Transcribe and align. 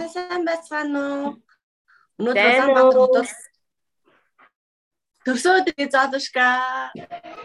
Та 0.00 0.06
сайн 0.08 0.46
байцгаана 0.48 1.00
уу? 1.12 1.30
Өнөөдөр 2.16 2.40
Улаанбаатар 2.40 3.00
хотод 3.00 3.26
Төрсөн 5.28 5.58
өдрийн 5.60 5.90
залушка. 5.92 6.46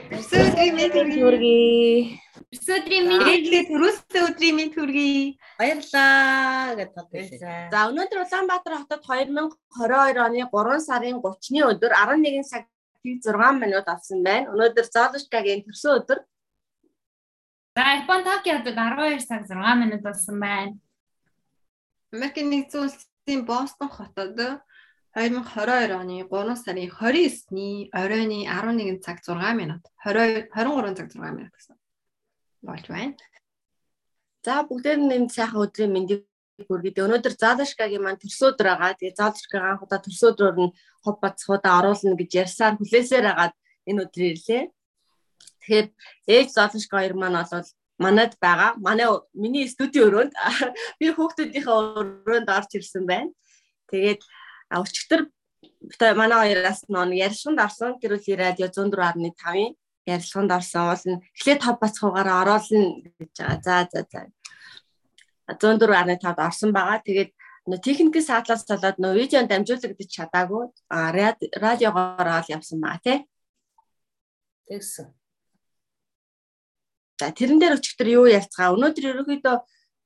Төрсөн 0.08 0.40
өдрийн 0.46 0.78
мэд 0.78 0.96
хүргэе. 0.96 2.15
Төрсөн 2.56 2.78
өдрийн 2.79 3.10
мэд 3.12 3.68
төрөөсөө 3.68 4.24
өдрийн 4.29 4.56
мэд 4.56 4.72
хүргэе. 4.72 5.36
Баярлаа 5.60 6.79
гэж 6.79 6.90
бодсон. 6.96 7.68
За 7.76 7.83
өнөөдөр 7.92 8.24
Улаанбаатар 8.24 8.78
хотод 8.79 9.03
2022 9.03 10.24
оны 10.24 10.47
3 10.47 10.87
сарын 10.87 11.19
30-ны 11.19 11.60
өдөр 11.76 11.92
11 11.92 12.40
цаг 12.47 12.72
6 13.03 13.60
минут 13.60 13.92
авсан 13.92 14.24
байна. 14.24 14.56
Өнөөдөр 14.56 14.87
залушкагийн 14.96 15.67
төрсөн 15.67 15.99
өдөр. 15.99 16.23
За 17.76 17.99
Япон 17.99 18.23
Токиод 18.23 18.63
12 18.63 19.27
цаг 19.27 19.44
6 19.44 19.76
минут 19.84 20.08
болсон 20.08 20.40
байна. 20.40 20.80
Америкийн 22.14 22.50
нэгдсэн 22.50 22.82
улсын 22.86 23.41
Бостон 23.45 23.90
хотод 23.90 24.38
2022 25.16 25.95
оны 25.95 26.18
3 26.28 26.55
сарын 26.64 26.90
29-ний 26.91 27.90
оройны 27.94 28.40
11 28.45 29.00
цаг 29.05 29.18
6 29.23 29.55
минут 29.59 29.84
20 30.04 30.52
23 30.52 30.95
цаг 30.98 31.08
6 31.12 31.38
минут 31.38 31.54
гэсэн 31.55 31.76
болж 32.68 32.86
байна. 32.90 33.16
За 34.45 34.62
бүгдээр 34.68 35.00
нь 35.02 35.30
сайхан 35.30 35.64
өдрийн 35.66 35.91
мэндийг 35.94 36.22
хүргэе. 36.68 37.04
Өнөөдөр 37.05 37.34
Залашкагийн 37.36 38.04
маань 38.04 38.22
төрсөдөр 38.22 38.67
байгаа. 38.70 38.95
Тэгээ 39.00 39.20
Залашкагийн 39.20 39.70
анх 39.72 39.84
удаа 39.86 40.00
төрсөдрөөр 40.03 40.56
нь 40.64 40.76
хов 41.03 41.16
бацхуудаа 41.23 41.73
оруулна 41.80 42.16
гэж 42.20 42.31
ярьсаар 42.44 42.76
хүлээсээр 42.78 43.26
агаад 43.31 43.53
энэ 43.90 44.02
өдрөө 44.06 44.30
ирлээ. 44.31 44.64
Тэгэхээр 45.59 45.88
ээж 46.36 46.48
Залашка 46.56 46.95
хоёр 46.98 47.14
маань 47.17 47.40
бол 47.40 47.67
манад 47.98 48.35
байгаа. 48.41 48.76
Манай 48.77 49.08
миний 49.34 49.67
студийн 49.67 50.08
өрөөнд 50.08 50.34
би 50.99 51.05
хүүхдүүдийнхээ 51.16 51.76
өрөөнд 52.26 52.49
орж 52.58 52.72
ирсэн 52.77 53.06
байна. 53.08 53.31
Тэгээд 53.92 54.22
өчигдөр 54.75 55.22
манай 56.19 56.38
хоёроос 56.44 56.80
нэг 56.89 57.19
ярилцлаганд 57.25 57.64
орсон. 57.66 58.00
Тэр 58.00 58.17
үл 58.17 58.28
радио 58.36 58.67
104.5-ын 58.67 59.73
ярилцлаганд 60.06 60.52
орсон. 60.52 61.11
Нь 61.11 61.22
эхлээд 61.38 61.61
топ 61.64 61.78
бацхуугаараа 61.81 62.42
оруулна 62.44 63.06
гэж 63.19 63.31
байгаа. 63.39 63.59
За 63.64 63.75
за 63.92 64.02
за. 64.12 64.22
104.5-д 65.47 66.41
орсон 66.47 66.72
байгаа. 66.75 67.00
Тэгээд 67.06 67.31
нөө 67.69 67.80
техникийн 67.81 68.25
саатлаас 68.28 68.64
болоод 68.69 68.97
нөө 69.02 69.14
видеонд 69.19 69.50
дамжуулагдаж 69.50 70.09
чадаагүй. 70.17 70.66
Радиогоор 71.64 72.28
ол 72.38 72.47
явсан 72.56 72.80
байгаа 72.81 73.02
тий. 73.06 73.17
Тэгсэн. 74.69 75.08
За 77.19 77.31
тэрэн 77.31 77.59
дээр 77.59 77.77
өчигдөр 77.80 78.09
юу 78.11 78.25
ярьцгаа. 78.27 78.75
Өнөөдөр 78.75 79.05
ерөөхдөө 79.11 79.55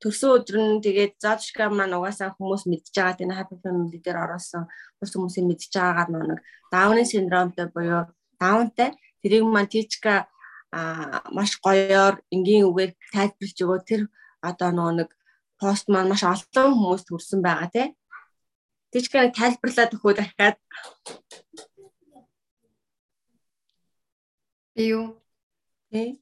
төрсөн 0.01 0.29
өдөр 0.37 0.57
нь 0.61 0.83
тэгээд 0.85 1.13
Зодшка 1.17 1.67
маань 1.67 1.97
угаасаа 1.97 2.37
хүмүүс 2.37 2.63
мэдж 2.69 2.93
байгаа 2.95 3.17
тийм 3.17 3.33
happy 3.33 3.57
family 3.59 3.99
дээр 3.99 4.21
ороосон 4.23 4.63
бус 5.01 5.11
хүмүүсийн 5.11 5.49
мэдж 5.49 5.73
байгаагаар 5.73 6.09
нэг 6.29 6.39
даунын 6.71 7.09
синдромтой 7.09 7.67
буюу 7.73 8.07
даунтай 8.39 8.95
тэрийг 9.21 9.43
маань 9.43 9.67
Тичка 9.73 10.29
а 10.71 11.25
маш 11.35 11.57
гоёор 11.65 12.21
энгийн 12.31 12.69
үгээр 12.69 12.91
тайлбарлаж 13.11 13.57
өгөө. 13.59 13.79
Тэр 13.89 14.01
одоо 14.39 14.69
нэг 14.71 15.09
пост 15.59 15.85
маань 15.91 16.09
маш 16.13 16.23
олон 16.23 16.69
хүмүүст 16.79 17.09
хүрсэн 17.09 17.41
байгаа 17.43 17.69
тийм 17.73 17.89
Тичка 18.93 19.27
тайлбарлаад 19.33 19.97
өгөө 19.97 20.13
дахиад. 20.15 20.57
Юу 24.79 25.18
Тий. 25.89 26.21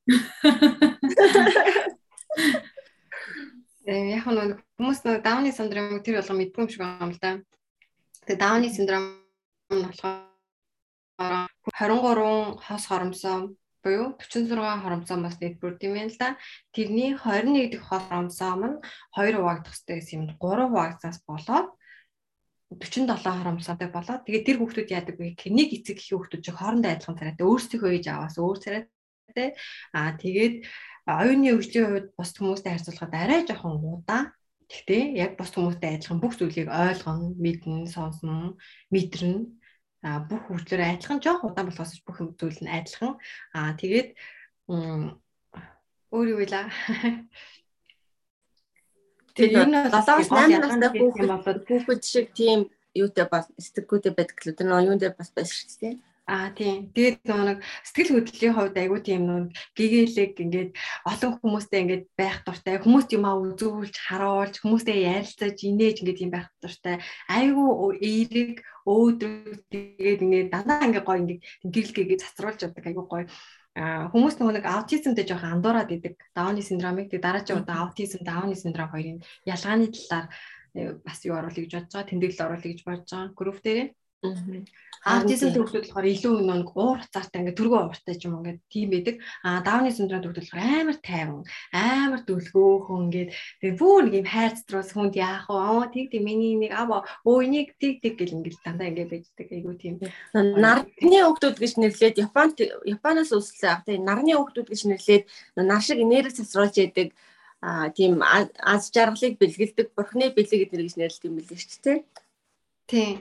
Э 3.87 3.93
яг 4.15 4.23
нь 4.27 4.55
хүмүүс 4.79 4.99
нэг 5.03 5.23
Дауны 5.27 5.51
синдром 5.51 5.99
тэр 6.03 6.19
болго 6.19 6.35
мэдгүй 6.39 6.63
юм 6.63 6.71
шиг 6.71 6.83
байна 6.83 7.11
л 7.11 7.19
да. 7.19 7.31
Тэгээ 8.23 8.39
Дауны 8.39 8.67
синдром 8.71 9.03
нь 9.71 9.83
болохоор 9.83 11.51
23 11.71 12.63
хос 12.63 12.83
хоромсоо 12.87 13.55
буюу 13.83 14.15
46 14.19 14.83
хоромсоо 14.83 15.17
бас 15.23 15.35
нэвтрүүлт 15.39 15.83
юм 15.83 15.93
байна 15.99 16.11
л 16.11 16.19
да. 16.19 16.29
Тэрний 16.71 17.15
21 17.15 17.71
дэх 17.71 17.83
хос 17.87 18.03
хоромсоо 18.07 18.55
нь 18.55 18.79
2 19.15 19.35
хуваагдах 19.35 19.75
хэрэгтэй 19.75 19.99
гэсэн 19.99 20.15
юм. 20.15 20.35
3 20.35 20.67
хуваагдсаас 20.67 21.19
болоод 21.27 21.67
47 22.71 23.19
хоромсоотой 23.19 23.87
болоод 23.91 24.23
тэгээд 24.27 24.47
тэр 24.47 24.57
хүүхдүүд 24.59 24.91
яадаг 24.95 25.15
вэ? 25.15 25.35
Нэг 25.51 25.69
эцэг 25.75 25.99
их 25.99 26.11
хүүхдүүд 26.11 26.43
чи 26.43 26.51
хоорондоо 26.51 26.91
адилхан 26.91 27.19
царайтай 27.19 27.47
өөрсдийнхөө 27.47 27.91
ээж 27.95 28.05
аваас 28.11 28.35
өөр 28.35 28.59
царай 28.63 28.83
те 29.35 29.45
аа 29.95 30.11
тэгээд 30.15 30.55
оюуны 31.07 31.55
хөгжлийн 31.55 31.87
хувьд 31.87 32.07
бус 32.17 32.31
хүмүүстэй 32.35 32.71
харьцуулахад 32.71 33.13
арай 33.15 33.41
жоохон 33.47 33.79
удаан 33.83 34.25
Гэхдээ 34.67 35.15
яг 35.15 35.39
бус 35.39 35.55
хүмүүстэй 35.55 35.95
адилхан 35.95 36.19
бүх 36.19 36.35
зүйлийг 36.35 36.67
ойлгоно, 36.67 37.31
мэднэ, 37.39 37.87
сонсно, 37.87 38.59
мэдрэнэ. 38.91 39.47
А 40.03 40.19
бүх 40.27 40.43
хөгжлөөр 40.51 40.83
адилхан 40.83 41.23
жоох 41.23 41.47
удаан 41.47 41.71
болохоос 41.71 42.03
бүх 42.03 42.19
зүйл 42.35 42.59
нь 42.59 42.67
адилхан. 42.67 43.15
А 43.55 43.71
тэгээд 43.79 44.11
өөр 46.11 46.27
юу 46.35 46.39
вэ? 46.43 46.51
Тэгээд 49.39 49.55
ер 49.55 49.67
нь 49.71 49.79
7-8 49.87 50.59
настай 50.59 50.89
хүүхэд 50.91 51.63
хүүхэд 51.63 52.01
шиг 52.03 52.27
тийм 52.35 52.67
юутай 52.91 53.25
бол 53.31 53.47
сэтгэлгүйтэй 53.55 54.13
байдаг 54.19 54.37
л 54.43 54.51
тэр 54.51 54.67
нь 54.67 54.87
юундээ 54.91 55.15
бас 55.15 55.31
байсан 55.31 55.55
шүү 55.63 55.79
дээ. 55.79 55.95
Аа 56.27 56.51
тийм. 56.51 56.91
Тэгээд 56.91 57.23
нэг 57.23 57.63
сэтгэл 57.87 58.19
хөдлөлийн 58.19 58.55
хувьд 58.55 58.75
айгүй 58.75 58.99
тийм 58.99 59.21
нүг 59.31 59.55
гэгээлэг 59.79 60.35
ингээд 60.43 60.71
олон 61.07 61.31
хүмүүстэй 61.39 61.79
ингээд 61.87 62.05
байх 62.19 62.43
дуртай. 62.43 62.83
Хүмүүст 62.83 63.15
юм 63.15 63.23
аа 63.23 63.39
үзүүлж, 63.39 63.95
харуулж, 63.95 64.59
хүмүүстэй 64.59 65.07
ярилцаж, 65.07 65.55
инээж 65.55 66.03
ингээд 66.03 66.23
юм 66.27 66.31
байх 66.35 66.51
дуртай. 66.59 66.99
Айгүй 67.31 67.95
эерэг, 68.03 68.59
өөдрөг 68.83 69.71
тэгээд 69.71 70.19
ингээд 70.27 70.51
дандаа 70.51 70.83
ингээд 70.83 71.07
гоё 71.07 71.19
ингээд 71.23 71.41
гэрэл 71.63 71.95
гээгээ 71.95 72.19
цацруулж 72.19 72.59
яадаг 72.59 72.83
айгүй 72.91 73.05
гоё. 73.07 73.25
Хүмүүс 74.11 74.35
нөгөө 74.41 74.53
нэг 74.57 74.65
аутизмтэй 74.67 75.23
жоохон 75.23 75.61
андуураад 75.61 75.95
идэг. 75.95 76.19
Дауны 76.35 76.59
синдромыг 76.59 77.07
тэг 77.07 77.21
дараагийн 77.23 77.61
удаа 77.61 77.85
аутизм, 77.85 78.25
дауны 78.25 78.57
синдром 78.57 78.89
хоёрын 78.89 79.21
ялгааны 79.45 79.93
талаар 79.93 80.27
э, 80.73 80.97
бас 81.05 81.21
юу 81.29 81.37
оруулах 81.37 81.61
гэж 81.61 81.71
бодож 81.77 81.93
байгаа. 81.93 82.09
Тэмдэглэл 82.09 82.45
оруулах 82.49 82.65
гэж 82.65 82.81
бодож 82.83 83.09
байгаа. 83.13 83.37
Групп 83.37 83.61
дээрээ. 83.61 83.87
Аутизм 85.05 85.53
төвлөрөл 85.53 85.85
болохоор 85.85 86.07
илүү 86.09 86.33
нэг 86.41 86.73
уур 86.73 86.97
хацаартай 86.99 87.39
ингээд 87.45 87.59
түргэн 87.61 87.85
ууртай 87.85 88.15
ч 88.17 88.25
юм 88.25 88.41
ингээд 88.41 88.59
тийм 88.65 88.89
байдаг. 88.89 89.15
А 89.45 89.61
даавны 89.61 89.93
синдром 89.93 90.25
төвлөрөл 90.25 90.41
болохоор 90.41 90.65
амар 90.65 90.97
тайван, 91.05 91.43
амар 91.69 92.21
дүлгөөхөн 92.25 93.03
ингээд 93.07 93.29
тэгээ 93.61 93.77
бүр 93.77 94.01
нэг 94.09 94.15
юм 94.17 94.27
хайрцтрус 94.27 94.89
хүнд 94.97 95.15
яах 95.21 95.45
вэ? 95.47 95.55
Аа 95.61 95.85
тийг 95.93 96.09
тийг 96.09 96.25
миний 96.25 96.57
нэг 96.57 96.73
аваа 96.73 97.05
өө 97.29 97.45
энийг 97.45 97.77
тийг 97.77 98.01
тийг 98.01 98.17
гэл 98.17 98.41
ингээд 98.41 98.57
дандаа 98.65 98.89
ингээд 98.89 99.11
байждаг 99.13 99.47
айгу 99.53 99.77
тийм. 99.77 99.95
Нарны 100.33 101.17
хүүхдүүд 101.21 101.57
гэж 101.61 101.73
нэрлээд 101.77 102.17
Японд 102.17 102.57
Японоос 102.89 103.31
үүсэлсэн 103.37 103.69
ах 103.69 103.85
тийм 103.85 104.01
нарны 104.01 104.33
хүүхдүүд 104.33 104.67
гэж 104.73 104.81
нэрлээд 104.91 105.23
нар 105.61 105.83
шиг 105.85 106.01
энерги 106.01 106.41
засруулж 106.41 106.75
яадаг 106.81 107.13
а 107.61 107.93
тийм 107.93 108.21
аз 108.25 108.89
жаргалыг 108.89 109.37
бэлгэлдэг 109.37 109.93
бурхны 109.93 110.33
бэлэг 110.33 110.59
гэдэр 110.67 110.83
гэж 110.83 110.95
нэрлэдэг 110.97 111.29
юм 111.29 111.37
билээ 111.37 111.57
шүү 111.61 111.81
дээ. 111.85 111.97
Тийм. 112.89 113.15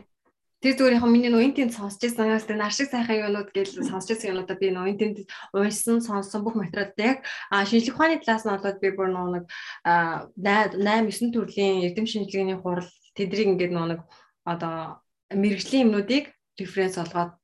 Тэр 0.65 0.73
зүгээр 0.73 0.97
яг 0.97 1.05
миний 1.05 1.29
нөө 1.29 1.53
интент 1.53 1.77
сонсч 1.77 2.01
байсанаас 2.01 2.49
тэр 2.49 2.57
нар 2.57 2.73
шиг 2.73 2.89
сайхан 2.89 3.29
юмнууд 3.29 3.53
гэж 3.53 3.77
сонсч 3.87 4.09
байсан 4.09 4.33
юмудаа 4.33 4.57
би 4.57 4.73
нөө 4.73 4.89
интент 4.89 5.17
уншсан 5.53 6.01
сонсон 6.01 6.41
бүх 6.41 6.57
материалд 6.57 6.97
яг 6.97 7.19
шинжлэх 7.53 7.93
ухааны 7.93 8.17
талаас 8.25 8.49
нь 8.49 8.55
болоод 8.57 8.81
би 8.81 8.89
бүр 8.97 9.09
нөө 9.13 9.29
нэг 9.37 9.45
8 9.85 10.81
9 10.81 11.37
төрлийн 11.37 11.85
эрдэм 11.85 12.09
шинжилгээний 12.09 12.57
хурал 12.57 12.89
тэдрийг 13.13 13.53
ингээд 13.53 13.77
нөө 13.77 13.87
нэг 13.93 14.01
одоо 14.49 15.05
мэрэгжлийн 15.29 15.93
юмнуудыг 15.93 16.33
референс 16.57 16.97
олгоод 17.05 17.37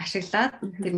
ашиглаад 0.00 0.52
тэр 0.82 0.94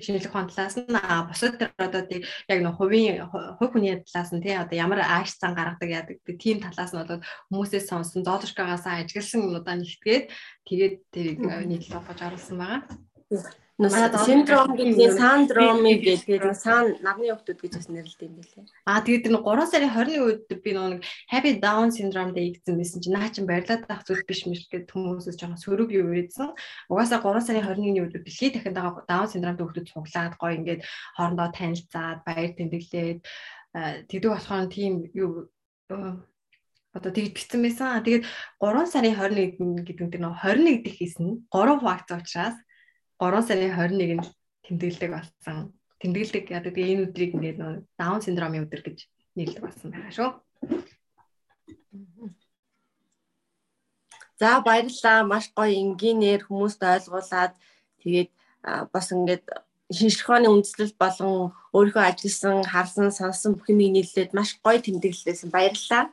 шинжлэх 0.00 0.32
ухааны 0.32 0.50
талаас 0.50 0.76
нь 0.80 0.88
бусад 1.28 1.54
тэр 1.60 1.70
одоо 1.76 2.02
тийг 2.08 2.24
яг 2.48 2.58
нэг 2.64 2.74
хувийн 2.80 3.28
хувь 3.28 3.70
хүний 3.72 4.00
талаас 4.00 4.30
нь 4.32 4.42
тий 4.42 4.56
одоо 4.56 4.76
ямар 4.76 5.00
ааш 5.04 5.36
цан 5.36 5.52
гаргадаг 5.52 5.90
яадаг 5.92 6.16
тийм 6.40 6.58
талаас 6.64 6.92
нь 6.92 7.00
болоод 7.00 7.22
хүмүүсээс 7.52 7.86
сонсон 7.92 8.24
зоолжкагаас 8.24 8.84
ажигласан 8.88 9.44
юмудаа 9.46 9.76
нэгтгээд 9.76 10.24
тэгээд 10.68 10.94
тэрийг 11.12 11.38
нийтлэл 11.68 12.00
болгож 12.00 12.20
оруулсан 12.24 12.56
байгаа 12.58 12.80
синдром 13.78 14.74
гэдэг 14.74 15.12
сандромыг 15.14 16.02
гэдэг 16.02 16.50
сан 16.58 16.98
нарны 16.98 17.30
хүүхдүүд 17.30 17.58
гэж 17.62 17.72
бас 17.78 17.86
нэрлэдэг 17.86 18.26
юм 18.26 18.34
билээ. 18.42 18.66
Аа 18.90 19.06
тэгээд 19.06 19.22
тэр 19.22 19.38
3 19.38 19.70
сарын 19.70 19.94
21 19.94 20.18
үед 20.18 20.50
би 20.50 20.70
нэг 20.74 21.06
happy 21.30 21.62
down 21.62 21.94
syndrome 21.94 22.34
дээр 22.34 22.58
игдсэн 22.58 22.74
байсан 22.74 22.98
чинь 22.98 23.14
наа 23.14 23.30
чин 23.30 23.46
барилаад 23.46 23.86
авах 23.86 24.02
зүйл 24.02 24.26
биш 24.26 24.50
мэл 24.50 24.66
гэдэг 24.66 24.90
хүмүүсээс 24.90 25.38
жоохон 25.38 25.62
сөрөг 25.62 25.94
юу 25.94 26.10
ирсэн. 26.10 26.58
Угаасаа 26.90 27.22
3 27.22 27.38
сарын 27.38 27.62
21-ний 27.70 28.02
үед 28.02 28.18
дэлхийд 28.18 28.58
дахин 28.58 28.74
down 29.06 29.26
syndrome 29.30 29.58
хүүхдүүд 29.62 29.90
цуглаад 29.94 30.34
гоё 30.42 30.58
ингээд 30.58 30.82
хоорондоо 31.14 31.48
танилцаад 31.54 32.18
баяр 32.26 32.50
тэмдэглээд 32.58 33.22
тэгдэг 34.10 34.30
болохоор 34.34 34.66
тийм 34.74 35.06
юу 35.14 35.54
одоо 36.90 37.10
тэгж 37.14 37.30
битсэн 37.30 37.62
байсан. 37.62 38.02
Тэгээд 38.02 38.26
3 38.58 38.90
сарын 38.90 39.14
21 39.14 39.86
гэдэг 39.86 40.02
нь 40.02 40.10
тэр 40.10 40.22
21 40.34 40.82
дэх 40.82 40.98
хийсэн 40.98 41.46
3 41.46 41.78
факт 41.78 42.10
учраас 42.10 42.58
3 43.18 43.42
сарын 43.42 43.74
21-нд 43.74 44.26
тэмдэглэдэг 44.64 45.10
болсон. 45.10 45.74
Тэмдэглэдэг 45.98 46.44
яадаг 46.54 46.72
тэгээ 46.74 46.92
энэ 46.94 47.04
өдрийг 47.10 47.32
ингээд 47.34 47.58
нөө 47.58 47.72
даун 47.98 48.22
синдромын 48.22 48.64
өдөр 48.66 48.82
гэж 48.86 48.98
нэрлэдэг 49.34 49.64
болсон 49.66 49.90
байгаа 49.90 50.14
шүү. 50.14 50.30
За 54.38 54.62
баярлалаа. 54.62 55.26
Маш 55.26 55.50
гоё 55.50 55.74
энгийнээр 55.82 56.46
хүмүүст 56.46 56.78
ойлгуулад 56.78 57.58
тэгээд 58.02 58.30
бас 58.94 59.06
ингээд 59.10 59.44
шинжлэхөөний 59.90 60.52
үндэслэл 60.52 60.94
болон 60.94 61.50
өөрийнхөө 61.74 62.04
ажилласан, 62.06 62.62
харсан, 62.62 63.08
сонссон 63.10 63.58
бүх 63.58 63.66
юмыг 63.72 63.90
нийлээд 63.98 64.30
маш 64.36 64.54
гоё 64.62 64.78
тэмдэглэлээсэн 64.78 65.50
баярлалаа. 65.50 66.04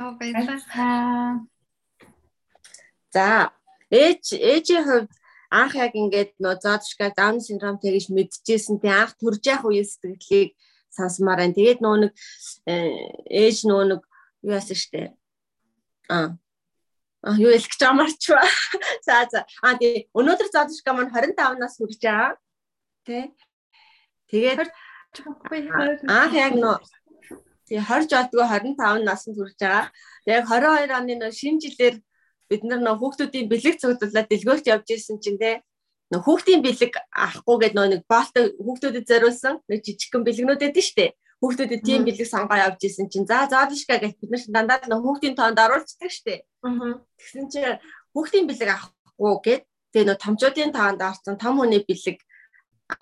Аа 0.00 0.10
баярлалаа. 0.18 1.46
За 3.14 3.52
ээж 3.94 4.24
ээжийн 4.34 4.84
хувьд 4.84 5.10
анх 5.50 5.74
яг 5.76 5.92
ингээд 5.94 6.38
нөө 6.42 6.54
зоодшка 6.62 7.12
даун 7.16 7.40
синдромтэй 7.40 7.94
гэж 7.96 8.10
мэдчихсэн 8.14 8.80
тий 8.82 8.92
анх 8.92 9.14
төрж 9.20 9.42
явах 9.46 9.70
үеийн 9.70 9.86
сэтгэлийг 9.86 10.50
сонсомоор 10.90 11.40
байна. 11.42 11.56
Тэгээд 11.56 11.80
нөө 11.84 11.96
нэг 12.02 12.12
э, 12.66 12.94
ээж 13.30 13.66
нөө 13.68 13.82
нэг 13.96 14.00
юу 14.42 14.52
яасан 14.56 14.78
штэ. 14.78 15.14
Аа 16.08 16.38
А 17.26 17.34
юу 17.34 17.50
хэлэх 17.50 17.74
гэж 17.74 17.82
амарч 17.82 18.22
ба. 18.30 18.38
За 19.06 19.26
за. 19.26 19.42
А 19.58 19.74
тий 19.74 20.06
өнөөдөр 20.14 20.46
зоодшка 20.46 20.94
маань 20.94 21.10
25 21.10 21.58
нас 21.58 21.74
хүрч 21.74 21.98
байгаа. 21.98 22.38
Тэ. 23.02 23.34
Тэгээд 24.30 24.70
аа 26.06 26.30
яг 26.30 26.54
нөө 26.54 26.78
тий 27.66 27.82
20 27.82 28.06
жолдгоо 28.06 28.46
25 28.46 29.02
наснд 29.02 29.34
хүрч 29.34 29.58
байгаа. 29.58 29.90
Яг 30.22 30.46
22 30.46 30.94
оны 30.94 31.14
нөө 31.18 31.32
шинэ 31.34 31.58
жилээр 31.66 31.96
бид 32.50 32.62
нар 32.64 32.80
нөө 32.82 32.96
хүүхдүүдийн 33.00 33.50
бэлэг 33.50 33.76
цуглуулаад 33.80 34.28
дэлгөөрт 34.30 34.66
явж 34.66 34.88
исэн 34.94 35.18
чинь 35.22 35.38
те 35.38 35.62
нөө 36.10 36.22
хүүхдийн 36.22 36.62
бэлэг 36.62 36.92
авахгүй 37.10 37.56
гэдэг 37.58 37.76
нөө 37.76 37.88
нэг 37.90 38.02
боолтой 38.06 38.44
хүүхдүүдэд 38.62 39.08
зориулсан 39.10 39.54
нэг 39.66 39.80
жижигхэн 39.82 40.22
бэлгнүүд 40.22 40.62
шүү 40.62 40.96
дээ. 40.98 41.10
Хүүхдүүдэд 41.42 41.82
тийм 41.82 42.02
бэлэг 42.06 42.28
сонгоо 42.30 42.58
явж 42.58 42.80
исэн 42.86 43.10
чинь 43.10 43.26
за 43.26 43.50
заадышка 43.50 43.98
гэж 43.98 44.14
бид 44.22 44.30
нар 44.30 44.42
дандаа 44.54 44.86
нөө 44.86 45.02
хүүхдийн 45.02 45.34
тоонд 45.34 45.58
оруулцдаг 45.58 46.10
дээ. 46.26 46.40
Тэгсэн 47.18 47.46
чинь 47.50 47.78
хүүхдийн 48.14 48.46
бэлэг 48.46 48.70
авахгүй 48.70 49.34
гэд 49.46 49.62
тэгээ 49.92 50.06
нөө 50.06 50.18
томчуудын 50.22 50.72
тоонд 50.72 51.00
орсон 51.02 51.34
том 51.36 51.58
хүний 51.58 51.82
бэлэг 51.82 52.18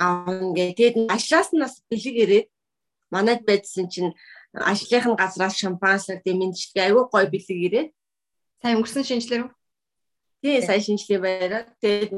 аавна 0.00 0.56
гэ. 0.56 0.75
Тэгээд 0.75 0.96
ажлаас 1.12 1.52
нь 1.52 1.61
бас 1.61 1.85
бэлэг 1.93 2.17
ирээд 2.25 2.46
манайд 3.12 3.44
байдсан 3.44 3.87
чинь 3.93 4.17
ажлынхын 4.55 5.14
газраас 5.20 5.55
шампансаг 5.61 6.25
тийм 6.25 6.41
мэдчилгээ 6.41 6.88
аюу 6.88 7.05
гой 7.12 7.26
бэлэг 7.29 7.58
ирээд 7.67 7.88
Сайн 8.65 8.81
өнгөрсөн 8.81 9.05
шинжлэр 9.05 9.43
үү? 9.45 9.51
Тий, 10.41 10.57
сайн 10.65 10.81
шинжлэх 10.81 11.21
байраа. 11.21 11.69
Тэгээд 11.85 12.17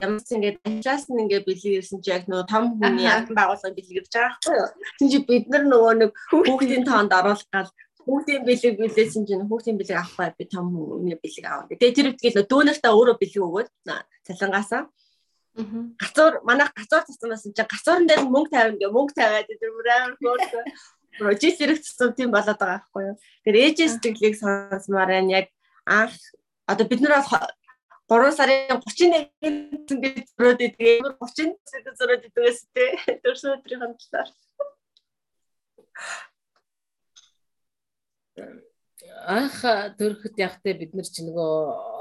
ямар 0.00 0.24
ч 0.24 0.32
ингэж 0.32 0.56
ажлаас 0.64 1.04
нь 1.12 1.20
ингээ 1.20 1.44
бэлгэрсэн 1.44 2.00
чи 2.00 2.08
яг 2.16 2.24
нөгөө 2.32 2.48
том 2.48 2.80
хүний 2.80 3.04
албан 3.04 3.36
байгууллагын 3.36 3.76
бэлгэрж 3.76 4.08
байгаа 4.08 4.40
байхгүй 4.40 4.56
юу. 4.56 4.72
Тэгин 4.96 5.12
чи 5.12 5.18
бид 5.28 5.44
нар 5.52 5.64
нөгөө 5.68 5.94
нэг 6.00 6.10
хүүхдийн 6.32 6.88
тоонд 6.88 7.12
оруулах 7.12 7.44
гал 7.52 7.68
хүүхдийн 8.08 8.42
бэлэг 8.48 8.74
билээсэн 8.80 9.22
чинь 9.28 9.44
хүүхдийн 9.44 9.76
бэлэг 9.76 9.98
авахгүй 10.00 10.32
би 10.40 10.44
том 10.48 10.66
хүний 10.72 11.20
бэлэг 11.20 11.44
аав. 11.44 11.68
Тэгээ 11.68 11.92
тэр 11.92 12.08
үтгэл 12.16 12.48
дүүнэртээ 12.48 12.92
өөрөө 12.96 13.16
бэлэг 13.20 13.44
өгөөд 13.44 13.68
цалингаасаа. 14.24 14.88
Гацуур 16.00 16.40
манай 16.48 16.72
гацуур 16.72 17.04
цацнаас 17.04 17.44
чинь 17.44 17.52
гацуурн 17.52 18.08
дээр 18.08 18.24
мөнгө 18.24 18.48
тавина 18.48 18.80
гэ 18.80 18.88
мөнгө 18.96 19.12
тавиад 19.12 19.44
тэр 19.44 19.72
бүр 19.76 19.88
амар 19.92 20.14
хөөрхөө 20.16 20.64
Хэрэгцсэн 21.18 22.14
тийм 22.14 22.30
болоод 22.30 22.58
байгаа 22.58 22.82
байхгүй 22.82 23.02
юу. 23.10 23.16
Тэр 23.44 23.56
ээжийн 23.62 23.90
сэтгэлийг 23.92 24.36
сонсмаар 24.38 25.10
байна. 25.10 25.42
Яг 25.42 25.46
анх 25.86 26.16
одоо 26.66 26.86
бид 26.86 27.00
нар 27.02 27.22
бол 28.08 28.24
3 28.24 28.32
сарын 28.38 28.78
31-нд 28.78 29.90
ингэж 29.92 30.26
зөрөөд 30.38 30.60
идэг. 30.64 31.04
30-нд 31.20 31.96
зөрөөд 31.98 32.26
идэгээс 32.28 32.60
тээ. 32.72 33.20
Төрсөн 33.24 33.58
өдрийн 33.58 33.82
хамтлаар. 33.84 34.30
анх 39.28 39.60
төрөхөд 39.98 40.36
явахтай 40.38 40.74
бид 40.78 40.92
нар 40.94 41.08
ч 41.08 41.20
нөгөө 41.26 41.52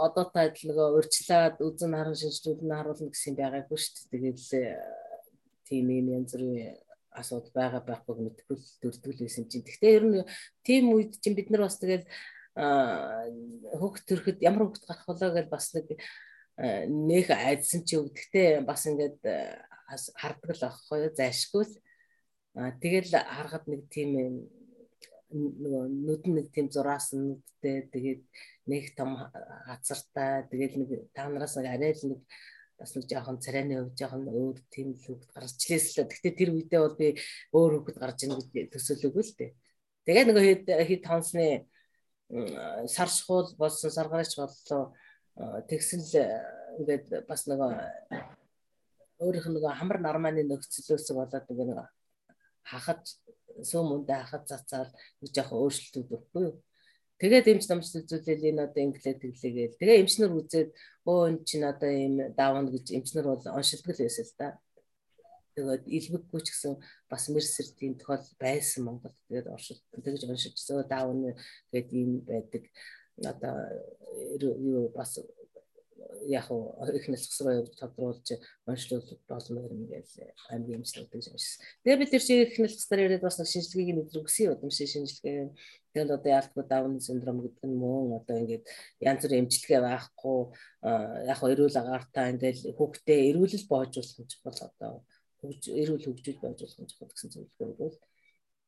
одоотой 0.05 0.47
адил 0.47 0.69
нөгөө 0.69 0.87
урьдчилаад 0.97 1.55
үзэн 1.59 1.95
харан 1.97 2.15
шинжлүүлэн 2.15 2.77
харуулна 2.77 3.11
гэсэн 3.11 3.35
байгаагүй 3.35 3.77
шүү 3.79 3.93
дээ. 3.95 4.11
Тэгэл 4.13 4.45
тийм 5.67 5.85
юм 5.91 6.07
янз 6.17 6.31
бүрийн 6.35 6.77
асуудал 7.17 7.51
байгаа 7.53 7.81
байхгүй 7.83 8.15
мэдгүй 8.15 8.57
дөрдгөл 8.81 9.21
байсан 9.25 9.45
чинь. 9.49 9.65
Гэхдээ 9.65 9.97
ер 9.97 10.05
нь 10.05 10.21
тийм 10.63 10.93
үед 10.93 11.17
чинь 11.21 11.37
бид 11.37 11.49
нар 11.49 11.65
бас 11.67 11.77
тэгэл 11.81 12.05
хөгт 13.77 14.03
төрөхөд 14.07 14.39
ямар 14.41 14.69
хөгт 14.69 14.85
гарах 14.85 15.05
болоо 15.09 15.31
гэж 15.33 15.47
бас 15.49 15.73
нэг 15.75 15.87
нэх 16.89 17.27
айдсан 17.29 17.85
чи 17.85 17.97
өвдөхтэй 18.01 18.65
бас 18.65 18.85
ингээд 18.89 19.21
хардаг 20.17 20.51
л 20.57 20.63
байхгүй 20.65 20.97
юу? 21.05 21.13
Зайшгүй 21.13 21.65
тэгэл 22.81 23.13
харахад 23.13 23.69
нэг 23.69 23.85
тийм 23.93 24.41
нөгөө 25.29 25.83
нүд 25.91 26.23
нэг 26.31 26.47
тийм 26.55 26.71
зураас 26.71 27.11
нүдтэй 27.13 27.91
тэгээд 27.91 28.21
нэг 28.71 28.83
том 28.95 29.19
газартай 29.67 30.47
тэгээд 30.49 30.73
нэг 30.79 30.89
та 31.13 31.27
нараас 31.27 31.59
нэг 31.59 31.67
арай 31.67 31.93
л 31.93 32.03
нэг 32.15 32.21
бас 32.77 32.94
нэг 32.95 33.06
жоохон 33.09 33.41
царайны 33.41 33.74
хувь 33.81 33.97
жоохон 33.97 34.29
өөр 34.29 34.57
тийм 34.69 34.94
л 34.94 35.01
хөвгт 35.01 35.29
гарч 35.33 35.57
илээс 35.65 35.97
л. 35.97 36.06
Гэхдээ 36.06 36.33
тэр 36.38 36.50
үедээ 36.53 36.81
бол 36.81 36.95
би 36.97 37.07
өөр 37.51 37.71
хөвгт 37.81 37.97
гарч 37.97 38.19
ийн 38.24 38.38
гэж 38.38 38.69
төсөөлөөгүй 38.74 39.24
л 39.25 39.33
дээ. 39.38 39.51
Тэгээ 40.06 40.25
нэг 40.29 40.38
хэд 40.38 40.65
хэд 40.85 41.03
хонсны 41.09 41.45
сар 42.88 43.09
шхуул 43.09 43.50
болсон 43.57 43.89
саргарч 43.89 44.38
боллоо 44.38 44.94
тэгсэн 45.65 46.01
л 46.06 46.13
ингээд 46.85 47.25
бас 47.25 47.50
нэг 47.50 47.59
өөрийнх 49.18 49.47
нь 49.50 49.56
нэг 49.57 49.65
хамар 49.74 50.00
нарманы 50.00 50.45
нөхцлөөс 50.45 51.09
болоод 51.18 51.45
нэг 51.50 51.89
хахад 52.62 53.01
сүүм 53.65 53.89
үндэ 53.95 54.13
хахад 54.21 54.44
цацаад 54.45 54.91
нэг 55.21 55.31
жоохон 55.33 55.65
өөрчлөлтүүд 55.65 56.13
өгөхгүй 56.13 56.44
юу 56.45 56.56
Тэгээд 57.17 57.49
эмч 57.49 57.65
намч 57.65 57.89
үзүүлэл 57.97 58.49
энэ 58.53 58.63
одоо 58.69 58.81
инглээ 58.85 59.15
тэглээгээл. 59.17 59.79
Тэгээ 59.81 60.01
эмчнэр 60.05 60.31
үзээд 60.37 60.69
өө 61.09 61.21
эн 61.29 61.35
чинь 61.49 61.65
одоо 61.65 61.89
ийм 61.89 62.15
давна 62.37 62.69
гэж 62.69 62.93
эмчнэр 62.93 63.25
бол 63.25 63.41
оншилдог 63.57 63.97
л 63.97 64.03
байсан 64.05 64.25
л 64.29 64.37
да. 64.37 64.47
Тэгээд 65.57 65.83
илбэггүй 65.97 66.41
ч 66.45 66.47
гэсэн 66.53 66.73
бас 67.09 67.23
мерсэр 67.33 67.67
тийм 67.73 67.97
тохиол 67.97 68.21
байсан 68.37 68.85
Монгол. 68.85 69.17
Тэгээд 69.33 69.49
оршил 69.49 69.81
тэгж 69.97 70.29
оншилжсоо 70.29 70.85
давна 70.85 71.33
тэгээд 71.73 71.89
ийм 71.97 72.11
байдаг. 72.21 72.63
Одоо 73.17 73.65
юу 74.37 74.93
бас 74.93 75.17
яг 76.27 76.48
их 76.51 77.07
насгсроо 77.07 77.65
тодруулж 77.80 78.27
онцлог 78.65 79.04
болно 79.27 79.59
юм 79.68 79.88
гээл 79.92 80.31
аймгийн 80.50 80.83
гэж 80.83 81.25
уншсан. 81.31 81.63
Тэгээ 81.83 82.01
бид 82.01 82.12
шиг 82.21 82.39
их 82.48 82.59
насгсраар 82.59 83.06
яриад 83.06 83.24
бас 83.27 83.38
шинжилгээг 83.39 83.91
нь 83.96 84.01
өдрөгсөн 84.03 84.53
удамшиг 84.53 84.88
шинжилгээ. 84.91 85.51
Тэгээд 85.93 86.15
одоо 86.15 86.31
ялтгүй 86.39 86.63
даун 86.67 87.00
синдром 87.00 87.41
гэдэг 87.43 87.65
нь 87.67 87.79
мөн 87.81 88.20
одоо 88.20 88.36
ингээд 88.41 88.65
янз 89.01 89.22
бүрийн 89.24 89.43
эмчилгээ 89.46 89.81
байхгүй 89.84 90.39
яг 91.31 91.39
эрүүл 91.41 91.81
агаартай 91.81 92.25
ингээл 92.31 92.62
хүүхдээ 92.77 93.20
эрүүлэл 93.29 93.65
боожуулах 93.72 94.20
юм 94.20 94.27
чухал 94.31 94.60
одоо 94.70 94.93
эрүүл 95.81 96.05
хөгжүүл 96.05 96.43
боожуулах 96.43 96.79
юм 96.79 96.88
чухал 96.91 97.12
гэсэн 97.13 97.31
зөвлөгөө 97.34 97.67
өгвөл 97.72 97.98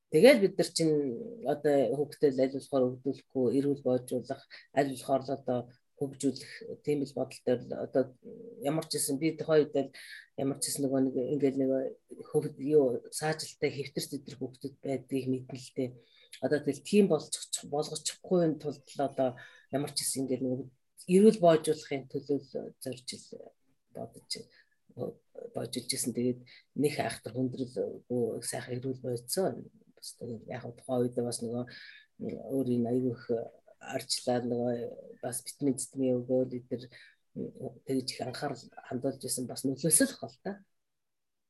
Тэгэл 0.10 0.42
бид 0.42 0.58
нар 0.58 0.70
чинь 0.74 0.96
одоо 1.46 1.76
хүүхдээ 1.98 2.34
аль 2.42 2.56
болохоор 2.58 2.84
өгдүүлэхгүй 2.90 3.46
эрүүл 3.62 3.82
боожуулах 3.86 4.42
аль 4.74 4.90
болохоор 4.90 5.22
одоо 5.38 5.60
хөгжүүлэх 6.00 6.52
тийм 6.86 7.04
л 7.04 7.14
бодолтой 7.14 7.56
одоо 7.86 8.04
ямар 8.64 8.86
ч 8.88 8.98
гэсэн 8.98 9.20
би 9.20 9.36
тухайд 9.36 9.76
ямар 10.40 10.58
ч 10.64 10.72
гэсэн 10.72 10.88
нөгөө 10.88 11.02
нэг 11.06 11.16
ингээд 11.36 11.56
нэг 11.60 11.70
хөвд 12.32 12.56
юу 12.64 13.04
саажилттай 13.12 13.70
хэвтэр 13.76 14.06
зэдэр 14.08 14.36
хөгдөд 14.40 14.74
байдгийг 14.80 15.28
мэднэ 15.28 15.60
л 15.60 15.72
дээ. 15.76 15.90
Одоо 16.40 16.60
тэгэл 16.64 16.88
тийм 16.88 17.06
болчих 17.12 17.44
болгочихгүй 17.68 18.58
тулд 18.64 18.86
л 18.96 19.02
одоо 19.04 19.30
ямар 19.76 19.92
ч 19.92 20.02
гэсэн 20.02 20.24
ингээд 20.24 20.44
нэг 20.48 20.60
эрүүл 21.12 21.40
боожуулахын 21.44 22.08
төлөө 22.08 22.40
зорж 22.84 23.08
бодож 23.94 24.32
боожулж 25.56 25.90
исэн. 25.94 26.14
Тэгээд 26.14 26.40
нэг 26.80 26.94
айхтар 27.00 27.34
хүндрэл 27.34 27.76
сайхан 28.44 28.78
эрүүл 28.78 29.02
бойцсон. 29.04 29.68
Бас 29.96 30.16
тэгээд 30.20 30.44
яг 30.48 30.64
тухайн 30.78 31.02
үед 31.04 31.16
бас 31.20 31.40
нөгөө 31.44 31.64
өөрийн 32.56 32.86
аюух 32.92 33.24
арчлаад 33.80 34.44
нөгөө 34.46 34.76
бас 35.24 35.42
витамин 35.46 35.76
витамин 35.80 36.20
өгөөл 36.20 36.58
эдгээр 36.60 36.84
тэгж 37.88 38.08
их 38.14 38.22
анхаарал 38.26 38.64
хандуулж 38.90 39.24
исэн 39.24 39.48
бас 39.48 39.64
нөлөөсөл 39.64 40.14
хол 40.20 40.36
та. 40.44 40.60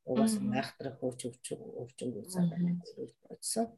Угаас 0.05 0.39
майхтрах 0.41 0.97
хөөч 1.01 1.29
өвч 1.29 1.45
өвчөнгөө 1.53 2.25
сайн 2.29 2.81
бодсон. 3.29 3.69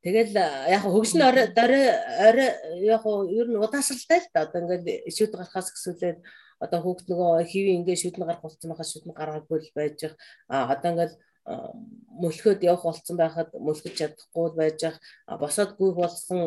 Тэгэл 0.00 0.32
яг 0.32 0.82
хөгжин 0.86 1.22
орой 1.28 1.50
орой 1.52 2.48
яг 2.88 3.04
ер 3.04 3.48
нь 3.52 3.60
удаасралтай 3.60 4.24
л 4.24 4.28
да 4.32 4.46
одоо 4.48 4.64
ингээд 4.64 5.12
шүд 5.12 5.36
гарахаас 5.36 5.68
гэсүүлээд 5.74 6.18
одоо 6.64 6.78
хүүхд 6.80 7.06
нөгөө 7.12 7.44
хэвийн 7.44 7.84
ингээд 7.84 8.00
шүдэн 8.00 8.24
гарах 8.24 8.40
байхад 8.40 8.88
шүдэн 8.88 9.12
гаргаагүй 9.12 9.58
л 9.60 9.74
байж 9.76 10.00
а 10.48 10.72
одоо 10.72 10.88
ингээд 10.92 11.12
мөлхөд 11.46 12.62
явах 12.62 12.84
болсон 12.84 13.16
байхад 13.16 13.48
мөлхөж 13.66 13.94
чадахгүй 13.96 14.48
байж 14.60 14.80
ах 14.88 14.96
босоод 15.40 15.70
гүйх 15.78 15.96
болсон 15.96 16.40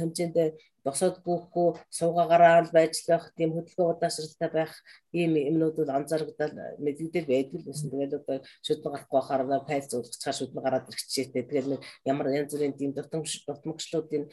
хэмжээндээ 0.00 0.48
босоод 0.86 1.16
бүүхгүй 1.26 1.68
суугаагаараа 1.98 2.62
л 2.62 2.70
байж 2.70 2.94
байх 3.08 3.24
тийм 3.34 3.50
хөдөлгөөн 3.56 3.90
удаашралтай 3.96 4.50
байх 4.54 4.72
ийм 5.10 5.34
юмнууд 5.34 5.74
бол 5.82 5.96
анзаарагдал 5.98 6.54
мэдэгдэл 6.78 7.26
байдаг 7.26 7.58
л 7.58 7.66
байсан. 7.66 7.90
Тэгээд 7.90 8.18
одоо 8.20 8.38
шүдэн 8.62 8.92
гарахгүй 8.94 9.18
байхаар 9.18 9.42
файл 9.66 9.86
зуулгачаар 9.90 10.36
шүдэн 10.38 10.62
гараад 10.62 10.86
ирчихжээ. 10.86 11.34
Тэгээд 11.34 11.66
нэг 11.72 11.80
ямар 12.06 12.30
янз 12.38 12.52
бүрийн 12.54 12.78
тийм 12.78 12.92
дутамж 12.94 13.30
дутмагчлуудын 13.48 14.24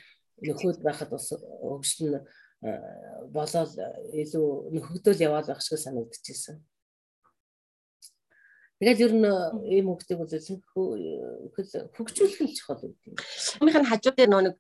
нөхөд 0.46 0.80
байхад 0.86 1.10
бас 1.10 1.34
өгсөн 1.34 2.22
болоод 3.34 3.74
илүү 4.22 4.48
нөхөгдөл 4.78 5.26
яваад 5.26 5.48
байх 5.50 5.62
шиг 5.66 5.82
санагдчихсэн. 5.82 6.62
Тэгээд 8.84 9.00
ер 9.00 9.14
нь 9.16 9.32
ийм 9.80 9.88
хөгтийг 9.96 10.20
бол 10.20 10.28
хөгжүүлэх 11.96 12.42
нь 12.44 12.52
чухал 12.52 12.84
үү 12.84 12.92
тийм. 13.00 13.16
Өмнөх 13.64 13.80
нь 13.80 13.88
хажуудын 13.88 14.28
нэг 14.28 14.56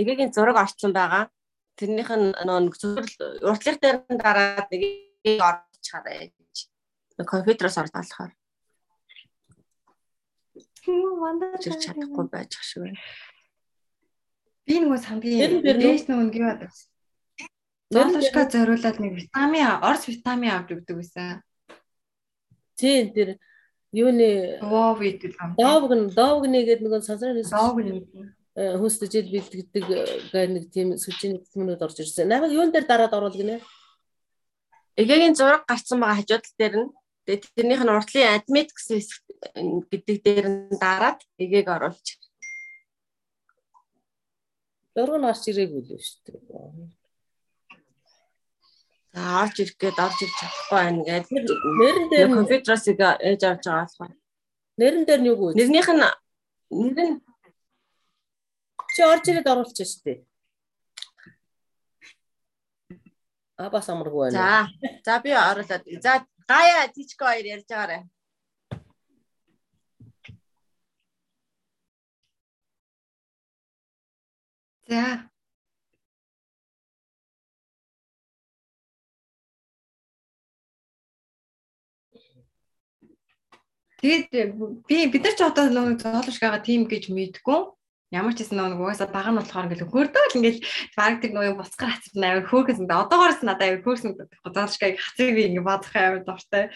эгэгийн 0.00 0.32
зураг 0.32 0.56
орцсон 0.56 0.96
байгаа. 0.96 1.28
Тэрнийх 1.76 2.08
нь 2.08 2.32
нэг 2.40 2.74
зөвхөн 2.80 3.04
уртлах 3.44 3.76
дээр 3.84 3.96
нь 4.08 4.16
дараад 4.16 4.64
нэг 4.72 4.82
орчихараа 5.44 6.32
гэж. 6.32 6.56
Компьютероос 7.20 7.76
орж 7.84 7.92
болохоор. 7.92 8.32
Мандаж 11.20 11.60
чадахгүй 11.84 12.26
байж 12.32 12.56
ах 12.56 12.64
шиг 12.64 12.88
байна. 12.88 13.00
Би 14.64 14.80
нөгөө 14.80 15.04
хамгийн 15.04 15.60
дээш 15.60 16.08
юу 16.08 16.32
байдаг. 16.32 16.72
Золушка 17.92 18.48
зориулаад 18.48 18.96
нэг 19.04 19.12
витамин, 19.20 19.84
орс 19.84 20.08
витамин 20.08 20.48
авч 20.48 20.72
өгдөг 20.72 20.96
байсан. 20.96 21.44
Тийм 22.80 23.12
тэр 23.12 23.36
юуны 23.92 24.58
Вов 24.62 25.00
гэдэг 25.02 25.34
юм. 25.34 25.54
Довг 25.58 25.90
нь 25.94 26.10
довг 26.14 26.46
нэгээд 26.46 26.80
нөгөө 26.82 27.02
сансрын 27.02 27.42
довг 27.42 27.78
нэг 27.82 28.06
хөөсдөж 28.54 29.12
бэлтгэдэг 29.30 29.84
гэр 30.30 30.48
нэг 30.54 30.64
тийм 30.70 30.94
сүжийн 30.94 31.42
төмнүүд 31.50 31.82
орж 31.82 32.02
ирсэн. 32.02 32.30
Намайг 32.30 32.54
юун 32.54 32.70
дээр 32.70 32.86
дараад 32.86 33.14
оруулах 33.14 33.38
гинэ? 33.38 33.58
Эгэгийн 34.94 35.34
зураг 35.34 35.66
гарцсан 35.66 35.98
байгаа 35.98 36.18
хажуудал 36.22 36.54
дээр 36.58 36.74
нь 36.82 36.88
тэгээд 37.26 37.44
тэрнийх 37.56 37.82
нь 37.82 37.94
уртлын 37.94 38.34
admit 38.36 38.70
гэсэн 38.74 38.98
гэдэг 39.90 40.16
дээр 40.22 40.46
нь 40.50 40.78
дараад 40.78 41.18
эгээг 41.38 41.66
оруулж. 41.66 42.06
Зураг 44.94 45.18
нь 45.18 45.26
гарч 45.26 45.44
ирээгүй 45.50 45.82
л 45.82 45.98
шүү 45.98 46.18
дээ. 46.26 46.99
За 49.12 49.42
орж 49.42 49.56
ирэх 49.58 49.76
гээд 49.82 49.98
орж 49.98 50.18
ирж 50.22 50.34
чадахгүй 50.40 50.76
байна 50.78 51.02
гэж 51.08 51.24
нэрэн 51.30 52.06
дээр 52.10 52.28
компьютероос 52.38 52.84
ээж 52.86 53.40
авч 53.42 53.64
байгаа 53.66 53.86
болохоор 53.86 54.12
нэрэн 54.78 55.04
дээр 55.06 55.20
нь 55.20 55.28
юу 55.30 55.38
вэ? 55.40 55.58
Нэрнийх 55.58 55.88
нь 55.90 56.02
нэр 56.94 57.08
нь 57.10 57.18
Чи 58.94 59.02
орж 59.06 59.24
ирээд 59.30 59.50
оруулчих 59.50 59.86
шүү 59.86 60.02
дээ. 60.04 60.18
А 63.60 63.70
бас 63.70 63.86
амаргүй 63.92 64.30
байна. 64.30 64.34
За. 64.34 64.90
За 65.06 65.18
би 65.22 65.30
оруулаад. 65.30 65.84
За 66.02 66.26
гая 66.50 66.88
тичко 66.94 67.30
хоёр 67.30 67.46
ярьж 67.54 67.66
байгаарай. 67.70 68.02
За. 74.90 75.29
Тэгээд 84.00 84.28
би 84.88 84.96
бид 85.12 85.22
нар 85.24 85.36
ч 85.36 85.40
одоо 85.44 85.68
нэг 85.68 86.00
зоолошгаага 86.00 86.64
тим 86.64 86.88
гэж 86.88 87.12
мэдгүй 87.12 87.60
ямар 88.10 88.34
ч 88.34 88.42
гэсэн 88.42 88.58
нэг 88.58 88.82
угаасаа 88.82 89.06
бага 89.06 89.30
нь 89.30 89.38
болохоор 89.38 89.66
ингээл 89.70 89.86
хөөрдөөл 89.86 90.38
ингээл 90.42 90.60
баг 90.98 91.22
тэр 91.22 91.30
нөгөө 91.30 91.54
буцгаар 91.62 91.94
хацсан 91.94 92.26
авир 92.26 92.46
хөөхсөн. 92.50 92.90
Одоогоорс 92.90 93.40
надад 93.46 93.66
авир 93.70 93.82
хөөрсөн 93.86 94.12
заалшгайг 94.50 94.98
хацыг 94.98 95.30
би 95.30 95.42
ингээ 95.46 95.62
бодох 95.62 95.94
авир 95.94 96.22
дуртай. 96.26 96.74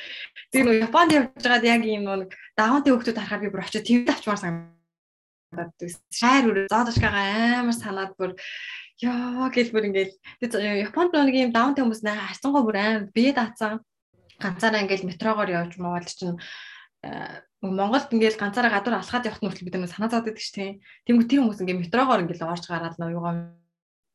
Тэр 0.55 0.63
нөгөө 0.63 0.85
Японд 0.87 1.11
явж 1.11 1.43
байгаад 1.43 1.67
яг 1.67 1.83
ийм 1.83 2.07
нэг 2.07 2.31
даунтай 2.55 2.91
хүмүүс 2.95 3.11
харахаар 3.19 3.43
би 3.43 3.51
бүр 3.51 3.65
очиж 3.67 3.83
тэнд 3.83 4.15
авчмаар 4.15 4.41
санагдаад 4.47 5.73
шаар 6.15 6.45
үрээ 6.47 6.71
заалшгайгаа 6.71 7.67
амар 7.67 7.75
санаад 7.75 8.13
бүр 8.15 8.31
ёо 9.03 9.51
гэл 9.51 9.75
бүр 9.75 9.89
ингээл 9.91 10.15
Японд 10.87 11.19
нэг 11.19 11.35
ийм 11.35 11.51
даунтай 11.51 11.83
хүмүүс 11.83 12.07
наа 12.07 12.31
хацсангоо 12.31 12.63
бүр 12.63 12.79
амар 12.79 13.05
бие 13.11 13.35
даацсан. 13.35 13.83
Ганцаараа 14.39 14.87
ингээл 14.87 15.11
метрогоор 15.11 15.51
явж 15.51 15.83
мавал 15.83 16.07
чинь 16.07 16.39
Монголд 17.65 18.13
ингээл 18.13 18.37
ганцаараа 18.37 18.73
гадуур 18.77 19.01
алхаад 19.01 19.25
явах 19.25 19.41
нүртэл 19.41 19.65
бид 19.65 19.77
нар 19.81 19.89
санаа 19.89 20.13
зовд 20.13 20.29
байдаг 20.29 20.45
шүү 20.45 20.57
дээ. 20.61 20.73
Тэнгүү 21.09 21.27
тэр 21.29 21.41
хүмүүс 21.41 21.61
ингээ 21.65 21.81
метрогоор 21.81 22.21
ингээл 22.25 22.45
орж 22.45 22.65
гараад 22.69 23.01
нөө 23.01 23.15
юугаа 23.17 23.35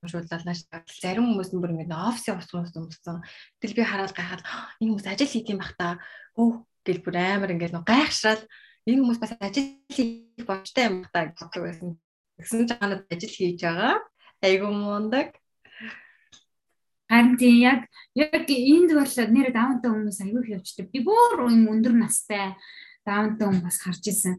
шуулаад 0.05 0.45
нааш 0.45 0.69
зарим 1.01 1.25
хүмүүс 1.33 1.49
нь 1.49 1.59
бүр 1.59 1.73
ингээ 1.73 1.89
офисын 1.89 2.37
усгаас 2.37 2.77
өмссөн. 2.77 3.25
Тэгэл 3.59 3.77
би 3.77 3.83
хараад 3.83 4.13
гайхаад 4.13 4.45
энэ 4.79 4.89
хүмүүс 4.93 5.07
ажил 5.09 5.33
хийх 5.33 5.49
юм 5.49 5.59
бах 5.59 5.73
та. 5.75 5.97
Өөх 6.37 6.61
гэл 6.85 7.03
бүр 7.03 7.15
амар 7.17 7.51
ингээ 7.57 7.73
нөө 7.73 7.83
гайхшраад 7.89 8.41
энэ 8.85 9.01
хүмүүс 9.01 9.19
бас 9.19 9.33
ажил 9.41 9.67
хийх 9.91 10.45
болтой 10.45 10.83
юм 10.87 10.95
бах 11.03 11.11
та 11.11 11.59
байсан. 11.59 11.97
Тэгсэн 12.37 12.69
ч 12.69 12.71
ханад 12.77 13.03
ажил 13.11 13.33
хийж 13.33 13.59
байгаа. 13.65 13.97
Айгу 14.39 14.71
мундаг. 14.71 15.35
Харин 17.09 17.37
тийм 17.41 17.57
яг 17.65 17.81
яг 18.13 18.45
энд 18.45 18.93
бол 18.93 19.15
нэр 19.33 19.49
даунтай 19.49 19.89
хүмүүс 19.89 20.19
аягүй 20.21 20.53
явждаг. 20.53 20.87
Би 20.93 21.01
бүр 21.01 21.49
юм 21.49 21.65
өндөр 21.73 21.97
настай 21.97 22.53
даунтай 23.01 23.49
хүн 23.49 23.65
бас 23.65 23.81
харж 23.81 24.13
исэн. 24.13 24.37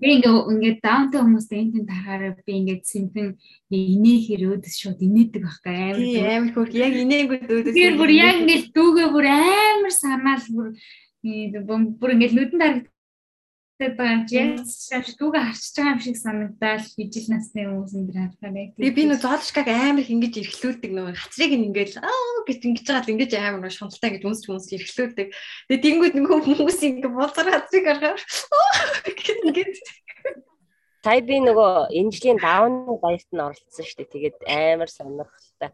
Би 0.00 0.20
ингээ 0.20 0.32
ингээд 0.52 0.78
даунтай 0.84 1.20
хүмүүстэй 1.24 1.58
энэ 1.60 1.72
тийм 1.72 1.84
тарахаараа 1.88 2.32
би 2.44 2.52
ингээд 2.52 2.84
симпэн 2.84 3.28
инээхэр 3.72 4.42
өөдөс 4.56 4.74
шууд 4.76 5.00
инээдэг 5.00 5.42
байхгүй 5.44 5.74
амар 5.76 6.32
амар 6.36 6.52
хөөх 6.56 6.72
яг 6.76 6.94
инээгүүд 6.96 7.48
өөдөс. 7.48 7.76
Тэр 7.76 7.94
бүр 8.00 8.12
яг 8.12 8.36
ингээд 8.40 8.64
дүүгээ 8.76 9.08
бүр 9.12 9.26
амар 9.28 9.92
санаал 9.92 10.46
бүр 10.52 10.68
бүр 12.00 12.12
ингээд 12.16 12.36
нүдэн 12.36 12.60
дарагд 12.60 12.86
Тэгээд 13.80 13.96
байна 13.96 14.28
чи 14.28 14.36
яг 14.36 15.08
дүүгээ 15.16 15.40
харчиж 15.40 15.72
байгаа 15.80 15.92
юм 15.96 16.00
шиг 16.04 16.16
санагдал 16.20 16.84
ижил 17.00 17.28
насны 17.32 17.64
хүмүүс 17.64 17.92
энэ 17.96 18.12
харахаар 18.12 18.56
яг 18.60 18.70
би 18.76 18.90
би 18.92 19.02
нөө 19.08 19.24
зоолшкаг 19.24 19.72
амар 19.72 20.04
их 20.04 20.12
ингэж 20.12 20.34
эрхлүүлдэг 20.36 20.92
нөгөө 20.92 21.16
хацрыг 21.16 21.52
ингээл 21.56 21.96
аа 22.04 22.44
гэж 22.44 22.60
ингэж 22.60 22.84
байгаа 22.84 23.04
л 23.08 23.12
ингэж 23.16 23.32
амар 23.40 23.60
нөө 23.64 23.72
шунталтай 23.72 24.20
ингэж 24.20 24.24
үнсч 24.28 24.44
үнсч 24.52 24.70
эрхлүүлдэг. 24.76 25.28
Тэгээд 25.32 25.84
тэнгууд 25.88 26.14
нөгөө 26.20 26.38
хүмүүс 26.44 26.80
ингэ 26.92 27.08
болцор 27.08 27.48
хацрыг 27.48 27.84
харахаар 27.88 28.20
ингэж 29.48 29.80
Сая 31.00 31.24
би 31.24 31.40
нөгөө 31.40 31.96
энэ 31.96 32.12
жилийн 32.12 32.36
давны 32.36 33.00
баярт 33.00 33.32
нь 33.32 33.40
оролцсон 33.40 33.84
шүү 33.88 34.04
дээ. 34.04 34.12
Тэгээд 34.12 34.38
амар 34.44 34.90
сонирхолтой. 34.92 35.72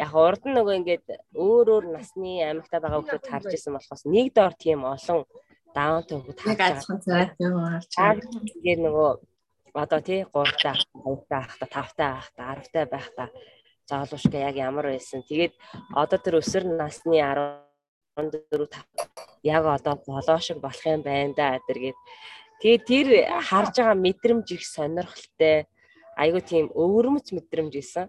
Яг 0.00 0.12
урд 0.16 0.48
нь 0.48 0.56
нөгөө 0.56 0.74
ингээд 0.80 1.06
өөр 1.36 1.66
өөр 1.68 1.84
насны 1.92 2.40
аймагтаа 2.40 2.80
байгаа 2.80 3.04
хүмүүс 3.04 3.28
харж 3.28 3.52
исэн 3.52 3.76
болохоос 3.76 4.08
нэг 4.08 4.32
доор 4.32 4.56
тийм 4.56 4.88
олон 4.88 5.28
даунтай 5.74 6.16
хөвгөд 6.18 6.38
харж 6.40 7.90
байгаа. 7.96 8.20
Тэгээд 8.52 8.80
нөгөө 8.84 9.10
одоо 9.74 10.00
тий 10.04 10.20
3 10.24 10.52
таа, 10.62 10.76
2 11.04 11.24
таа 11.28 11.42
ахта, 11.48 11.64
5 11.66 11.96
таа 11.96 12.12
ахта, 12.20 12.42
10 12.60 12.72
таа 12.72 12.84
байх 12.86 13.08
та 13.16 13.24
заалуушка 13.88 14.36
яг 14.36 14.56
ямар 14.56 14.86
байсан. 14.92 15.22
Тэгээд 15.24 15.52
одоо 15.94 16.18
тэр 16.18 16.34
өсөр 16.40 16.64
насны 16.76 17.18
14 17.20 18.68
яг 19.42 19.64
одоо 19.64 19.94
болоо 20.06 20.38
шиг 20.38 20.60
болох 20.60 20.84
юм 20.86 21.02
байна 21.02 21.34
да 21.34 21.58
тэргээд 21.66 21.98
тэгээд 22.60 22.82
тэр 22.84 23.06
харж 23.48 23.74
байгаа 23.80 23.96
мэдрэмж 23.96 24.48
их 24.52 24.64
сонирхолтой 24.68 25.66
айгуу 26.16 26.42
тийм 26.44 26.68
өвөрмөц 26.68 27.32
мэдрэмж 27.32 27.74
исэн. 27.80 28.08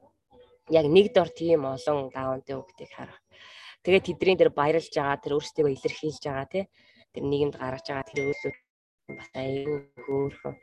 Яг 0.70 0.86
нэг 0.88 1.12
дор 1.16 1.28
тийм 1.28 1.66
олон 1.68 2.12
даунтай 2.12 2.56
хөвгтийг 2.56 2.92
харах. 2.96 3.20
Тэгээд 3.84 4.08
тэдний 4.08 4.38
тэр 4.40 4.52
баярлж 4.52 4.92
байгаа 4.96 5.20
тэр 5.20 5.36
өөрсдөө 5.40 5.72
илэрхийлж 5.76 6.24
байгаа 6.24 6.48
тий 6.48 6.64
тэр 7.14 7.24
нийгэмд 7.30 7.56
гаргаж 7.58 7.86
байгаа 7.88 8.08
тэр 8.10 8.20
үйлүүд 8.30 8.58
бас 9.18 9.30
аюу 9.38 9.78
хөөрхөн. 10.04 10.56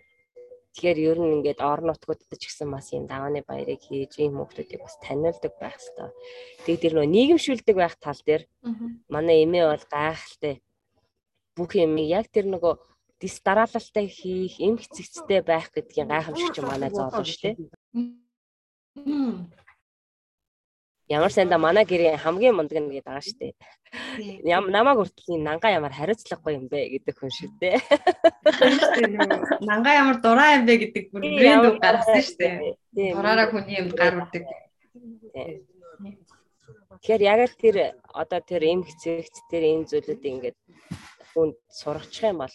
Тэгэхээр 0.71 0.99
ер 1.11 1.19
нь 1.19 1.35
ингээд 1.38 1.61
орон 1.62 1.90
нутгуудад 1.90 2.30
ч 2.38 2.42
гэсэн 2.47 2.71
бас 2.71 2.87
юм 2.95 3.04
давааны 3.11 3.42
баярыг 3.42 3.83
хийж 3.83 4.12
ийм 4.23 4.38
хүмүүсийг 4.38 4.78
бас 4.83 4.95
таниулдаг 5.02 5.52
байх 5.59 5.75
хэрэгтэй. 5.78 6.11
Тэгээд 6.64 6.83
тэр 6.83 6.95
нөө 6.95 7.07
нийгэмшүүлдэг 7.11 7.76
байх 7.78 7.95
тал 7.99 8.21
дээр 8.23 8.42
манай 9.11 9.42
эмээ 9.45 9.64
бол 9.66 9.87
гайхалтай. 9.90 10.54
Бүх 11.59 11.71
юм 11.75 11.99
яг 11.99 12.26
тэр 12.30 12.47
нөгөө 12.47 12.75
дис 13.21 13.37
дараалалтай 13.42 14.07
хийх, 14.07 14.62
эм 14.62 14.78
хэцэгцтэй 14.78 15.40
байх 15.42 15.69
гэдгийн 15.75 16.09
гайхамшигч 16.09 16.57
манай 16.62 16.90
зоолон 16.95 17.26
шүү 17.26 17.42
дээ 17.42 17.57
ямар 21.11 21.33
сайнда 21.35 21.59
манай 21.59 21.85
гэрийн 21.85 22.23
хамгийн 22.23 22.55
мундаг 22.55 22.79
нь 22.79 22.87
гэдэг 22.87 23.05
байгаа 23.11 23.26
шүү 23.26 23.38
дээ. 23.43 23.52
Ям 24.47 24.71
намайг 24.71 24.97
хүртэл 25.02 25.43
нанга 25.43 25.69
ямар 25.75 25.90
хариуцлагагүй 25.90 26.55
юм 26.55 26.67
бэ 26.71 26.79
гэдэг 26.95 27.14
хүн 27.19 27.33
шүү 27.35 27.50
дээ. 27.59 27.76
Нанга 29.67 29.90
ямар 29.90 30.23
дураа 30.23 30.55
юм 30.55 30.64
бэ 30.71 30.75
гэдэг 30.87 31.05
бүр 31.11 31.23
брэнд 31.26 31.67
үг 31.67 31.76
гаргасан 31.83 32.23
шүү 32.23 32.38
дээ. 32.38 33.14
Дураараа 33.19 33.50
хүний 33.50 33.83
юмд 33.83 33.95
гар 33.99 34.23
үрдэг. 34.23 34.47
Тэгэхээр 37.02 37.23
яг 37.26 37.40
л 37.50 37.59
тэр 37.59 37.76
одоо 38.14 38.40
тэр 38.47 38.62
эм 38.71 38.87
хэцэгт 38.87 39.50
тэр 39.50 39.62
энэ 39.67 39.90
зүйлүүдийг 39.90 40.31
ингээд 40.31 40.59
хүнд 41.35 41.59
сургачих 41.75 42.31
юм 42.31 42.38
бол 42.38 42.55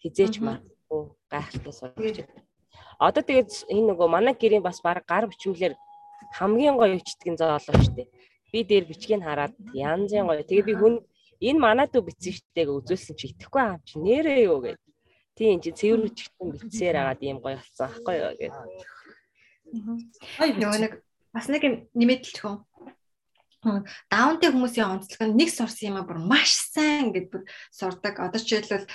хизээч 0.00 0.40
магадгүй 0.40 1.02
гайхалтай 1.28 1.74
сургачих. 1.76 2.28
Одоо 2.96 3.20
тэгээд 3.20 3.68
энэ 3.68 3.92
нөгөө 3.92 4.08
манай 4.08 4.32
гэрийн 4.32 4.64
бас 4.64 4.80
баг 4.80 5.04
гар 5.04 5.28
бичмлэр 5.28 5.76
хамгийн 6.36 6.76
гоё 6.76 6.98
өчтгэн 6.98 7.36
зоолоо 7.38 7.76
штэ. 7.82 8.10
Би 8.52 8.58
дээр 8.64 8.84
бичгийг 8.90 9.22
хараад 9.22 9.54
янзын 9.74 10.26
гоё. 10.26 10.42
Тэгээ 10.42 10.68
би 10.68 10.74
хүн 10.78 10.94
энэ 11.42 11.58
манад 11.58 11.94
уу 11.94 12.06
бичсэн 12.06 12.34
штэ 12.38 12.62
гэж 12.66 12.76
үзүүлсэн 12.78 13.14
чи 13.18 13.26
итгэхгүй 13.34 13.62
аа 13.62 13.78
чи 13.86 13.98
нэрээ 13.98 14.46
юу 14.50 14.58
гэд. 14.64 14.80
Тийм 15.34 15.58
чи 15.62 15.70
цэвэр 15.74 16.06
өчтгэн 16.08 16.48
бичсээр 16.54 16.96
агаад 17.02 17.20
ийм 17.22 17.38
гоё 17.42 17.58
болсон 17.58 17.86
ахгүй 17.90 18.16
юу 18.22 18.34
гэд. 18.38 18.54
Нөгөө 20.38 20.80
нэг 20.82 20.92
бас 21.34 21.46
нэг 21.50 21.62
нэмэлтэлчих 21.98 22.46
үү? 22.46 22.56
Даунтэй 24.12 24.50
хүмүүсийн 24.52 24.90
онцлог 24.90 25.20
нь 25.24 25.38
нэг 25.40 25.50
сурсан 25.50 25.94
юм 25.94 25.98
а 26.00 26.08
бүр 26.08 26.20
маш 26.20 26.52
сайн 26.72 27.10
гэдээ 27.10 27.32
бүр 27.32 27.42
сурдаг. 27.72 28.20
Одоо 28.20 28.40
жишээлбэл 28.40 28.86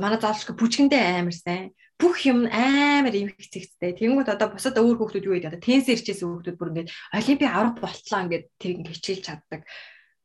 манай 0.00 0.18
заалшгүй 0.20 0.54
бүжгэндээ 0.56 1.02
амар 1.24 1.36
сайн. 1.36 1.72
Бүх 1.96 2.26
юм 2.26 2.44
амар 2.50 3.14
юм 3.14 3.30
хэцэгтэй. 3.32 3.96
Тэнгүүд 3.96 4.34
одоо 4.34 4.52
бусад 4.52 4.76
өөр 4.76 4.98
хүүхдүүд 4.98 5.26
юу 5.30 5.34
гэдэг 5.38 5.50
одоо 5.54 5.62
тенс 5.62 5.86
ирчээсэн 5.88 6.26
хүүхдүүд 6.26 6.58
бүр 6.58 6.70
ингээд 6.74 6.92
олимпи 7.14 7.46
аврах 7.46 7.78
болтлоо 7.78 8.20
ингээд 8.26 8.44
тэр 8.58 8.70
ингээд 8.74 8.96
хичээлж 8.98 9.22
чаддаг. 9.24 9.60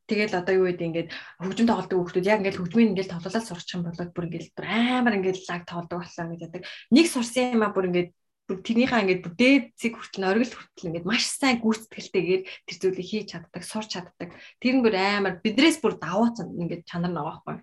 Тэгэл 0.09 0.41
одоо 0.41 0.53
юу 0.57 0.65
гэдэг 0.73 0.87
ингээд 0.89 1.09
хөгжим 1.37 1.67
тоглодог 1.69 1.97
хүүхдүүд 2.01 2.25
яг 2.25 2.41
ингээд 2.41 2.57
хөгжмийн 2.57 2.91
ингээд 2.97 3.13
тоглолоо 3.13 3.43
сурчих 3.45 3.77
юм 3.77 3.85
бол 3.85 3.93
бүр 4.09 4.25
ингээд 4.25 4.53
бүр 4.57 4.65
амар 4.65 5.13
ингээд 5.21 5.45
лаг 5.45 5.61
тоглодог 5.69 6.01
болсон 6.01 6.33
гэж 6.33 6.41
яддаг. 6.49 6.63
Нэг 6.89 7.05
сурсан 7.05 7.53
юм 7.53 7.61
а 7.61 7.69
бүр 7.69 7.93
ингээд 7.93 8.09
бүр 8.49 8.65
тэрнийхээ 8.65 9.01
ингээд 9.05 9.21
бүр 9.21 9.33
дээд 9.37 9.65
зэг 9.77 9.93
хүртэл 9.93 10.25
оргил 10.25 10.49
хүртэл 10.57 10.87
ингээд 10.89 11.05
маш 11.05 11.23
сайн 11.29 11.61
гүйцэтгэлтэйгээр 11.61 12.41
тэр 12.65 12.77
зүйлийг 12.81 13.05
хийж 13.05 13.27
чаддаг, 13.29 13.61
сурч 13.61 13.89
чаддаг. 13.93 14.29
Тэр 14.57 14.73
нь 14.73 14.83
бүр 14.83 14.97
амар 14.97 15.37
бидрээс 15.45 15.77
бүр 15.77 16.01
даваацсан 16.01 16.57
ингээд 16.57 16.89
чанар 16.89 17.13
байгаа 17.13 17.45
байхгүй. 17.45 17.57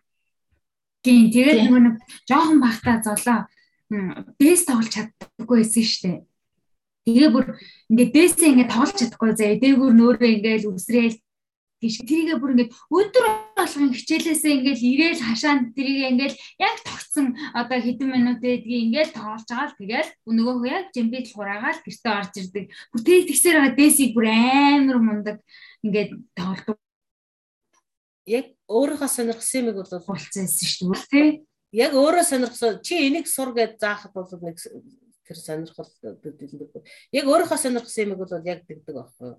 Тийм 1.03 1.27
тэгээд 1.35 1.59
нөгөө 1.67 1.83
нэг 1.83 1.97
жоохон 2.31 2.59
бахта 2.63 3.03
золоо 3.03 3.51
дэс 4.39 4.63
тоглож 4.67 4.91
чаддаггүй 4.95 5.59
байсан 5.63 5.83
шүү 5.83 6.03
дээ. 6.07 6.23
Тэгээ 7.07 7.31
бүр 7.31 7.47
ингээд 7.91 8.11
дээсээ 8.15 8.51
ингээд 8.51 8.73
тоглож 8.75 8.97
чадахгүй 8.99 9.31
заа. 9.39 9.55
Дээгүүр 9.63 9.95
нөөрэ 9.95 10.27
ингээд 10.39 10.65
үсрээл 10.67 11.19
тийш 11.79 12.03
тэрийгээ 12.03 12.39
бүр 12.43 12.53
ингээд 12.55 12.75
өдөр 12.91 13.27
болгон 13.67 13.91
хичээлээсээ 13.91 14.53
ингээд 14.63 14.81
ирээл 14.81 15.23
хашаанд 15.27 15.75
тэрийгээ 15.75 16.11
ингээд 16.15 16.35
яг 16.63 16.77
тогтсон 16.87 17.35
одоо 17.51 17.79
хэдэн 17.83 18.09
минут 18.15 18.41
эдгийг 18.41 18.83
ингээд 18.87 19.11
тоолж 19.19 19.43
байгаа 19.51 19.67
л 19.67 19.79
тэгэл 19.83 20.11
нөгөө 20.31 20.57
яг 20.71 20.85
жимбит 20.95 21.27
хураагаал 21.35 21.81
гэртээ 21.83 22.15
орж 22.15 22.35
ирдэг. 22.39 22.65
Бүр 22.95 23.03
тэг 23.03 23.27
тэгсээр 23.27 23.57
байгаа 23.59 23.75
дээсийг 23.75 24.11
бүр 24.15 24.27
амар 24.31 24.99
мундаг 25.03 25.37
ингээд 25.83 26.11
тоолдог. 26.39 26.79
Яг 28.31 28.47
өөрийнхөө 28.71 29.11
сонирхсан 29.11 29.59
юмыг 29.67 29.77
бол 29.83 30.07
болцсон 30.07 30.47
шүү 30.47 30.95
дээ 30.95 31.11
тий. 31.11 31.29
Яг 31.75 31.93
өөрөө 31.99 32.25
сонирхсан 32.25 32.79
чи 32.87 32.95
энийг 33.11 33.27
сур 33.27 33.51
гэж 33.51 33.83
заахад 33.83 34.15
бол 34.15 34.31
нэг 34.43 34.57
тэр 35.27 35.39
сонирхол 35.39 35.91
яг 37.11 37.25
өөрийнхөө 37.27 37.59
сонирхсан 37.59 38.03
юмыг 38.07 38.19
бол 38.23 38.47
яг 38.47 38.63
дэгдэг 38.67 38.95
байхгүй 38.95 39.27
юу? 39.35 39.39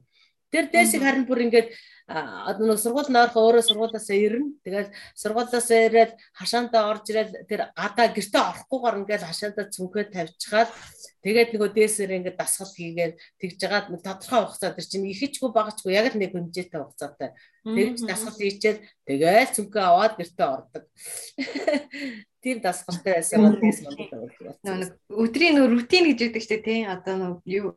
Тэр 0.51 0.66
дээсийг 0.72 1.04
харин 1.04 1.27
бүр 1.27 1.44
ингээд 1.44 1.70
одоо 2.08 2.72
нэг 2.72 2.80
сургууль 2.80 3.12
нойрхоо 3.12 3.51
өөрөө 3.51 3.68
сургуулиасаа 3.68 4.16
ирнэ. 4.16 4.56
Тэгээд 4.63 4.96
сургуулиасаа 5.12 5.80
ирээд 5.92 6.12
хашаантаа 6.39 6.88
орж 6.88 7.06
ирээд 7.12 7.32
тэр 7.51 7.68
гадаа 7.75 8.08
гэртээ 8.16 8.44
орохгүйгээр 8.48 9.00
ингээд 9.04 9.27
хашаантаа 9.27 9.68
цүнхээ 9.75 10.06
тавьчихаад 10.16 10.72
тэгээд 11.20 11.51
нөгөө 11.51 11.70
дээсээр 11.75 12.16
ингээд 12.24 12.39
дасгал 12.39 12.72
хийгээд 12.72 13.13
тэгж 13.44 13.56
жагаад 13.60 13.88
тодорхой 14.00 14.39
хугацаа 14.48 14.72
тэр 14.72 14.88
чинь 14.88 15.12
ихичгүй 15.12 15.51
багачгүй 15.51 15.92
яг 16.00 16.16
л 16.16 16.20
нэг 16.24 16.32
хэмжээтэй 16.32 16.80
хугацаатай. 16.80 17.30
Тэгж 17.68 17.98
дасгал 18.08 18.39
хийчээд 18.39 18.77
тэгээд 19.04 19.51
цүнхээ 19.51 19.84
аваад 19.84 20.16
гэртээ 20.16 20.48
ордог. 20.48 20.84
Тэр 22.48 22.63
дасгалтай 22.63 23.20
байсан 23.20 23.60
дээс 23.60 23.84
манддаг. 23.84 24.32
Нэг 24.63 24.96
өдрийн 25.12 25.60
рутин 25.68 26.08
гэж 26.16 26.32
дээ 26.32 26.63
тий. 26.63 26.80
Одоо 26.88 27.16
нэг 27.20 27.36
юу 27.44 27.75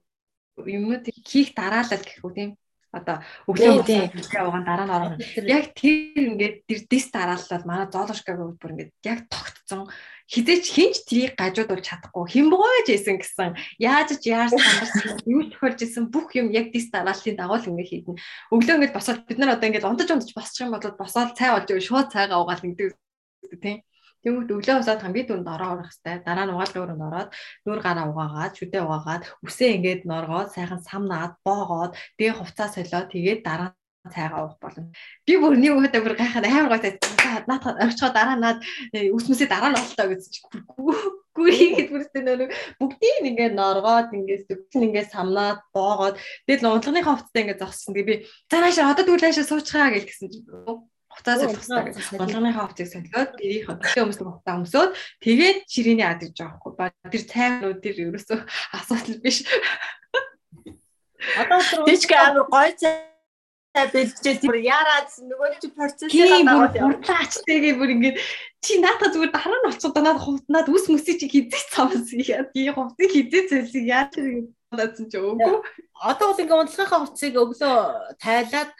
юмнууд 0.66 1.04
хийх 1.24 1.54
дараалал 1.54 2.02
гэх 2.02 2.24
үү 2.24 2.34
тийм. 2.34 2.50
Одоо 2.90 3.22
өглөө 3.46 3.86
өглөө 3.86 4.42
угаан 4.50 4.66
дараа 4.66 4.86
нь 4.86 4.94
орох. 4.94 5.14
Яг 5.46 5.70
тэр 5.78 6.34
ингээд 6.34 6.56
тэр 6.66 6.80
дис 6.90 7.06
дараалал 7.14 7.62
манай 7.62 7.86
зоолошкаг 7.86 8.34
бүр 8.58 8.72
ингээд 8.74 8.92
яг 9.06 9.30
тогтцсон. 9.30 9.86
Хизээч 10.26 10.64
хинч 10.74 10.96
трийг 11.06 11.38
гажуудуулж 11.38 11.86
чадахгүй. 11.86 12.26
Хэмбгойж 12.34 12.86
исэн 12.90 13.22
гэсэн. 13.22 13.54
Яаж 13.78 14.18
ч 14.18 14.34
яаж 14.34 14.58
сандарсан 14.58 15.22
юу 15.26 15.46
тохиолж 15.46 15.78
исэн 15.86 16.10
бүх 16.10 16.34
юм 16.34 16.50
яг 16.50 16.74
дис 16.74 16.90
дарааллын 16.90 17.38
дагуу 17.38 17.62
л 17.62 17.70
ингээд 17.70 17.90
хийдэн. 17.90 18.18
Өглөө 18.54 18.74
ингээд 18.78 18.96
босоод 18.98 19.22
бид 19.22 19.38
нар 19.38 19.54
одоо 19.54 19.66
ингээд 19.70 19.86
ундаж 19.86 20.10
ундаж 20.10 20.30
босчих 20.34 20.66
юм 20.66 20.74
бол 20.74 20.82
босоод 20.98 21.38
цай 21.38 21.50
болж 21.54 21.70
шууд 21.70 22.10
цайгаа 22.10 22.42
угаал 22.42 22.62
нэгдэг 22.62 22.94
тийм 23.62 23.82
Тэнгүүт 24.24 24.50
өглөө 24.54 24.76
усаад 24.80 25.00
хамгийн 25.02 25.26
түрүүнд 25.28 25.52
ороо 25.54 25.70
орох 25.74 25.90
хэвээр 25.92 26.20
дараа 26.26 26.44
нь 26.46 26.54
угаалгын 26.54 26.82
өрөөнд 26.84 27.06
ороод 27.08 27.30
нүур 27.64 27.80
гараа 27.80 28.06
угаагаад 28.10 28.56
шүдээ 28.58 28.82
угаагаад 28.84 29.22
үсээ 29.46 29.70
ингээд 29.76 30.02
норгоод 30.10 30.48
сайхан 30.52 30.80
самнаад 30.84 31.32
боогоод 31.46 31.92
тэгээ 32.20 32.36
хувцас 32.36 32.76
солиод 32.76 33.08
тэгээд 33.12 33.40
дараа 33.48 33.70
цайгаа 34.08 34.44
уух 34.44 34.56
болно. 34.60 34.92
Би 35.26 35.36
бүр 35.36 35.56
нэг 35.60 35.76
удаа 35.76 36.00
бүр 36.00 36.16
гайхаад 36.16 36.46
амар 36.48 36.72
гойтой 36.72 36.96
наатад 37.48 37.76
орчгоо 37.84 38.10
дараа 38.16 38.36
наад 38.36 38.58
үсмэсээ 38.92 39.48
дараа 39.48 39.70
нь 39.72 39.80
олтоо 39.80 40.06
гэж 40.08 40.22
чинь 40.24 40.64
гүр 41.36 41.50
хийгээд 41.52 41.92
бүртээ 41.92 42.22
нөр 42.24 42.40
бүгдийг 42.80 43.16
ингээд 43.28 43.54
норгоод 43.54 44.08
ингээд 44.16 44.48
зүгтэн 44.48 44.86
ингээд 44.88 45.12
самнаад 45.12 45.60
боогоод 45.76 46.16
тэгээд 46.48 46.64
унтлагынхаа 46.64 47.14
хувцастай 47.16 47.42
ингээд 47.44 47.62
зогссон. 47.62 47.92
Тэгээ 47.94 48.08
би 48.08 48.14
за 48.50 48.56
наашаа 48.60 48.90
одоо 48.92 49.04
дүүл 49.04 49.24
наашаа 49.24 49.46
суучгаа 49.46 49.92
гэж 49.94 50.04
гисэн 50.08 50.28
чинь 51.20 51.54
хуцаас 51.54 51.68
солихдаг. 51.68 52.20
Болгоныхаа 52.20 52.64
хувцыг 52.66 52.88
солиод 52.88 53.30
дэрийн 53.36 53.66
хөдөлгөөн 53.68 54.06
өмсөх 54.08 54.28
хуцаа 54.28 54.56
өмсөөд 54.60 54.90
тэгээд 55.24 55.58
ширээний 55.68 56.06
ад 56.08 56.20
гэж 56.24 56.34
байгаа 56.36 56.58
хгүй. 56.58 56.72
Ба 56.76 56.86
тэр 57.12 57.22
цайнууд 57.28 57.78
тэр 57.84 57.96
ерөөсөө 58.08 58.38
асуудал 58.78 59.18
биш. 59.20 59.38
Одоо 61.40 61.60
тийчгээ 61.84 62.20
амар 62.20 62.46
гой 62.48 62.70
цай 62.80 63.10
бэлдчихээ 63.70 64.42
тэр 64.42 64.56
яараад 64.66 65.08
нөгөө 65.30 65.48
чи 65.62 65.68
процессыг 65.70 66.10
дагуулж 66.42 66.74
хурдлаачтэйгээ 66.74 67.74
бүр 67.78 67.90
ингээд 67.94 68.16
чи 68.64 68.82
наата 68.82 69.14
зүгээр 69.14 69.30
дараа 69.30 69.58
нь 69.62 69.68
олцоо 69.70 69.90
донаад 69.94 70.18
хувтнаад 70.18 70.66
үс 70.74 70.90
мөсөй 70.90 71.14
чи 71.22 71.26
хизээ 71.30 71.70
цамс 71.70 72.10
яа 72.18 72.42
тий 72.50 72.66
хувцыг 72.74 73.08
хизээ 73.14 73.46
цэлсийг 73.46 73.86
яа 73.86 74.10
тэр 74.10 74.50
надад 74.74 74.98
ч 74.98 75.14
өөгүй. 75.14 75.54
Одоо 76.02 76.26
бол 76.34 76.42
ингээд 76.42 76.62
унтлагынхаа 76.66 77.00
хувцыг 77.06 77.34
өглөө 77.38 77.74
тайлаад 78.18 78.70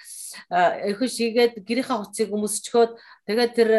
эрхэн 0.50 1.10
шигээд 1.10 1.54
гэрийнхаа 1.64 1.98
хуцыг 2.02 2.28
өмсчгөөд 2.30 2.92
тэгээд 3.26 3.52
тэр 3.54 3.70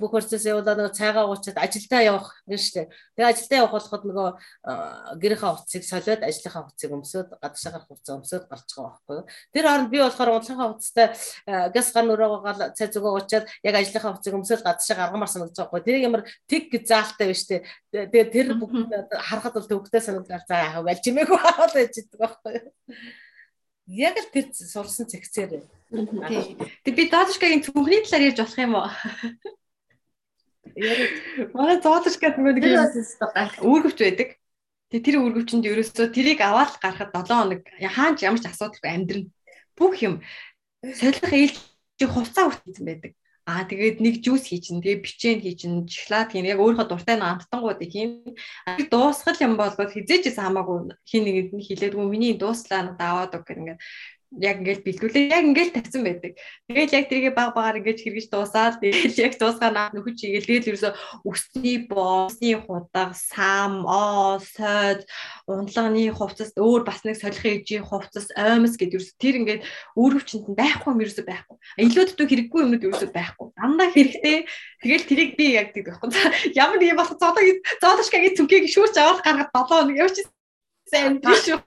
бүх 0.00 0.10
процесс 0.14 0.46
явуулаад 0.46 0.78
нөгөө 0.78 0.98
цайгаа 0.98 1.24
уучаад 1.30 1.58
ажилдаа 1.62 2.00
явах 2.02 2.28
гэж 2.48 2.60
штэ. 2.60 2.82
Тэгээд 3.14 3.32
ажилдаа 3.32 3.58
явах 3.62 3.74
болоход 3.76 4.04
нөгөө 4.06 4.28
гэрийнхаа 5.20 5.52
хуцыг 5.56 5.82
солиод 5.86 6.22
ажлынхаа 6.26 6.62
хуцыг 6.66 6.90
өмсөд 6.90 7.28
гадагшаа 7.38 7.72
гарах 7.72 7.88
хуцаа 7.90 8.14
өмсөд 8.18 8.44
гарч 8.50 8.68
байгаа 8.74 8.90
байхгүй 8.96 9.14
юу. 9.16 9.26
Тэр 9.54 9.64
хооронд 9.66 9.90
би 9.90 9.98
болохоор 10.02 10.30
унтлахаа 10.36 10.68
хуцтай 10.74 11.06
газ 11.46 11.88
гар 11.94 12.04
нөрөөгөөгаал 12.06 12.60
цай 12.74 12.88
зүгөө 12.90 13.12
уучаад 13.14 13.44
яг 13.62 13.74
ажлынхаа 13.76 14.12
хуцыг 14.16 14.34
өмсөд 14.34 14.60
гадагшаа 14.66 14.96
гаргамаар 14.96 15.30
санагдаж 15.30 15.56
байгаа 15.56 15.72
байхгүй. 15.76 15.86
Тэр 15.86 15.96
ямар 16.02 16.22
тэг 16.50 16.62
гэж 16.72 16.84
заалтай 16.90 17.26
биш 17.30 17.46
штэ. 17.46 17.62
Тэгээд 17.92 18.30
тэр 18.32 18.46
бүгд 18.58 18.90
харахад 19.12 19.54
бол 19.54 19.70
төвхтэй 19.70 20.02
санагдал 20.02 20.44
за 20.48 20.56
яах 20.56 20.82
вэ? 20.82 20.98
Жимээгүй 21.04 21.38
хаад 21.44 21.72
байж 21.74 21.94
байгаа 21.94 22.18
байхгүй 22.26 22.52
юу 22.58 23.25
яг 23.86 24.18
л 24.18 24.30
тэр 24.34 24.50
сурсан 24.52 25.06
зэгцээр. 25.06 25.62
Тэг 26.82 26.94
би 26.98 27.06
Зоолшкагийн 27.06 27.62
цүнхний 27.62 28.02
талаар 28.02 28.26
ярьж 28.26 28.38
болох 28.42 28.58
юм 28.58 28.74
уу? 28.74 28.90
Манай 31.54 31.78
Зоолшкад 31.78 32.36
нэг 32.42 32.58
үүргэвч 33.62 33.98
байдаг. 34.02 34.28
Тэг 34.90 35.00
тэр 35.02 35.22
үүргэвчэнд 35.22 35.66
ерөөсөө 35.66 36.06
тэрийг 36.14 36.42
аваад 36.42 36.78
гарахад 36.82 37.14
7 37.14 37.30
хоног 37.30 37.62
хаанч 37.66 38.22
ямар 38.22 38.42
ч 38.42 38.46
асуудалгүй 38.50 38.90
амьдрна. 38.90 39.30
Бүх 39.78 39.98
юм 40.02 40.22
солих 40.82 41.26
ээлжийн 41.26 42.10
хувцас 42.10 42.54
хүртсэн 42.54 42.86
байдаг. 42.86 43.12
Аа 43.46 43.62
тэгээд 43.62 44.02
нэг 44.02 44.14
жуус 44.26 44.50
хийчин, 44.50 44.82
тэгээд 44.82 45.04
бичэн 45.06 45.38
хийчин, 45.38 45.86
шоколад 45.86 46.34
хийн 46.34 46.50
яг 46.50 46.58
өөрийнхөө 46.58 46.90
дуртай 46.90 47.14
нэг 47.14 47.30
амттангууд 47.46 47.78
хийн. 47.78 48.34
Дуусгал 48.90 49.38
юм 49.38 49.54
болбол 49.54 49.86
хизээч 49.86 50.34
хамаагүй 50.34 50.90
хин 51.06 51.22
нэгэнд 51.22 51.52
нь 51.54 51.66
хилээдгүй 51.70 52.06
миний 52.10 52.34
дууслаа 52.34 52.82
надад 52.90 53.06
аваад 53.06 53.36
өг 53.38 53.46
гэх 53.46 53.58
ингээд 53.62 53.80
яг 54.40 54.60
ингээд 54.60 54.84
бэлгүүлээ 54.84 55.32
яг 55.32 55.44
ингээд 55.48 55.72
тавьсан 55.74 56.02
байдаг. 56.04 56.32
Тэгээд 56.68 56.92
яг 56.92 57.04
тэргээ 57.08 57.32
баг 57.32 57.50
багаар 57.56 57.80
ингээд 57.80 58.02
хэрэгж 58.04 58.28
дуусаад 58.28 58.78
тэгээд 58.84 59.16
яг 59.16 59.32
дуусганаа 59.40 59.90
нөхөж 59.96 60.14
чигээл 60.20 60.48
тэгээд 60.48 60.68
ерөөсө 60.70 60.90
өсний 61.24 61.78
боосны 61.88 62.52
худаг, 62.60 63.16
сам, 63.16 63.88
оо, 63.88 64.38
сойд, 64.40 65.08
унтлагын 65.48 66.12
хувцас 66.12 66.52
өөр 66.56 66.82
бас 66.84 67.00
нэг 67.08 67.16
солихын 67.16 67.64
ижийн 67.64 67.84
хувцас, 67.86 68.28
оймос 68.36 68.76
гэдэг 68.76 69.00
ерөөсө 69.00 69.16
тэр 69.16 69.34
ингээд 69.40 69.62
өөрөвчөнд 69.96 70.46
нь 70.52 70.58
байхгүй 70.58 70.90
юм 70.92 71.02
ерөөсө 71.02 71.24
байхгүй. 71.24 71.56
Илүүддөө 71.80 72.26
хэрэггүй 72.28 72.60
юмнууд 72.60 72.86
ерөөсө 72.86 73.08
байхгүй. 73.10 73.46
Дандаа 73.56 73.88
хэрэгтэй. 73.94 74.38
Тэгэл 74.84 75.08
тэрийг 75.08 75.30
би 75.40 75.46
яг 75.56 75.72
тийм 75.72 75.88
байхгүй. 75.88 76.12
Ямар 76.54 76.76
нэг 76.76 76.92
юм 76.92 77.00
болох 77.00 77.16
зоолог 77.16 77.58
зоолошкагийн 77.80 78.36
түнхийг 78.36 78.68
шүүрч 78.68 78.96
аваад 79.00 79.24
гаргаад 79.24 79.50
7 79.54 79.68
хоног 79.70 79.96
явчих 79.96 80.26
сайн 80.90 81.18
биш 81.20 81.44
үү. 81.50 81.60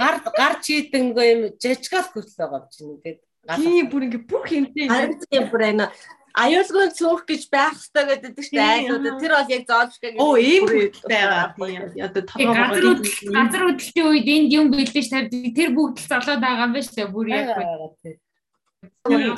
Гар 0.00 0.16
гар 0.24 0.54
чийдэнгүй 0.64 1.26
юм 1.32 1.40
жижигал 1.60 2.08
хөтөл 2.08 2.38
байгаа 2.40 2.60
юм 2.64 2.68
чинь 2.72 2.92
ингээд. 2.96 3.20
Тийм 3.56 3.86
бүр 3.92 4.02
ингээ 4.08 4.24
бүх 4.28 4.46
юмтэй 4.48 4.88
харин 4.88 5.48
бүр 5.52 5.62
энэ 5.70 5.86
аюулгүй 6.34 6.90
цөөх 6.98 7.22
гэж 7.30 7.42
байх 7.46 7.78
хэрэгтэй 7.78 8.04
гэдэг 8.26 8.42
чинь 8.42 8.58
айлууд 8.58 9.06
тэр 9.22 9.32
бол 9.38 9.52
яг 9.54 9.62
зоолшгүй 9.70 10.10
оо 10.18 10.34
ийм 10.34 10.64
байгаа 11.06 11.54
тийм 11.54 12.02
одоо 12.02 12.22
толгой 12.26 12.98
газар 13.30 13.62
хөдлөлтийн 13.70 14.08
үед 14.10 14.28
энд 14.34 14.50
юм 14.50 14.66
бэлдэж 14.74 15.06
тавьд 15.14 15.30
тэр 15.30 15.70
бүгд 15.78 15.96
л 16.02 16.10
золоод 16.10 16.42
байгаа 16.42 16.66
юм 16.66 16.74
байна 16.74 16.86
шүү 16.90 16.98
дээ 16.98 17.14
бүр 17.14 17.26
яг. 17.30 17.46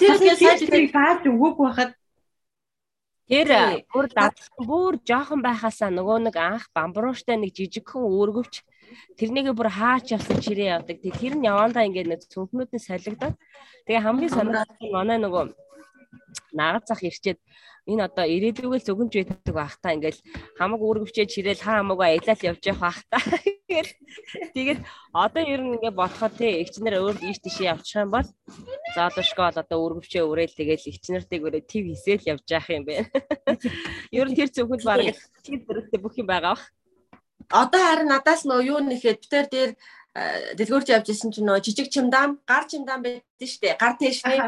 Тэр 0.01 0.37
сайд 0.41 0.65
тэрийг 0.65 0.93
бааж 0.97 1.21
өгөөг 1.29 1.57
байхад 1.61 1.93
Тэр 3.27 3.49
бүр 3.91 4.07
бүр 4.63 4.95
жоохон 5.03 5.43
байхасаа 5.43 5.91
нөгөө 5.91 6.19
нэг 6.31 6.37
анх 6.39 6.71
бамбрууштай 6.71 7.35
нэг 7.35 7.51
жижигхэн 7.59 8.07
үүргэвч 8.07 8.63
тэрнийг 9.19 9.51
бүр 9.59 9.67
хаач 9.67 10.15
явсан 10.15 10.39
чирээ 10.39 10.79
явдаг. 10.79 11.03
Тэр 11.03 11.35
нь 11.35 11.47
явандаа 11.51 11.87
ингээд 11.91 12.07
нэг 12.07 12.21
цүнхнүүд 12.31 12.71
нь 12.71 12.87
солигдоод 12.87 13.35
тэгээ 13.83 14.05
хамгийн 14.07 14.31
сонирхолтой 14.31 14.87
нь 14.87 14.95
манай 14.95 15.19
нөгөө 15.19 15.45
нагад 16.55 16.87
зах 16.87 17.03
ирчээд 17.03 17.39
энэ 17.91 18.07
одоо 18.07 18.25
ирээдүгэл 18.31 18.87
зөвгөнж 18.87 19.13
байдаг 19.19 19.55
бахтаа 19.55 19.95
ингээл 19.99 20.21
хамаг 20.59 20.81
үүргэвчээ 20.87 21.27
чирээл 21.27 21.63
хаа 21.67 21.83
хамаагүй 21.83 22.07
аялал 22.07 22.47
явж 22.47 22.63
явах 22.63 22.83
бахтаа 22.87 23.23
тэгэл. 23.67 23.93
Тэгээд 24.55 24.81
одоо 25.13 25.43
ер 25.43 25.61
нь 25.61 25.75
ингээ 25.77 25.95
бодоход 25.95 26.35
тий 26.39 26.63
эгчнэр 26.63 27.03
өөр 27.03 27.17
ийш 27.27 27.39
тийш 27.43 27.59
явчих 27.61 27.99
юм 28.01 28.15
бол 28.15 28.29
заалуушгүй 28.95 29.45
бол 29.45 29.61
одоо 29.63 29.79
үүргэвчээ 29.83 30.23
өрөөл 30.23 30.55
тэгэл 30.55 30.89
эгчнэртэйг 30.91 31.43
өрөө 31.43 31.63
тв 31.67 31.85
хийсэл 31.91 32.31
явж 32.31 32.47
явах 32.47 32.71
юм 32.71 32.85
байна 32.87 33.11
ер 34.19 34.27
нь 34.31 34.39
тэр 34.39 34.51
зөвхөн 34.55 34.83
баг 34.87 35.19
тийм 35.43 35.59
дөрөвтэй 35.67 36.01
бүх 36.01 36.15
юм 36.17 36.29
байгаа 36.31 36.55
бах. 36.55 36.65
Одоо 37.51 37.83
харин 37.83 38.09
надаас 38.11 38.43
нөө 38.47 38.61
юу 38.71 38.81
нэхэд 38.81 39.23
битэр 39.23 39.47
дээр 39.51 39.71
дэлгүүрч 40.57 40.89
явж 40.95 41.07
исэн 41.11 41.35
чинь 41.35 41.47
нөө 41.51 41.61
жижиг 41.67 41.91
чимдаам 41.91 42.39
гар 42.47 42.65
чимдаам 42.71 43.03
байдсан 43.03 43.51
шүү 43.51 43.61
дээ 43.63 43.77
гар 43.77 43.95
тэшний. 43.99 44.41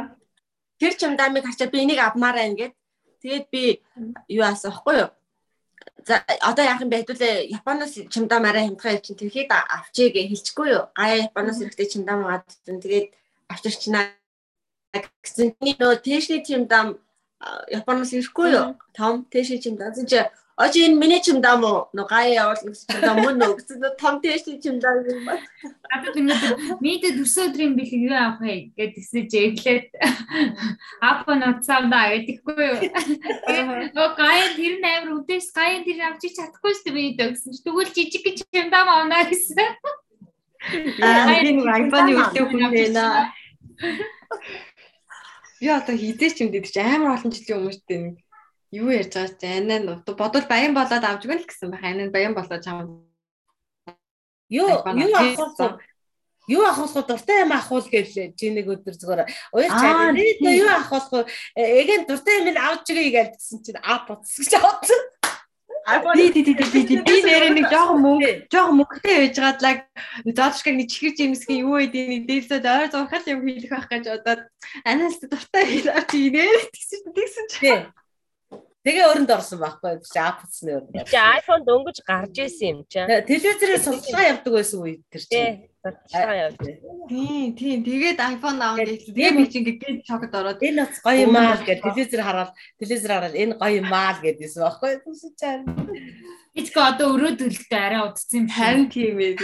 Тэр 0.79 0.95
чимдаамыг 0.95 1.45
харчаад 1.45 1.75
би 1.75 1.83
энийг 1.83 2.01
авмаар 2.01 2.39
байна 2.39 2.57
гэд. 2.57 2.75
Тэгээд 3.23 3.47
би 3.51 3.63
юу 4.31 4.47
аасан 4.47 4.73
хгүй 4.73 4.97
юу 5.03 5.11
За 6.07 6.25
одоо 6.41 6.65
яах 6.65 6.81
юм 6.81 6.91
бэ? 6.91 7.05
Хэдүүлээ 7.05 7.53
Японоос 7.53 7.93
чимдаам 8.09 8.49
арай 8.49 8.65
хямдхан 8.67 9.01
чинь 9.05 9.21
тэрхийд 9.21 9.53
авчиг 9.53 10.17
хэлчихгүй 10.17 10.69
юу? 10.73 10.85
Гаяа 10.97 11.29
Японоос 11.29 11.61
ирэхдээ 11.61 11.89
чимдаам 11.93 12.25
аваад 12.25 12.49
тэгээд 12.65 13.13
авчирчнаа 13.53 14.17
гэсэн 15.21 15.53
нөө 15.61 16.01
тэшний 16.01 16.41
чимдаам 16.49 16.97
Японоос 17.69 18.17
ирэхгүй 18.17 18.49
юу? 18.57 18.67
Том 18.97 19.29
тэшний 19.29 19.61
чимдаам 19.61 19.93
чи 19.95 20.25
Очи 20.59 20.83
энэ 20.83 20.99
миний 20.99 21.23
чимдам 21.23 21.63
уу? 21.63 21.87
Нөө 21.95 22.07
гай 22.11 22.35
явуулна 22.35 22.75
гэсэн 22.75 22.91
чимдам 22.91 23.17
мөн 23.23 23.43
үү? 23.47 23.55
Гэсэн 23.63 23.79
том 23.95 24.19
тэшний 24.19 24.59
чимдам 24.59 25.07
юм 25.07 25.23
байна. 25.23 25.47
Надад 25.87 26.19
ингээд 26.19 26.83
мэдээ 26.83 27.15
төрсөн 27.15 27.55
өдрийн 27.55 27.79
бэлэг 27.79 28.03
юу 28.03 28.17
авах 28.19 28.43
вэ 28.43 28.75
гэд 28.75 28.99
тэгсэж 28.99 29.31
эхлээд 29.39 29.87
апа 30.99 31.33
ноцаамда 31.39 32.11
гэдэхгүй 32.11 32.65
юу? 32.75 32.79
Нөө 33.95 34.09
гай 34.19 34.39
тэр 34.59 34.75
нь 34.83 34.89
амар 34.99 35.23
үдээс 35.23 35.55
гай 35.55 35.87
тэр 35.87 36.03
авчиж 36.11 36.35
чадахгүй 36.43 36.75
шүү 36.75 36.91
дээ 36.91 36.97
би 36.99 37.03
гэсэн 37.15 37.55
чи 37.55 37.63
тэгвэл 37.63 37.95
жижиг 37.95 38.23
гэж 38.27 38.39
чимдам 38.51 38.91
авнаа 38.91 39.31
гэсэн. 39.31 39.63
Аа 41.07 41.39
энэ 41.39 41.63
iPhone-ы 41.87 42.13
үлдээ 42.19 42.45
хүн 42.51 42.63
байна. 42.67 43.31
Би 45.63 45.67
одоо 45.71 45.95
хизээч 45.95 46.43
юм 46.43 46.51
чи 46.51 46.83
амар 46.83 47.15
олон 47.15 47.31
жилийн 47.31 47.63
өмнө 47.63 47.79
шүү 47.79 47.87
дээ 47.87 48.27
юу 48.71 48.89
ярьж 48.93 49.13
байгаа 49.17 49.37
ч 49.41 49.43
анаа 49.45 49.79
нь 49.81 49.89
бодвол 50.05 50.47
баян 50.49 50.75
болоод 50.77 51.05
авч 51.05 51.23
гэнэ 51.25 51.41
л 51.41 51.49
гэсэн 51.49 51.71
байх. 51.73 51.85
Анаа 51.85 52.13
баян 52.13 52.35
болоод 52.37 52.65
чам. 52.65 53.05
Юу 54.49 54.69
юу 54.69 55.13
авах 55.17 55.81
юу 56.49 56.65
авах 56.65 57.07
дуртай 57.07 57.45
юм 57.45 57.53
авах 57.53 57.89
гэж 57.89 58.37
чи 58.37 58.47
нэг 58.53 58.69
өдөр 58.69 58.97
зүгээр 58.97 59.21
уяа 59.53 59.69
чаа 59.69 60.13
юу 60.17 60.69
авах 60.69 61.29
эген 61.57 62.09
дуртай 62.09 62.45
юм 62.45 62.57
авч 62.57 62.93
ирээ 62.93 63.13
гэж 63.13 63.31
гэсэн 63.37 63.59
чинь 63.65 63.81
аа 63.85 64.05
бодсон 64.09 64.45
гэж 64.45 64.57
бодсон. 64.61 65.03
Би 65.89 66.29
би 66.33 66.45
би 66.45 66.53
би 66.53 67.01
би 67.01 67.17
нэрээ 67.25 67.53
нэг 67.57 67.73
жоохон 67.73 68.01
мөнгө 68.05 68.31
жоохон 68.53 68.77
мөнгөтэй 68.81 69.17
байж 69.25 69.37
гадлаа 69.41 69.75
заалшгаг 70.37 70.77
нэг 70.77 70.89
чихэр 70.93 71.17
жимсгийн 71.17 71.65
юу 71.65 71.81
гэдэг 71.81 72.05
нэг 72.13 72.23
дээлсэд 72.29 72.65
ойр 72.69 72.93
зурхал 72.93 73.25
юм 73.33 73.41
хийх 73.49 73.73
байх 73.73 73.89
гэж 73.89 74.05
бодоод 74.13 74.41
анаас 74.85 75.17
дуртай 75.25 75.65
авч 75.89 76.13
ирээ 76.13 76.69
тэгсэн 76.77 77.01
тэгсэн 77.17 77.47
чи 77.49 77.73
Тэгээ 78.87 79.11
өрөнд 79.11 79.31
орсон 79.35 79.59
байхгүй 79.59 79.99
чи 80.07 80.19
апцны 80.23 80.71
өрөнд. 80.79 81.11
Чи 81.11 81.19
iPhone 81.19 81.67
дөнгөж 81.67 81.99
гарч 82.07 82.37
исэн 82.47 82.69
юм 82.71 82.79
чи. 82.87 83.03
Телевизээр 83.03 83.83
судалгаа 83.83 84.39
явдаг 84.39 84.53
байсан 84.55 84.79
үе 84.87 85.03
тэр 85.11 85.23
чи. 85.27 85.43
Судалгаа 85.83 86.37
явдаг. 86.47 86.75
Тийм 87.11 87.59
тийм 87.59 87.79
тэгээд 87.83 88.23
iPhone 88.23 88.63
аав 88.63 88.79
гэсэн. 88.79 89.19
Тэгээ 89.19 89.35
би 89.35 89.45
чи 89.51 89.57
ингээд 89.67 90.07
шокод 90.07 90.31
ороод 90.31 90.63
энэ 90.63 90.87
бас 90.87 91.03
гоё 91.03 91.27
юм 91.27 91.35
аа 91.35 91.59
гэж 91.59 91.79
телевизээр 91.83 92.23
хараад 92.23 92.51
телевизээр 92.79 93.15
хараад 93.19 93.35
энэ 93.35 93.59
гоё 93.59 93.75
юм 93.83 93.91
аа 93.91 94.15
гэдээсэн 94.23 94.63
байхгүй 94.63 94.93
түшиж 95.03 95.35
чаа. 95.35 95.59
Ичгээ 96.55 96.85
одоо 96.87 97.07
өрөө 97.19 97.33
төлөлтөй 97.35 97.83
арай 97.83 98.03
удсан 98.07 98.47
юм 98.47 98.47
харин 98.47 98.87
тийм 98.95 99.19
ээ. 99.19 99.35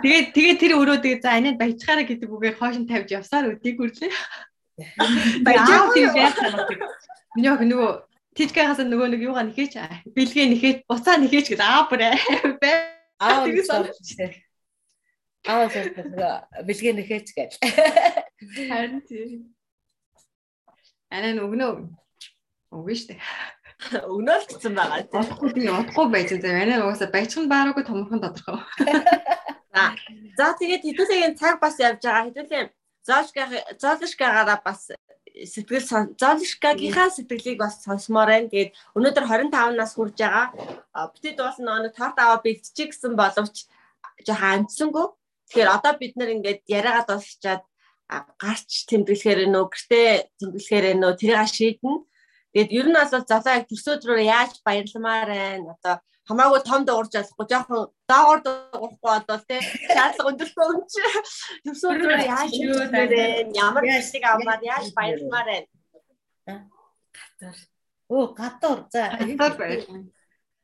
Тэгээд 0.00 0.26
тэгээд 0.32 0.58
тэр 0.64 0.72
өрөө 0.80 0.98
тэгээд 1.04 1.24
за 1.24 1.36
анаа 1.36 1.60
баяжхаараа 1.60 2.08
гэдэг 2.08 2.28
үгээр 2.28 2.56
хоош 2.56 2.76
нь 2.80 2.88
тавьж 2.88 3.08
явсаар 3.20 3.52
үдийг 3.52 3.76
үрлээ. 3.84 4.12
Баяжаа 5.44 5.92
тийм 5.92 6.08
яах 6.16 6.40
юм 6.40 6.56
бэ? 6.56 6.74
Миний 7.36 7.52
охин 7.52 7.68
нөгөө 7.72 8.11
Тижгээс 8.32 8.80
нөгөө 8.80 9.08
нэг 9.12 9.22
юугаа 9.28 9.44
нэхээч 9.44 9.76
бэлгээ 10.16 10.46
нэхээч 10.52 10.76
буцаа 10.88 11.16
нэхээч 11.20 11.46
гэдэг 11.52 11.68
аа 11.68 11.84
бүр 11.88 12.00
бай. 12.60 12.72
Аа 13.20 13.44
Аа 15.48 15.66
тэгээ 15.68 16.64
бэлгээ 16.64 16.94
нэхээч 16.96 17.28
гэж. 17.36 17.52
Харин 18.70 19.02
тийм. 19.04 19.52
Анаа 21.12 21.32
нөгнөө. 21.36 21.72
Үгүй 22.72 22.96
штэ. 22.96 23.20
Өгнөө 24.06 24.36
л 24.38 24.48
гэсэн 24.48 24.72
байгаа 24.72 25.02
тийм. 25.04 25.20
Удахгүй 25.20 25.50
би 25.52 25.62
удахгүй 25.68 26.06
байж 26.08 26.30
байгаа. 26.32 26.56
Манай 26.62 26.78
угаасаа 26.80 27.10
баяжхан 27.12 27.46
баараагүй 27.52 27.84
томорхон 27.84 28.22
тодорхой. 28.22 28.64
За. 29.74 29.84
За 30.38 30.46
тэгээд 30.56 30.86
хэдүүлээ 30.88 31.36
цаг 31.36 31.60
бас 31.60 31.76
явж 31.76 32.00
байгаа. 32.00 32.30
Хэдүүлээ 32.30 32.64
Зоошка 33.02 33.50
зоолшкагаараа 33.82 34.62
бас 34.64 34.90
сэтгэл 35.32 36.16
зоолшкагийнхаа 36.20 37.08
сэтгэлийг 37.10 37.58
бас 37.58 37.80
сонсомоор 37.84 38.28
байна. 38.28 38.52
Тэгээд 38.52 38.72
өнөөдөр 38.96 39.24
25 39.24 39.80
нас 39.80 39.92
хүрж 39.96 40.16
байгаа. 40.20 40.46
Битэд 41.12 41.38
бас 41.40 41.56
нэг 41.58 41.94
торт 41.96 42.16
аваа 42.20 42.38
бэлтчих 42.44 42.92
гэсэн 42.92 43.16
боловч 43.16 43.66
жоохон 44.26 44.68
амтсангүй. 44.68 45.06
Тэгэхээр 45.48 45.74
одоо 45.76 45.92
бид 45.96 46.14
нэр 46.16 46.30
ингээд 46.36 46.60
яриагаад 46.68 47.08
дуусчаад 47.08 47.62
гарч 48.36 48.70
тэмдэглэхээр 48.88 49.40
нөө 49.48 49.64
гэртээ 49.72 50.08
тэмдэглэхээр 50.38 50.86
нөө 51.00 51.12
тэрийг 51.16 51.48
шийднэ. 51.48 52.04
Тэгээд 52.52 52.70
ер 52.76 52.86
нь 52.92 52.98
бол 53.00 53.24
золоо 53.24 53.52
яг 53.56 53.64
төрсөдрөөр 53.68 54.20
яаж 54.20 54.60
баярламаар 54.60 55.28
байна. 55.32 55.72
Одоо 55.80 55.96
хамаагүй 56.28 56.60
том 56.68 56.82
дуурж 56.86 57.12
болохгүй 57.16 57.46
жоохон 57.52 57.82
доогоор 58.10 58.40
дуурахгүй 58.46 59.18
бол 59.28 59.42
тий 59.48 59.60
шаардлага 59.94 60.30
өндөртэй 60.30 60.66
юм 60.72 60.80
чи 60.92 61.00
төсөөлөөр 61.64 62.20
яаж 62.34 62.52
юугаар 62.66 63.12
ямар 63.66 63.84
хэсэг 63.90 64.22
авмаар 64.30 64.62
яаж 64.72 64.86
баярмаар 64.98 65.46
байна? 65.50 65.68
Гатар 67.16 67.56
оо 68.14 68.26
гатар 68.40 68.78
за 68.94 69.02
гатар 69.18 69.52
байр 69.60 69.80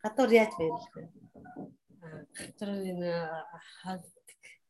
гатар 0.02 0.28
яаж 0.42 0.52
байрлах 0.58 0.94
вэ? 0.94 1.02
Гатар 2.38 2.68
энэ 2.90 3.12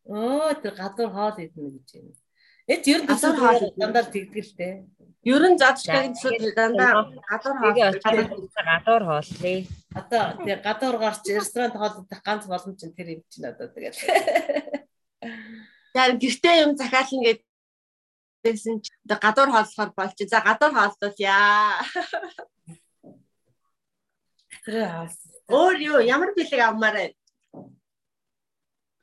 оо 0.08 0.50
тэр 0.62 0.74
гатар 0.82 1.08
хоол 1.12 1.36
идэнэ 1.44 1.70
гэж 1.76 1.88
юм 2.00 2.06
Эд 2.68 2.82
ер 2.92 3.00
нь 3.02 3.08
гатар 3.10 3.34
хоол 3.40 3.72
дандаа 3.80 4.04
тэгдэг 4.04 4.44
л 4.44 4.54
дээ 4.60 4.74
Ер 5.26 5.42
нь 5.50 5.58
задчгийн 5.58 6.14
төсөл 6.14 6.54
дандаа 6.54 7.10
гадуур 7.26 7.56
хоол 7.58 7.76
гадуур 8.70 9.02
хоол 9.08 9.30
тий. 9.42 9.58
Одоо 9.98 10.24
тий 10.44 10.56
гадуур 10.66 10.96
гарч 11.02 11.22
ресторан 11.26 11.72
хооллох 11.74 12.22
ганц 12.26 12.44
боломж 12.46 12.80
нь 12.86 12.94
тэр 12.96 13.08
юм 13.18 13.22
чинь 13.28 13.50
одоо 13.50 13.66
тэгэл. 13.66 13.98
Яг 16.00 16.10
гэртээ 16.22 16.62
юм 16.64 16.72
захиална 16.80 17.34
гэдсэн 18.46 18.76
чи 18.84 18.90
одоо 19.04 19.18
гадуур 19.26 19.50
хооллохоор 19.52 19.90
болж. 19.98 20.18
За 20.32 20.38
гадуур 20.48 20.72
хооллол 20.78 21.16
яа. 21.18 21.82
Тэр 24.64 24.86
хаалт. 24.86 25.20
Өөр 25.50 25.76
юу 25.90 25.98
ямар 25.98 26.30
бэлэг 26.36 26.62
авмаар 26.62 26.94
байна? 26.94 27.17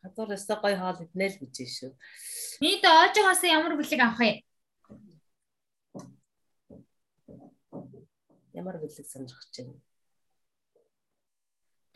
Гадуур 0.06 0.38
өстой 0.38 0.58
гоё 0.62 0.78
хоол 0.78 1.02
иднэ 1.02 1.26
л 1.34 1.39
гэж 1.41 1.56
шүү. 1.65 1.91
Нийт 2.62 2.84
оожоогоос 2.86 3.41
ямар 3.50 3.74
бэлэг 3.74 4.02
авах 4.06 4.22
юм? 4.22 4.38
ямар 8.56 8.78
бэлэг 8.80 9.06
сонирхож 9.06 9.52
байна. 9.58 9.76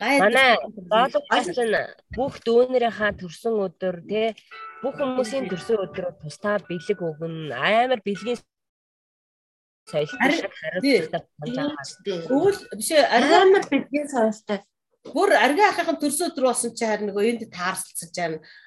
Манай 0.00 0.56
боолгоос 0.92 1.48
нь 1.60 1.76
бүх 2.16 2.34
дүүнэрийнхаа 2.46 3.12
төрсөн 3.20 3.54
өдөр 3.66 3.96
тий 4.10 4.28
бүх 4.82 4.94
хүмүүсийн 5.00 5.48
төрсөн 5.50 5.76
өдөр 5.84 6.06
тусдаа 6.20 6.56
бэлэг 6.68 6.98
өгнө. 7.08 7.52
Амар 7.52 8.00
бэлгийн 8.06 8.38
соёлтой 9.90 10.32
шиг 10.36 10.52
хариуцлагатай 10.60 11.22
хандаад. 11.40 11.88
Тэгвэл 12.04 12.60
биш 12.78 12.90
амар 12.96 13.64
бэлгийн 13.72 14.08
соёлтой. 14.14 14.58
Бүр 15.00 15.32
арги 15.32 15.64
ахын 15.64 15.96
төрсөн 15.96 16.30
өдөр 16.30 16.50
болсон 16.50 16.74
чи 16.76 16.84
харин 16.84 17.08
нөгөө 17.08 17.24
энд 17.30 17.42
таарсалцаж 17.48 18.12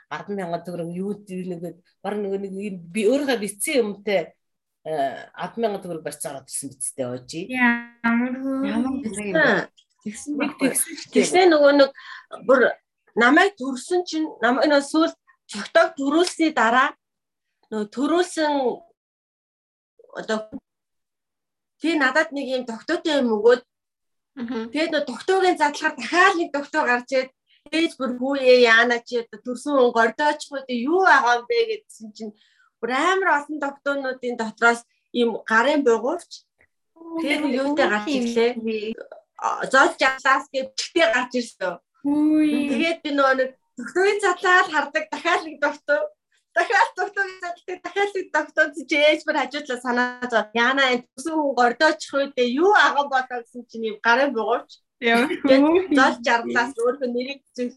байгаа 0.09 0.25
100000 0.33 0.65
төгрөг 0.65 0.89
юу 0.97 1.13
нэг 1.29 1.77
баг 2.01 2.17
нөгөө 2.17 2.39
нэг 2.41 2.53
би 2.89 3.05
өөрийнхөө 3.05 3.37
бицсэн 3.37 3.77
юмтай 3.81 4.33
100000 4.83 5.77
төгрөг 5.85 6.01
барьцаа 6.01 6.33
ороод 6.33 6.49
ирсэн 6.49 6.73
бицтэй 6.73 7.05
ожи. 7.05 7.41
Ямар 7.53 8.33
Тэгсэн. 10.03 10.35
Тэгсэн 10.59 10.93
тэгсэн 11.15 11.47
нөгөө 11.53 11.73
нэг 11.79 11.89
бүр 12.43 12.75
намайг 13.15 13.55
төрсөн 13.55 14.03
чинь 14.03 14.27
намайг 14.43 14.67
нөө 14.67 14.83
сүүл 14.83 15.13
цогтойг 15.47 15.95
төрүүлсний 15.95 16.51
дараа 16.51 16.91
нөгөө 17.71 17.87
төрүүлсэн 17.95 18.51
одоо 20.19 20.39
тий 21.79 21.95
надад 21.95 22.35
нэг 22.35 22.51
юм 22.51 22.63
тогтоотой 22.67 23.23
юм 23.23 23.31
өгөөд 23.39 23.63
тэгээд 24.33 24.91
нөгөө 24.93 25.09
тогтоогийн 25.09 25.57
задлахаар 25.61 25.95
дахиад 25.97 26.35
нэг 26.37 26.49
тогтоо 26.57 26.83
гарч 26.89 27.09
ирээд 27.13 27.31
ээж 27.77 27.91
бүр 27.99 28.11
хүүе 28.19 28.55
яана 28.65 28.97
чи 29.07 29.21
төрсөн 29.45 29.93
гордоочгүй 29.97 30.61
юу 30.89 31.05
байгаа 31.05 31.37
юм 31.37 31.45
бэ 31.49 31.59
гэдсэн 31.69 32.07
чинь 32.17 32.33
бүр 32.81 32.91
амар 32.97 33.29
олон 33.37 33.57
тогтоонуудын 33.65 34.35
дотроос 34.41 34.81
ийм 35.13 35.29
гарын 35.45 35.85
бугуурч 35.85 36.31
тэр 37.21 37.41
юунтэй 37.61 37.87
гарч 37.93 38.07
ирлээ. 38.09 38.51
Зоолж 39.71 39.97
яглаас 40.01 40.45
гэдэгтэй 40.53 41.07
гарч 41.13 41.31
ирсэн. 41.39 41.77
Тэгээд 42.03 42.99
би 43.05 43.09
нөгөө 43.13 43.35
нэг 43.37 43.49
тогтоогийн 43.77 44.19
задлаад 44.25 44.67
хардаг 44.73 45.03
дахиад 45.13 45.41
нэг 45.45 45.55
тогтоо 45.61 45.99
дахиад 46.55 46.89
тогтоогийн 46.97 47.39
задлаа 47.43 47.77
дахиад 47.85 48.11
нэг 48.15 48.27
тогтоо 48.35 48.65
чээж 48.91 49.19
бүр 49.25 49.37
хажуудлаа 49.41 49.79
санаа 49.85 50.27
зов. 50.31 50.47
Яна 50.53 50.83
энэ 50.93 51.05
төсөн 51.13 51.33
хүн 51.37 51.57
гордоочих 51.59 52.13
үедээ 52.13 52.47
юу 52.61 52.71
аган 52.85 53.07
болоо 53.13 53.39
гэсэн 53.41 53.63
чинь 53.69 53.87
юм 53.91 53.97
гарын 54.05 54.31
бугуурч. 54.35 54.69
Яа. 55.01 55.27
Зоолж 55.97 56.23
яглаас 56.35 56.73
өөрөө 56.77 57.09
нэрийг 57.11 57.41
зүг 57.57 57.71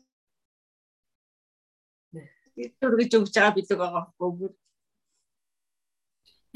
төргөж 2.81 3.13
өгч 3.19 3.35
байгаа 3.37 3.57
билэг 3.57 3.79
байгаа 3.81 4.03
байхгүй 4.17 4.55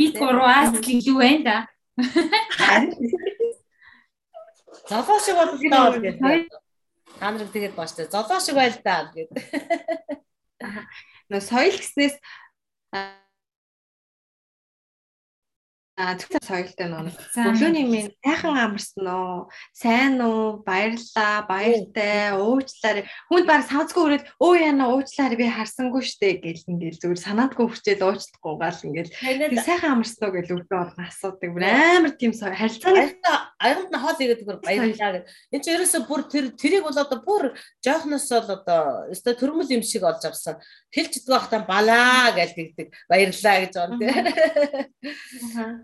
бит 0.01 0.17
гурваас 0.17 0.73
л 0.81 0.89
илүү 0.97 1.17
байна 1.21 1.45
да. 1.45 1.59
Золоо 4.89 5.19
шиг 5.21 5.37
бодлоо 5.37 6.01
гэдэг. 6.01 6.49
Та 7.21 7.31
нарыг 7.31 7.51
тэгээд 7.53 7.77
бааштай. 7.77 8.07
Золоо 8.09 8.41
шиг 8.41 8.57
байл 8.57 8.77
та 8.81 9.13
гэдэг. 9.13 9.29
Соёл 11.39 11.77
гэснээс 11.79 12.19
зөвхөн 16.21 16.45
соёлтой 16.45 16.89
нөө. 16.89 17.13
Өглөөний 17.37 17.87
минь 17.87 18.11
сайхан 18.25 18.57
амарсан 18.57 19.07
уу? 19.07 19.51
Сайн 19.77 20.21
уу? 20.25 20.63
Баярлаа, 20.65 21.45
баяртай, 21.49 22.35
уучлаарай. 22.37 23.05
Хүнд 23.29 23.47
баг 23.47 23.65
савцгүй 23.69 24.03
өрөөд 24.07 24.25
өө 24.41 24.55
яана 24.61 24.91
уучлаарай 24.95 25.39
би 25.39 25.47
харсангүй 25.51 26.03
штэ 26.05 26.41
гэл 26.41 26.65
ингээл 26.73 27.01
зүгээр 27.01 27.21
санаадгүй 27.21 27.67
хүчээд 27.69 28.01
уучлахгүй 28.01 28.55
гал 28.57 28.81
ингээл 28.89 29.13
тэг 29.13 29.61
сайхан 29.61 29.93
амарсан 30.01 30.25
уу 30.25 30.35
гэл 30.35 30.55
өглөө 30.57 30.79
болгон 30.81 31.07
асуудаг. 31.07 31.51
Бүр 31.53 31.65
амар 31.69 32.13
тийм 32.17 32.33
харилцаа. 32.33 33.53
Аянд 33.61 33.93
нь 33.93 34.01
хоол 34.01 34.19
игээд 34.25 34.47
бүр 34.49 34.59
баярлаа 34.65 35.21
гэд. 35.21 35.29
Энд 35.53 35.63
чинь 35.65 35.77
ерөөсө 35.77 36.09
бүр 36.09 36.25
тэр 36.33 36.51
тэрийг 36.57 36.85
бол 36.89 36.97
одоо 36.97 37.21
бүр 37.21 37.53
жоохноос 37.85 38.29
бол 38.33 38.57
одоо 38.57 38.83
өстой 39.13 39.37
төрмөл 39.37 39.69
юм 39.69 39.85
шиг 39.85 40.01
олж 40.07 40.25
авсан. 40.25 40.57
Хэлж 40.89 41.21
идэх 41.21 41.29
байхдаа 41.29 41.69
балаа 41.69 42.33
гэж 42.33 42.57
тэгдэг. 42.57 42.89
Баярлаа 43.05 43.57
гэж 43.69 43.75
байна 43.77 44.01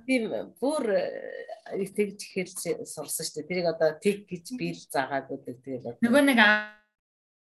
тийм 0.06 0.30
бүр 0.62 0.84
их 1.74 1.90
тэгж 1.98 2.20
хэлж 2.32 2.58
сурсан 2.86 3.26
шүү 3.26 3.42
дээ. 3.42 3.48
Тэрийг 3.50 3.68
одоо 3.74 3.90
тэг 3.98 4.24
гэж 4.30 4.54
биел 4.54 4.78
заагаад 4.78 5.28
өгдөг. 5.34 5.58
Тэгэл 5.66 5.98
нөгөө 6.00 6.22
нэг 6.30 6.38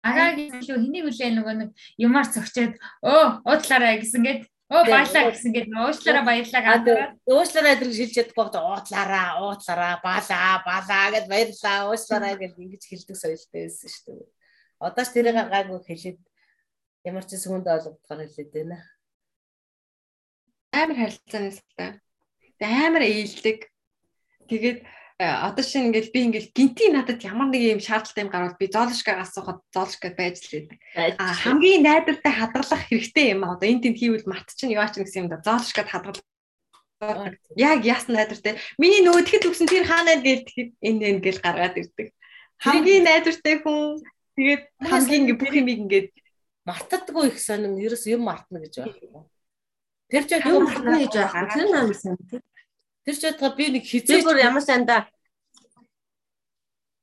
агагийн 0.05 0.61
илүү 0.61 0.79
хэнийг 0.79 1.05
үлээ 1.09 1.31
нөгөө 1.41 1.55
нэг 1.57 1.71
юмар 1.97 2.29
цогчоод 2.29 2.77
өө 3.05 3.25
уудлаарай 3.49 4.01
гэсэн 4.01 4.23
гээд 4.25 4.43
Оо 4.71 4.87
баярлаа 4.87 5.35
гэсэн 5.35 5.51
гээд 5.51 5.75
уучлаарай 5.75 6.23
баярлаа 6.23 6.63
гадаад. 6.63 7.19
Уучлаарай 7.27 7.75
гэдэг 7.75 7.91
шилж 7.91 8.13
чадахгүй 8.15 8.39
бол 8.39 8.71
уудлаараа 8.71 9.43
уудлаараа 9.43 9.99
балаа 9.99 10.63
балаа 10.63 11.07
гэд 11.11 11.27
баярлаа 11.27 11.91
уучлаарай 11.91 12.39
гэд 12.39 12.55
ингэж 12.55 12.83
хэлдэг 12.87 13.17
соёлтой 13.19 13.67
байсан 13.67 13.91
шүү 13.91 14.15
дээ. 14.15 14.31
Одоо 14.79 15.03
ч 15.03 15.09
тэрийг 15.11 15.39
гайгүй 15.51 15.81
хэлээд 15.91 16.19
ямар 17.03 17.25
ч 17.27 17.31
сүгэнд 17.35 17.67
ойлгохоор 17.67 18.21
хэлээд 18.23 18.51
байна. 18.55 18.79
Амар 20.71 20.99
харилцааны 21.03 21.51
салтай 21.51 21.91
амар 22.61 23.03
ээлдэг. 23.03 23.69
Тэгээд 24.49 24.79
э, 24.83 25.25
одоо 25.25 25.65
шинэ 25.65 25.89
ингээл 25.89 26.13
би 26.13 26.21
ингээл 26.29 26.53
гинти 26.53 26.93
надад 26.93 27.25
ямар 27.25 27.49
нэг 27.49 27.63
юм 27.79 27.81
шаардлагатай 27.81 28.25
юм 28.25 28.33
гарвал 28.33 28.61
би 28.61 28.67
зоолшкаг 28.69 29.17
асуухад 29.25 29.65
зоолшкаг 29.73 30.13
байж 30.17 30.45
л 30.45 30.69
байдаг. 30.69 30.79
Хамгийн 31.17 31.85
найдвартай 31.87 32.33
хадгалах 32.37 32.83
хэрэгтэй 32.89 33.33
юм 33.33 33.49
а 33.49 33.57
одоо 33.57 33.69
энэ 33.69 33.89
тэнд 33.89 33.99
хийвэл 33.99 34.29
мат 34.29 34.49
чинь 34.53 34.75
юу 34.77 34.85
ач 34.85 34.99
гэсэн 34.99 35.25
юм 35.25 35.29
да 35.33 35.41
зоолшкад 35.41 35.89
хадгалах 35.89 36.25
Яг 37.57 37.81
яасан 37.89 38.13
найдвартай. 38.13 38.61
Миний 38.77 39.01
нөгөө 39.01 39.25
тэгэхэд 39.25 39.49
үгсэн 39.49 39.73
тэр 39.73 39.89
хаанаа 39.89 40.21
гээл 40.21 40.45
энэ 40.85 41.17
энэ 41.17 41.25
гээл 41.25 41.41
гаргаад 41.41 41.81
ирдэг. 41.81 42.13
Хамгийн 42.61 43.09
найдвартай 43.09 43.57
хүн 43.65 44.05
тэгээд 44.37 44.63
хамгийн 44.85 45.33
бүх 45.41 45.49
юм 45.57 45.69
ингээд 45.73 46.13
мартдаггүй 46.69 47.33
их 47.33 47.41
сонин 47.41 47.81
ерөөс 47.81 48.05
юм 48.13 48.29
мартна 48.29 48.61
гэж 48.61 48.85
байна. 48.85 49.25
Тэр 50.11 50.25
ч 50.27 50.31
юм 50.43 50.67
мартна 50.67 50.99
гэж 50.99 51.15
байна. 51.15 51.49
Тэр 51.55 51.67
нам 51.71 51.95
сан. 51.95 52.19
Тэр 53.07 53.17
ч 53.17 53.23
бодгоо 53.31 53.55
би 53.55 53.65
нэг 53.71 53.85
хизээ 53.87 54.27
бүр 54.27 54.43
ямар 54.43 54.63
санда 54.63 55.07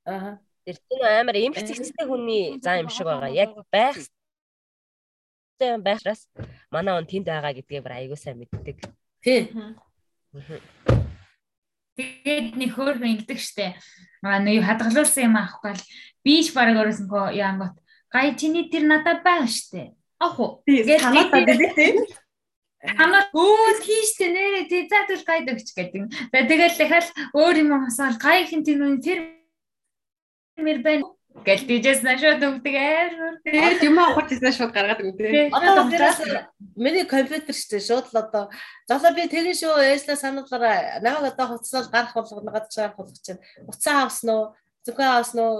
Аа. 0.08 0.40
Тэр 0.64 0.76
чинь 0.88 1.04
амар 1.04 1.36
эмх 1.36 1.60
цэгцтэй 1.60 2.06
хүний 2.08 2.56
зан 2.64 2.84
юм 2.84 2.88
шиг 2.88 3.04
байгаа. 3.04 3.28
Яг 3.28 3.52
байх 3.68 3.96
байхраас 5.60 6.24
манай 6.72 6.96
он 6.96 7.04
тэнд 7.04 7.28
байгаа 7.28 7.52
гэдгийг 7.52 7.84
бүр 7.84 7.96
аягүй 7.96 8.16
сайн 8.16 8.40
мэддэг. 8.40 8.76
Тий. 9.20 9.52
Тэгээд 11.96 12.56
нэг 12.56 12.70
хөөрхөн 12.72 13.20
ингэдэг 13.20 13.36
штэ. 13.36 13.76
Аа 14.24 14.40
нэг 14.40 14.64
хадгалуулсан 14.64 15.28
юм 15.28 15.36
аахгүй 15.36 15.76
л 15.76 15.84
биш 16.24 16.56
баг 16.56 16.72
өрөөсөнгөө 16.72 17.36
яангот 17.36 17.76
гай 18.08 18.32
чиний 18.32 18.72
тэр 18.72 18.88
надад 18.88 19.20
байгаа 19.20 19.48
штэ. 19.48 19.92
Ах 20.16 20.40
уу. 20.40 20.64
Тэгээд 20.64 21.04
санаа 21.04 21.28
та 21.28 21.44
дээ. 21.44 22.00
Хамаа 22.78 23.26
өөд 23.34 23.78
хийштэй 23.82 24.30
нэрээ 24.30 24.64
тий 24.70 24.86
заатал 24.86 25.22
гайд 25.26 25.50
өгч 25.50 25.74
гэдэг. 25.74 26.02
За 26.30 26.38
тэгэл 26.46 26.78
дахиад 26.78 27.06
өөр 27.34 27.56
юм 27.66 27.74
асуул 27.74 28.14
гай 28.22 28.46
хин 28.46 28.62
тэр 28.62 28.78
тэр 29.02 29.18
мэр 30.62 30.78
байна 30.86 31.18
гэл 31.44 31.66
тийжээс 31.66 32.02
нашууд 32.02 32.42
өгдөг 32.42 32.74
амар. 32.74 33.34
Тэгээд 33.42 33.82
юм 33.82 33.98
авах 33.98 34.30
гэсэн 34.30 34.54
шууд 34.54 34.72
гаргаад 34.74 35.02
өгдөө. 35.02 35.50
Одоо 35.54 35.90
тэрээс 35.90 36.18
миний 36.78 37.06
компьютер 37.06 37.54
штэ 37.54 37.82
шууд 37.82 38.06
л 38.14 38.18
одоо 38.22 38.44
залуу 38.86 39.12
би 39.14 39.26
тэгэн 39.26 39.54
шүү 39.54 39.74
ээжлээ 39.98 40.18
сануулаараа 40.18 41.02
намайг 41.02 41.34
одоо 41.34 41.58
хуцсаал 41.58 41.90
гарах 41.90 42.14
болгоно 42.14 42.50
гадаж 42.50 42.74
гарах 42.74 42.96
болгож 42.98 43.18
чинь. 43.22 43.42
Уцаа 43.66 44.06
авсан 44.06 44.30
уу? 44.30 44.44
Зүгөө 44.86 45.08
авсан 45.18 45.38
уу? 45.42 45.54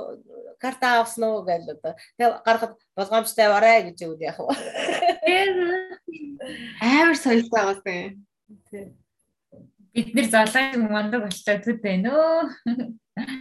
Карта 0.58 1.02
авсан 1.02 1.24
уу 1.30 1.46
гэж 1.46 1.62
одоо. 1.78 1.94
Тэгээ 2.18 2.42
гарахад 2.42 2.72
болгоомжтой 2.96 3.46
аваарай 3.46 3.90
гэж 3.90 3.98
өгд 4.06 4.22
яах 4.22 4.38
вэ? 4.42 4.54
Амар 6.80 7.16
соёлтой 7.16 7.50
байгаас 7.50 7.82
юм. 7.84 8.24
Бид 9.94 10.14
нэр 10.14 10.26
залаа 10.30 10.76
мундаг 10.78 11.26
болтой 11.26 11.58
төд 11.64 11.78
байна 11.82 12.10
өө. 12.14 12.42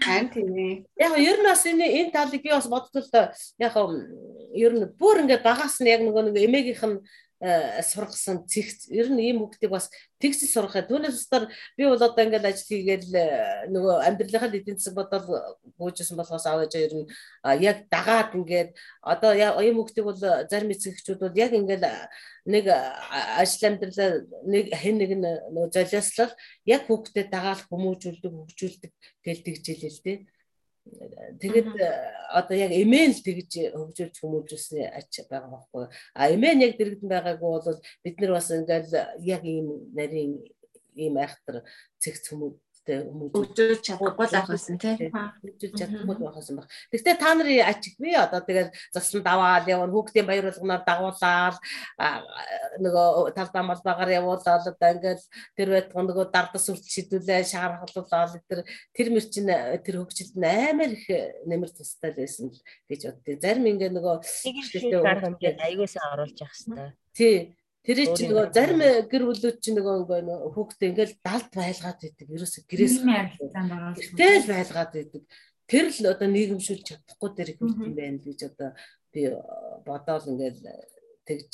Харин 0.02 0.30
тийм 0.34 0.50
ээ. 0.58 0.74
Яг 0.98 1.14
ер 1.22 1.38
нь 1.40 1.48
бас 1.48 1.64
энэ 1.70 1.86
энэ 1.86 2.12
талыг 2.12 2.42
би 2.42 2.50
бас 2.50 2.68
бодтол 2.68 3.08
яг 3.62 3.76
ер 4.58 4.74
нь 4.74 4.86
бүр 4.98 5.22
ингээд 5.22 5.46
багаас 5.46 5.78
нь 5.82 5.92
яг 5.92 6.02
нөгөө 6.02 6.24
нэг 6.34 6.38
эмээгийнх 6.48 6.84
нь 6.90 6.98
сургасан 7.40 8.50
цэгц 8.50 8.90
ер 8.90 9.14
нь 9.14 9.22
ийм 9.22 9.38
хүүхдийг 9.46 9.70
бас 9.70 9.94
тэгс 10.18 10.50
сургахаа 10.50 10.90
түүнээс 10.90 11.14
устдаар 11.22 11.46
би 11.78 11.86
бол 11.86 12.02
одоо 12.02 12.24
ингээд 12.26 12.50
ажил 12.50 12.66
хийгээл 12.66 13.14
э, 13.14 13.26
нөгөө 13.70 13.96
амьдралынхаа 14.10 14.50
эдийн 14.50 14.82
засаг 14.82 14.98
бодол 14.98 15.26
гүйжсэн 15.78 16.18
болохоос 16.18 16.46
аваад 16.50 16.74
ер 16.74 16.94
нь 16.98 17.06
яг 17.62 17.86
дагаад 17.94 18.34
ингээд 18.34 18.74
одоо 19.06 19.32
ийм 19.38 19.78
хүүхдийг 19.78 20.06
бол 20.10 20.18
зарим 20.50 20.74
эцэгчүүд 20.74 21.20
бол 21.22 21.38
яг 21.38 21.54
ингээд 21.54 21.86
нэг 22.50 22.66
ажил 23.38 23.70
амьдралаа 23.70 24.10
нэг 24.50 24.66
хэн 24.74 24.98
нэг 24.98 25.12
нөгөө 25.22 25.70
золиослол 25.78 26.34
яг 26.66 26.82
хүүхдэд 26.90 27.30
дагаал 27.30 27.62
хүмүүжүүлдэг 27.70 28.34
хөгжүүлдэг 28.34 28.92
тэл 29.22 29.42
тэгж 29.46 29.64
хэлээ 29.70 29.94
л 29.94 30.02
дээ 30.02 30.18
Тэгээд 31.42 31.70
э, 31.78 31.90
одоо 32.32 32.56
яг 32.58 32.72
эмээл 32.72 33.18
тэгж 33.24 33.52
хөгжүүлж 33.76 34.16
хүмүүжүүлсэн 34.20 34.90
ач 34.94 35.24
байгаа 35.30 35.52
байхгүй. 35.54 35.86
А 36.16 36.22
эмээн 36.34 36.64
яг 36.66 36.74
дэрэгдэн 36.78 37.10
байгаагүй 37.10 37.50
бол 37.62 37.80
бид 38.04 38.16
нар 38.20 38.32
бас 38.38 38.52
ингээл 38.52 38.94
яг 39.24 39.44
ийм 39.46 39.68
нарийн 39.94 40.44
ийм 40.98 41.16
айхтар 41.18 41.64
цэгц 42.02 42.34
хүмүүс 42.88 43.32
өгжүүлж 43.36 43.82
чадахгүй 43.84 44.26
л 44.28 44.36
байх 44.36 44.48
байсан 44.48 44.78
тий. 44.80 45.12
Өгжүүлж 45.12 45.76
чадахгүй 45.76 46.16
байх 46.16 46.36
байсан 46.38 46.56
баг. 46.58 46.68
Гэхдээ 46.94 47.16
та 47.20 47.32
нарын 47.36 47.68
ачиг 47.68 47.96
би 48.00 48.16
одоо 48.16 48.42
тэгэл 48.42 48.72
заслан 48.96 49.24
даваад 49.28 49.68
явна 49.68 49.92
хүүхдийн 49.92 50.28
баяр 50.28 50.48
болгоноор 50.48 50.84
дагуулаад 50.88 51.58
нөгөө 52.80 53.08
талбай 53.36 53.64
малбагаар 53.68 54.12
явуулаад 54.16 54.64
одоо 54.72 54.90
ингээл 54.96 55.26
тэр 55.58 55.68
байтга 55.76 56.02
нөгөө 56.08 56.26
дардас 56.32 56.66
үрт 56.72 56.86
шидүүлээ 56.88 57.44
шаархалуулаад 57.52 58.40
тэр 58.48 58.64
тэр 58.96 59.08
мөр 59.12 59.26
чин 59.28 59.52
тэр 59.84 59.96
хөгжилд 60.00 60.38
амар 60.40 60.96
их 60.96 61.06
нэмэр 61.44 61.72
тустай 61.76 62.16
байсан 62.16 62.54
гэж 62.88 63.02
боддог. 63.12 63.42
Зарим 63.42 63.68
ингээ 63.68 63.92
нөгөө 63.92 64.16
айгуусан 65.60 66.04
оруулж 66.14 66.38
явах 66.40 66.56
хэрэгтэй. 66.56 66.92
Тий 67.18 67.57
Тэр 67.88 68.04
чинь 68.12 68.36
нөгөө 68.36 68.52
зарим 68.52 68.82
гэр 69.08 69.24
бүлүүд 69.32 69.58
чинь 69.64 69.80
нөгөө 69.80 69.96
хүүхдээ 70.52 70.90
ингээл 70.92 71.16
далд 71.24 71.52
байлгаад 71.56 72.00
байдаг. 72.04 72.28
Ерөөсө 72.36 72.60
гэрээс 72.68 72.96
гэртэл 73.00 74.48
байлгаад 74.52 74.92
байдаг. 74.92 75.24
Тэр 75.72 75.86
л 75.96 76.12
одоо 76.12 76.28
нийгэмшүүлж 76.28 76.84
чадахгүй 76.84 77.30
дээр 77.32 77.50
их 77.56 77.60
юм 77.64 77.96
байна 77.96 78.20
гэж 78.20 78.40
одоо 78.52 78.76
би 79.16 79.32
бодоол 79.88 80.26
ингээл 80.36 80.68
тэгж 81.24 81.54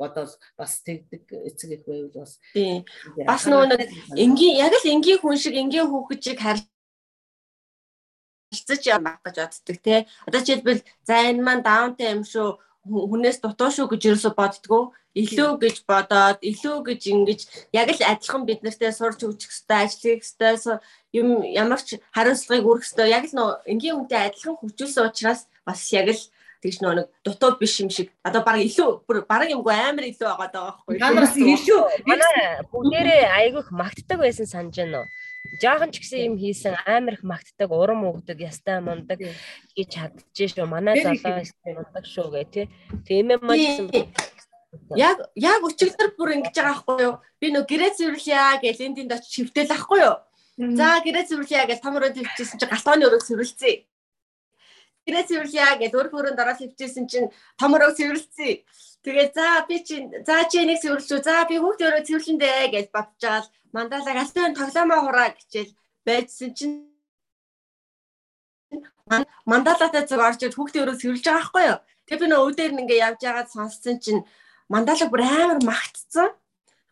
бодоол 0.00 0.32
бас 0.56 0.72
тэгдэг 0.80 1.24
эцэг 1.28 1.70
их 1.76 1.82
байвал 1.84 2.16
бас 2.16 2.40
тийм 2.56 2.84
бас 3.28 3.44
нөгөө 3.44 3.68
нэг 3.76 3.80
энгийн 4.16 4.56
яг 4.64 4.72
л 4.72 4.88
энгийн 4.88 5.20
хүн 5.20 5.36
шиг 5.36 5.52
энгийн 5.52 5.88
хүүхэд 5.88 6.40
харь 6.40 6.64
хилцэж 8.52 8.82
явах 8.88 9.20
гэж 9.24 9.36
боддог 9.36 9.76
те. 9.84 10.06
Одоо 10.24 10.40
жишээлбэл 10.40 10.80
за 11.04 11.14
энэ 11.28 11.44
маань 11.44 11.64
даунтай 11.64 12.12
юм 12.16 12.24
шүү 12.24 12.56
хүнээс 12.86 13.38
дутуу 13.42 13.70
шүү 13.74 13.86
гэж 13.90 14.02
ерөөсө 14.08 14.30
боддгоо 14.38 14.94
илүү 15.16 15.50
гэж 15.64 15.76
бодоод 15.88 16.38
илүү 16.44 16.76
гэж 16.88 17.00
ингэж 17.12 17.40
яг 17.72 17.88
л 17.88 18.02
адилхан 18.12 18.42
бид 18.44 18.60
нартэй 18.62 18.92
сурч 18.92 19.24
өгчих 19.24 19.50
хэвээр 19.50 19.82
ажиллах 19.88 20.22
хэвээр 20.36 20.80
юм 21.18 21.28
ямар 21.56 21.80
ч 21.80 21.96
хариуцлагыг 22.12 22.68
өргөх 22.68 22.86
хэвээр 22.86 23.14
яг 23.16 23.24
л 23.26 23.36
нөө 23.36 23.50
энгийн 23.72 23.96
хүнтэй 23.96 24.20
адилхан 24.28 24.60
хөгжүүлсэн 24.60 25.08
учраас 25.08 25.40
бас 25.64 25.80
яг 25.96 26.12
л 26.12 26.22
тэгш 26.60 26.78
нөө 26.84 26.94
нэг 27.00 27.06
дутуу 27.24 27.56
биш 27.60 27.80
юм 27.80 27.88
шиг 27.88 28.12
одоо 28.20 28.44
баг 28.44 28.60
илүү 28.60 29.08
бүр 29.08 29.24
баг 29.24 29.48
юмгүй 29.48 29.72
амар 29.72 30.04
илүү 30.04 30.28
байгаа 30.28 30.50
даа 30.52 30.70
байхгүй. 30.76 31.00
Манаас 31.00 31.34
илүү 31.36 31.80
манай 32.04 32.36
бүгдээрээ 32.72 33.24
айгүйх 33.40 33.68
магтдаг 33.72 34.18
байсан 34.20 34.46
санаж 34.46 34.76
байна 34.76 35.00
уу? 35.00 35.08
Жаахан 35.62 35.90
ч 35.92 36.00
гэсэн 36.02 36.20
юм 36.28 36.36
хийсэн 36.38 36.74
амар 36.86 37.16
их 37.16 37.22
магтдаг 37.22 37.70
урам 37.70 38.04
өгдөг 38.08 38.38
ястай 38.40 38.80
мундаг 38.80 39.18
хийж 39.74 39.88
чадчих 39.88 40.52
шүү 40.54 40.66
манай 40.68 41.00
залуу 41.02 41.44
мундаг 41.76 42.04
шүү 42.04 42.28
гэ 42.32 42.44
тий. 42.52 42.66
Тийм 43.06 43.34
юм 43.34 43.42
гэсэн 43.48 44.12
яг 44.96 45.18
яг 45.34 45.60
өчигдөр 45.64 46.16
бүр 46.16 46.36
ингэж 46.36 46.54
байгаа 46.56 46.74
байхгүй 46.76 46.98
юу? 47.06 47.14
Би 47.40 47.46
нөө 47.50 47.64
гэрээ 47.70 47.92
цэвэрлэе 47.96 48.60
гэж 48.60 48.78
эндинд 48.84 49.12
очиж 49.16 49.34
хөвтөл 49.40 49.72
ахгүй 49.72 50.00
юу? 50.04 50.16
За 50.56 51.00
гэрээ 51.04 51.28
цэвэрлэе 51.28 51.64
гэж 51.68 51.78
том 51.80 51.96
өрөөнд 51.96 52.16
хөвчихсэн 52.16 52.58
чинь 52.60 52.72
галтооны 52.72 53.04
өрөөг 53.08 53.24
цэвэрлэцээ 53.24 53.74
гэрээ 55.06 55.24
цэвэрлэе 55.30 55.78
гэж 55.86 55.92
өөр 55.94 56.08
хөрөнд 56.10 56.42
ороод 56.42 56.58
хөвчихсэн 56.58 57.06
чинь 57.06 57.30
том 57.54 57.78
өрөөг 57.78 57.94
цэвэрлэцээ 57.94 58.52
тэгээ 59.06 59.28
за 59.38 59.62
би 59.70 59.76
чи 59.86 59.96
за 60.26 60.36
чи 60.50 60.66
нэг 60.66 60.82
цэвэрлэв 60.82 61.22
за 61.22 61.46
би 61.46 61.62
хүүхдээ 61.62 61.88
өрөө 61.88 62.06
цэвэрлэн 62.10 62.38
дээ 62.42 62.66
гэж 62.74 62.86
бодож 62.90 63.22
байгаа 63.22 63.42
л 63.46 63.52
мандалаг 63.70 64.16
алтын 64.18 64.58
тоглоомоо 64.58 65.00
хураа 65.06 65.30
гэчээл 65.30 65.72
байжсэн 66.06 66.50
чинь 66.58 66.74
мандалатай 69.46 70.02
зүг 70.10 70.20
орж 70.26 70.40
ир 70.42 70.54
хүүхдээ 70.58 70.82
өрөө 70.82 70.98
цэвэрлж 70.98 71.22
байгаа 71.22 71.38
байхгүй 71.38 71.64
юу. 71.70 71.78
Тэгээ 72.06 72.22
би 72.22 72.26
нөө 72.30 72.42
өвдөр 72.50 72.70
нь 72.74 72.82
ингээ 72.82 73.04
явж 73.06 73.20
байгаад 73.22 73.54
сонссон 73.54 73.96
чинь 74.02 74.26
мандалаг 74.66 75.10
бүр 75.10 75.22
амар 75.22 75.60
магтцсан. 75.62 76.28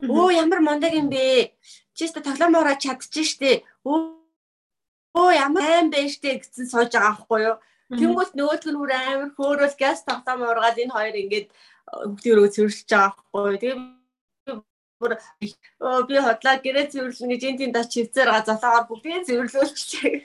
Өө 0.07 0.29
ямар 0.39 0.61
мондаг 0.63 0.95
юм 0.95 1.11
бэ? 1.11 1.51
Чи 1.99 2.07
ч 2.07 2.15
тоглоомоо 2.15 2.63
хураа 2.63 2.79
чадчих 2.79 3.27
штэ. 3.27 3.67
Өө 3.83 5.31
ямар 5.35 5.67
аим 5.67 5.91
бэ 5.91 6.07
штэ 6.15 6.39
гэсэн 6.39 6.71
сууж 6.71 6.95
байгаа 6.95 7.19
байхгүй 7.19 7.41
юу. 7.51 7.57
Тэнгүүт 7.99 8.33
нөгөөдг 8.39 8.71
нь 8.71 8.79
бүр 8.79 8.93
амар 8.95 9.31
хөөрөл 9.35 9.75
газ 9.83 10.07
тоглоомоо 10.07 10.51
ургаад 10.55 10.79
энэ 10.83 10.95
хоёр 10.95 11.17
ингээд 11.23 11.47
хүүхдээ 11.95 12.33
өрөө 12.35 12.51
цэвэрлж 12.55 12.89
байгаа 12.91 13.13
байхгүй. 13.33 13.59
Тэгээ 13.63 13.77
бүр 15.05 15.13
би 16.09 16.17
хотлаа 16.23 16.57
гэрээ 16.63 16.87
цэвэрлэн 16.93 17.31
гэж 17.35 17.43
энэ 17.45 17.59
тийм 17.61 17.73
дач 17.75 17.91
хөвцөр 17.93 18.29
га 18.31 18.41
золоогоор 18.47 18.87
бүгдийг 18.89 19.27
цэвэрлүүлчихээ. 19.29 20.17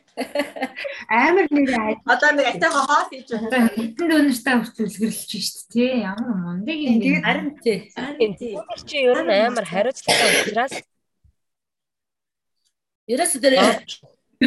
Амар 1.10 1.48
нэг 1.52 1.70
одоо 2.06 2.30
нэг 2.38 2.46
атайхан 2.48 2.86
хоол 2.88 3.08
хийж 3.12 3.28
байна. 3.34 3.70
Дөнөртэй 3.98 4.56
үлгэрлэж 4.56 5.32
шүү 5.36 5.66
дээ 5.74 5.90
тий. 5.90 5.94
Ямар 6.06 6.36
мундаг 6.38 6.78
юм 6.80 6.96
бэ? 7.02 7.12
Харин 7.26 7.50
тий. 7.60 7.78
Харин 7.98 8.34
тий. 8.40 8.54
Чи 8.88 8.98
ер 9.04 9.20
нь 9.26 9.34
амар 9.34 9.66
хариуцлагатай 9.68 10.32
учраас 10.46 10.76
Ерөөс 13.10 13.34
дээр 13.42 13.56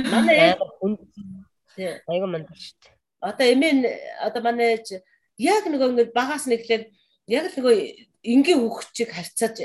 манай 0.07 0.57
тий 1.77 1.89
айгуу 2.09 2.31
мундаг 2.31 2.57
дээ. 2.57 2.95
Одоо 3.21 3.47
эмээ 3.53 3.73
одоо 4.23 4.43
манай 4.43 4.79
яг 5.39 5.65
нөгөө 5.67 5.89
ингэ 5.93 6.05
багаас 6.15 6.47
нэглээд 6.47 6.95
яг 7.29 7.45
л 7.51 7.57
нөгөө 7.59 7.77
энгийн 8.23 8.61
хөвгчийг 8.63 9.11
харьцааж 9.15 9.57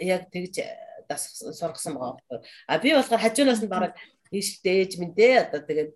яг 0.00 0.28
тэгж 0.32 0.64
сургасан 1.08 1.96
байгаа 1.96 2.16
байхгүй. 2.20 2.38
А 2.68 2.78
би 2.78 2.92
болохоор 2.92 3.22
хажуунаас 3.22 3.62
нь 3.64 3.72
бараг 3.72 3.96
ийштэй 4.30 4.84
ээж 4.84 5.00
минь 5.00 5.16
дээ 5.16 5.48
одоо 5.48 5.60
тэгээд 5.64 5.92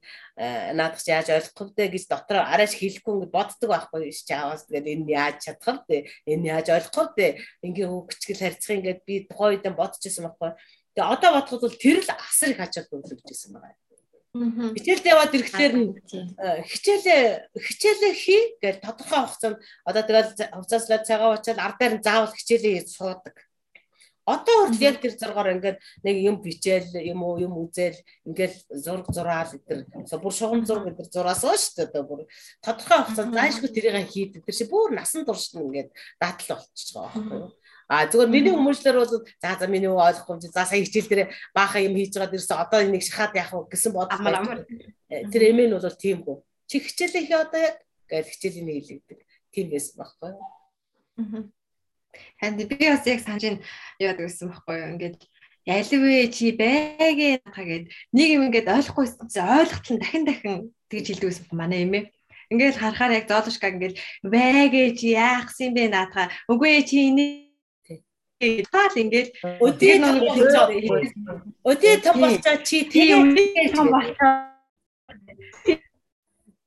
наадах 0.72 1.04
чи 1.04 1.12
яаж 1.12 1.28
ойлгох 1.28 1.76
вэ? 1.76 1.92
гэж 1.92 2.04
дотор 2.08 2.40
арайш 2.40 2.72
хэлэхгүй 2.80 3.28
боддог 3.28 3.68
байхгүй. 3.68 4.08
Иш 4.08 4.24
чааваас 4.24 4.64
тэгээд 4.64 4.88
энэ 4.88 5.12
яаж 5.12 5.36
чадах 5.44 5.84
вэ? 5.84 6.08
Энэ 6.24 6.48
яаж 6.48 6.66
ойлгох 6.72 7.12
вэ? 7.12 7.44
ингээ 7.60 7.88
хөвгчгөл 7.92 8.40
харьцах 8.40 8.72
ингээд 8.72 9.00
би 9.04 9.14
тухайн 9.28 9.60
үед 9.60 9.68
бодож 9.76 10.00
исэн 10.00 10.24
байхгүй. 10.24 10.56
Тэгээд 10.96 11.12
одоо 11.12 11.30
бодоход 11.36 11.60
бол 11.60 11.76
тэр 11.76 11.98
л 12.00 12.08
асар 12.08 12.56
их 12.56 12.60
ачаал 12.64 12.88
өгүүлж 12.88 13.28
исэн 13.28 13.52
байгаа 13.52 13.76
Хичээлд 14.32 15.04
яваад 15.12 15.36
ирэхлээр 15.36 15.74
нь 15.76 15.92
хичээлээ 16.64 17.52
хичээлээ 17.52 18.14
хий 18.16 18.42
гэж 18.64 18.76
тодорхой 18.80 19.28
хугацаанд 19.28 19.60
одоо 19.84 20.02
тэгэл 20.08 20.32
хувцаслаа 20.56 21.04
цагаан 21.04 21.36
уучаал 21.36 21.60
ардаар 21.60 21.94
нь 22.00 22.04
заавал 22.06 22.32
хичээлээ 22.32 22.88
суудаг. 22.88 23.36
Одоо 24.24 24.54
хүртэл 24.72 24.88
яг 24.88 24.96
тэр 25.04 25.14
зургаар 25.20 25.52
ингээд 25.58 25.78
нэг 26.06 26.16
юм 26.24 26.36
бичээл 26.40 26.96
юм 27.12 27.20
уу 27.26 27.44
юм 27.44 27.60
үзэл 27.60 27.98
ингээд 28.24 28.54
зураг 28.72 29.06
зураал 29.12 29.52
тэр 29.68 29.84
бүр 30.16 30.32
шугам 30.32 30.64
зураг 30.64 30.96
гэдэг 30.96 31.12
зураасаа 31.12 31.58
шүү 31.58 31.74
дээ 31.76 31.88
одоо 31.92 32.02
бүр 32.08 32.20
тодорхой 32.64 32.98
хугацаанд 33.02 33.36
заашгүй 33.36 33.68
тэрийг 33.68 34.08
хийдэг. 34.08 34.46
Тэр 34.48 34.56
чи 34.56 34.64
бүр 34.64 34.96
насан 34.96 35.28
турш 35.28 35.52
нь 35.52 35.60
ингээд 35.60 35.90
датал 36.22 36.56
болчихж 36.56 36.88
байгаа 36.94 37.12
байхгүй 37.20 37.36
юу? 37.36 37.50
А 37.92 38.08
зүгээр 38.08 38.32
миний 38.32 38.56
хүмүүжлэр 38.56 38.96
бол 38.96 39.12
за 39.12 39.52
за 39.60 39.66
миний 39.68 39.92
ойлгохгүй 39.92 40.48
за 40.48 40.64
сая 40.64 40.80
хичээл 40.80 41.12
дээр 41.12 41.28
баахан 41.52 41.92
юм 41.92 42.00
хийж 42.00 42.16
байгаа 42.16 42.32
дэрсэн 42.32 42.56
одоо 42.64 42.80
энийг 42.80 43.04
шахаад 43.04 43.36
яах 43.36 43.52
вэ 43.52 43.68
гэсэн 43.68 43.92
бодлоо. 43.92 44.64
Э, 45.12 45.28
тэр 45.28 45.52
эмээ 45.52 45.68
нь 45.68 45.76
бол 45.76 46.00
тийм 46.00 46.24
хөө. 46.24 46.40
Чи 46.72 46.80
хичээлээ 46.80 47.28
хий 47.28 47.36
одоо 47.36 47.60
яг 47.60 47.76
гэж 48.08 48.26
хичээлийн 48.32 48.64
нийлэгдэг. 48.64 49.18
Тийм 49.52 49.66
байсан 49.68 49.94
байхгүй 50.00 50.30
юу? 50.32 51.52
Харин 52.40 52.56
би 52.64 52.76
бас 52.80 53.04
яг 53.04 53.20
санаж 53.20 53.60
яадаг 54.00 54.24
гэсэн 54.24 54.48
байхгүй 54.48 54.76
юу? 54.80 54.90
Ингээд 54.96 55.16
ялвэ 55.68 56.32
чи 56.32 56.56
байгээ 56.56 57.44
гэд 57.44 57.84
нэг 58.16 58.28
юм 58.32 58.42
ингээд 58.48 58.72
ойлгохгүйсэн 58.72 59.28
чи 59.28 59.36
ойлгохтол 59.36 60.00
дахин 60.00 60.24
дахин 60.24 60.56
тэгж 60.88 61.06
хэлдэг 61.12 61.28
байсан 61.28 61.44
манай 61.52 61.84
эмээ. 61.84 62.08
Ингээд 62.48 62.80
харахаар 62.80 63.20
яг 63.20 63.28
зоолошка 63.28 63.68
ингээд 63.68 64.00
байгээ 64.24 64.96
чи 64.96 65.12
яахсан 65.12 65.76
бэ 65.76 65.92
наатаа. 65.92 66.32
Үгүй 66.48 66.80
чи 66.88 67.12
энийг 67.12 67.51
таал 68.72 68.94
ингээд 69.02 69.28
өдөө 69.66 69.94
өдөө 71.70 71.94
том 72.04 72.16
болчоо 72.22 72.56
чи 72.66 72.78
тийм 72.92 73.36
том 73.74 73.88
болчоо 73.94 74.52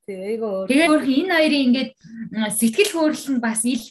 Тэгээд 0.06 1.02
энэ 1.02 1.34
хоёрын 1.34 1.64
ингээд 1.66 1.90
сэтгэл 2.54 2.92
хөдлөл 2.94 3.30
нь 3.34 3.42
бас 3.42 3.66
ил. 3.66 3.82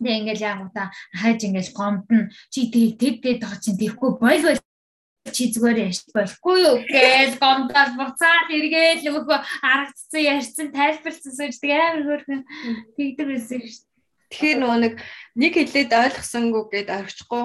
Тэг 0.00 0.14
ингээл 0.24 0.46
яг 0.48 0.58
удаа 0.64 0.88
хайж 1.12 1.44
ингээл 1.44 1.76
гомдно 1.76 2.32
чи 2.48 2.72
тэг 2.72 2.96
тэгдээд 2.96 3.44
байгаа 3.44 3.60
чинь 3.60 3.76
тэгэхгүй 3.76 4.10
бойл 4.16 4.44
бойл 4.48 4.62
чи 5.28 5.52
зүгээр 5.52 5.92
яш 5.92 6.08
болохгүй 6.16 6.56
юу 6.64 6.76
гэж 6.88 7.36
гомдол 7.36 7.92
буцаад 8.00 8.48
эргээл 8.48 9.04
нөгөө 9.04 9.38
аргацсан 9.60 10.22
ярьсан 10.32 10.68
тайлбарлсан 10.72 11.32
сууж 11.36 11.54
тэг 11.60 11.76
амар 11.76 12.04
хөөрхөн. 12.08 12.40
Тэгдэг 12.96 13.26
байсан 13.28 13.60
шүү 13.68 13.87
Тэгэхээр 14.28 14.58
нөгөө 14.60 14.78
нэг 14.84 14.94
нэг 15.40 15.52
хэлээд 15.56 15.90
ойлгосонгүй 15.92 16.62
гэд 16.68 16.88
орчихгүй 16.92 17.44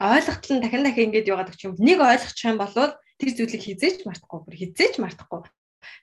ойлголтол 0.00 0.54
нь 0.56 0.62
дахин 0.62 0.82
дахин 0.84 1.06
ингэж 1.08 1.26
яваад 1.30 1.50
өгч 1.54 1.62
юм. 1.70 1.74
Нэг 1.80 1.98
ойлгочих 2.02 2.50
юм 2.50 2.58
бол 2.60 2.74
тэр 2.74 3.30
зүйлийг 3.32 3.62
хизээч 3.64 4.04
мартахгүй, 4.04 4.40
бүр 4.44 4.56
хизээч 4.60 4.94
мартахгүй. 5.00 5.48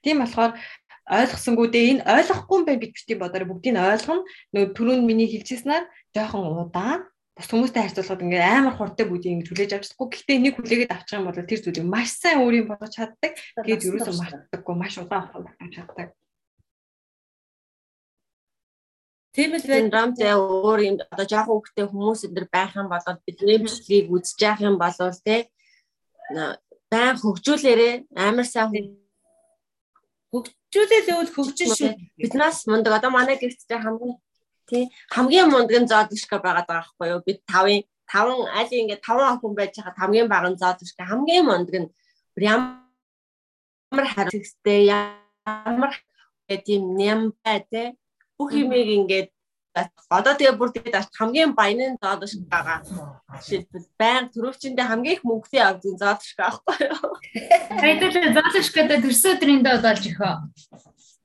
Тийм 0.01 0.23
болохоор 0.23 0.57
ойлгосонгүй 1.03 1.67
дээ 1.69 1.85
энэ 1.91 2.05
ойлгохгүй 2.07 2.57
юм 2.57 2.65
байна 2.65 2.81
гэж 2.81 2.91
бити 2.95 3.13
бодорой 3.19 3.47
бүгдийг 3.51 3.73
нь 3.75 3.83
ойлгоно. 3.83 4.23
Нөгөө 4.55 4.73
түрүүнд 4.73 5.03
миний 5.05 5.29
хэлчихснээр 5.29 5.85
жоохон 6.15 6.63
удаан 6.63 7.01
бас 7.35 7.47
хүмүүстэй 7.49 7.81
харьцуулахад 7.83 8.23
ингээд 8.23 8.45
амар 8.45 8.75
хурдтай 8.77 9.05
бүгдийг 9.09 9.33
ингэж 9.43 9.47
хүлээж 9.51 9.71
авч 9.73 9.85
чадахгүй. 9.91 10.07
Гэхдээ 10.09 10.37
нэг 10.39 10.53
хүлээгээд 10.57 10.93
авчих 10.95 11.17
юм 11.19 11.27
бол 11.27 11.37
тэр 11.37 11.61
зүйлийг 11.61 11.87
маш 11.89 12.09
сайн 12.15 12.41
өөрийн 12.45 12.69
болгож 12.69 12.93
чаддаг. 12.93 13.33
Тэгээд 13.57 13.85
ерөөсөө 13.89 14.15
мартдаггүй, 14.21 14.75
маш 14.77 14.93
удаан 15.01 15.27
хугацаанд 15.33 15.73
чаддаг. 15.73 16.07
Тийм 19.33 19.57
л 19.57 19.65
байна. 19.65 19.89
Рамтай 19.89 20.33
өөр 20.37 20.79
юм 20.85 20.95
одоо 21.09 21.25
жоохон 21.25 21.57
хөвгтэй 21.57 21.85
хүмүүс 21.89 22.21
энэ 22.29 22.45
байх 22.53 22.77
юм 22.77 22.87
бол 22.93 23.01
бидний 23.25 23.57
бичлэгийг 23.57 24.13
үзэж 24.13 24.37
явах 24.45 24.61
юм 24.61 24.77
бол 24.77 24.93
те 25.25 25.49
байн 26.93 27.17
хөгжүүлээрээ 27.17 27.93
амар 28.13 28.45
сайн 28.45 28.69
хөгжүүлэл 30.29 31.09
өвл 31.17 31.31
хөгжин 31.33 31.69
шүү. 31.73 31.91
Биднээс 32.21 32.69
мундаг 32.69 32.93
одоо 32.97 33.09
манай 33.09 33.37
гэрт 33.41 33.65
тэ 33.65 33.81
хамгийн 33.81 34.21
тий 34.69 34.93
хамгийн 35.09 35.49
мундаг 35.49 35.89
зоодишка 35.89 36.37
байгаад 36.37 36.69
байгаа 36.69 36.93
байхгүй 36.93 37.07
юу? 37.13 37.25
Бид 37.25 37.39
тавын 37.49 37.81
таван 38.05 38.45
аль 38.53 38.69
ингээд 38.69 39.01
таван 39.01 39.33
охин 39.33 39.57
байж 39.57 39.73
байгаа 39.81 39.97
хамгийн 39.97 40.29
бага 40.29 40.53
зоодишка 40.61 41.09
хамгийн 41.09 41.45
мундаг 41.49 41.75
нь 41.81 41.89
ямар 42.37 44.05
хариуцлагатай 44.13 44.79
ямар 44.93 45.93
тийм 46.65 46.81
нямбай 47.01 47.59
тий 47.71 47.97
бүх 48.37 48.51
юмыг 48.53 48.87
ингээд 48.97 49.29
одоо 49.73 50.33
тэгээ 50.37 50.53
бүр 50.53 50.69
тэгээд 50.69 51.09
хамгийн 51.17 51.57
баяны 51.57 51.97
зоодошг 51.97 52.45
байгаа. 52.45 52.85
Жишээлбэл 53.41 53.89
баян 53.97 54.29
төрөвчөндөө 54.29 54.85
хамгийн 54.85 55.15
их 55.17 55.25
мөнгөтэй 55.25 55.61
авдгийн 55.65 55.97
зоодошг 55.97 56.37
аахгүй 56.37 56.77
юу? 56.93 57.09
Хайдаа 57.81 58.09
зоодошгоо 58.37 58.85
төрсөн 59.01 59.33
өдрийн 59.33 59.61
доод 59.65 59.81
болж 59.81 60.03
ихөө. 60.05 60.35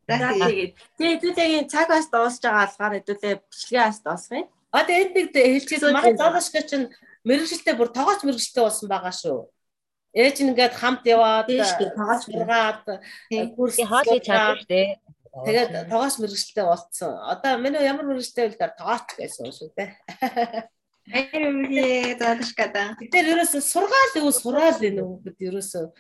За 0.09 0.17
тэгээд 0.33 0.73
тэгээ 0.97 1.13
хэдүүлээ 1.21 1.69
цаг 1.69 1.93
бас 1.93 2.09
дуусж 2.09 2.41
байгаа 2.41 2.65
алгаар 2.65 2.95
хэдүүлээ 2.97 3.35
бичлэгээ 3.37 3.85
бас 3.85 4.01
дуусгая. 4.01 4.45
А 4.73 4.85
тэгээд 4.89 5.13
нэг 5.13 5.29
хэлчихсэн 5.37 5.93
манай 5.93 6.17
зоодошг 6.17 6.57
чинь 6.65 6.89
мэрэгжилтэй 7.29 7.75
бүр 7.77 7.93
тоогооч 7.93 8.25
мэрэгжилтэй 8.25 8.65
болсон 8.65 8.89
байгаа 8.89 9.13
шүү. 9.13 9.39
Ээж 10.17 10.37
ингээд 10.41 10.75
хамт 10.81 11.05
яваад 11.05 11.53
тоогооч 11.53 12.25
мэргаад 12.33 12.81
курс 13.53 13.77
хоол 13.77 14.09
хийж 14.09 14.25
чаддаг 14.25 14.65
шүү 14.65 14.73
дээ. 14.73 14.89
Тэгээд 15.33 15.89
тоогооч 15.93 16.15
мэрэгчлээ 16.19 16.67
болцсон. 16.67 17.13
Одоо 17.29 17.59
миний 17.59 17.83
ямар 17.85 18.07
мэрэгчлээ 18.09 18.45
вэ 18.47 18.53
гэхээр 18.57 18.75
тоогооч 18.79 19.07
гэсэн 19.17 19.53
шүү 19.53 19.71
дээ. 19.77 19.91
Айрууе 21.09 22.17
заадашкада. 22.21 22.97
Тэр 23.01 23.33
ерөөсө 23.33 23.65
сургаал 23.65 24.13
юу 24.21 24.33
сураал 24.33 24.77
энэ 24.77 25.01
үү 25.01 25.17
гэд 25.25 25.39
ерөөсө 25.49 25.93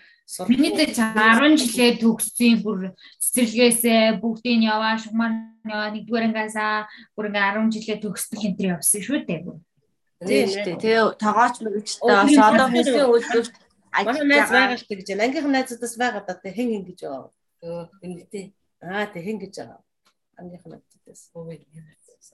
Миний 0.45 0.77
дээр 0.77 0.93
10 0.93 1.57
жилээ 1.57 2.05
төгссөн 2.05 2.61
бүр 2.61 2.93
цэцэрлэгээсээ 3.17 4.21
бүгдийг 4.21 4.61
яваа 4.61 5.01
шугамар 5.01 5.57
яваа 5.65 5.89
нэгдүгээр 5.97 6.27
ангиасаа 6.29 6.85
бүр 7.17 7.33
ингээ 7.33 7.57
10 7.57 7.73
жилээ 7.73 7.99
төгсдөх 8.05 8.45
энэ 8.45 8.57
төр 8.61 8.69
явсан 8.77 9.01
шүү 9.01 9.25
дээ. 9.25 9.41
Тийм 10.29 10.49
шүү 10.53 10.65
дээ. 10.69 10.77
Тэгээ 10.85 11.05
тоогооч 11.17 11.55
мэрэгчтэй 11.65 12.13
бас 12.13 12.37
одоо 12.45 12.67
хүмүүсийн 12.69 13.09
үйлдвэрт 13.09 13.55
манай 14.05 14.25
найз 14.29 14.51
байгаа 14.53 14.77
шүү 14.77 14.97
гэж 15.01 15.09
байна. 15.09 15.25
Ангийнхан 15.25 15.55
найзуудаас 15.57 15.95
байгаа 15.97 16.23
да 16.29 16.35
тэг 16.37 16.53
хэн 16.61 16.77
ингэж 16.77 16.99
байгаа. 17.09 17.31
Өө 17.65 17.83
гэнэтэй. 18.05 18.45
Аа 18.83 19.07
тэг 19.11 19.25
хэн 19.27 19.39
гэж 19.43 19.55
байгаа. 19.59 19.81
Ангийнхан 20.39 20.71
найзуудаас. 20.79 21.23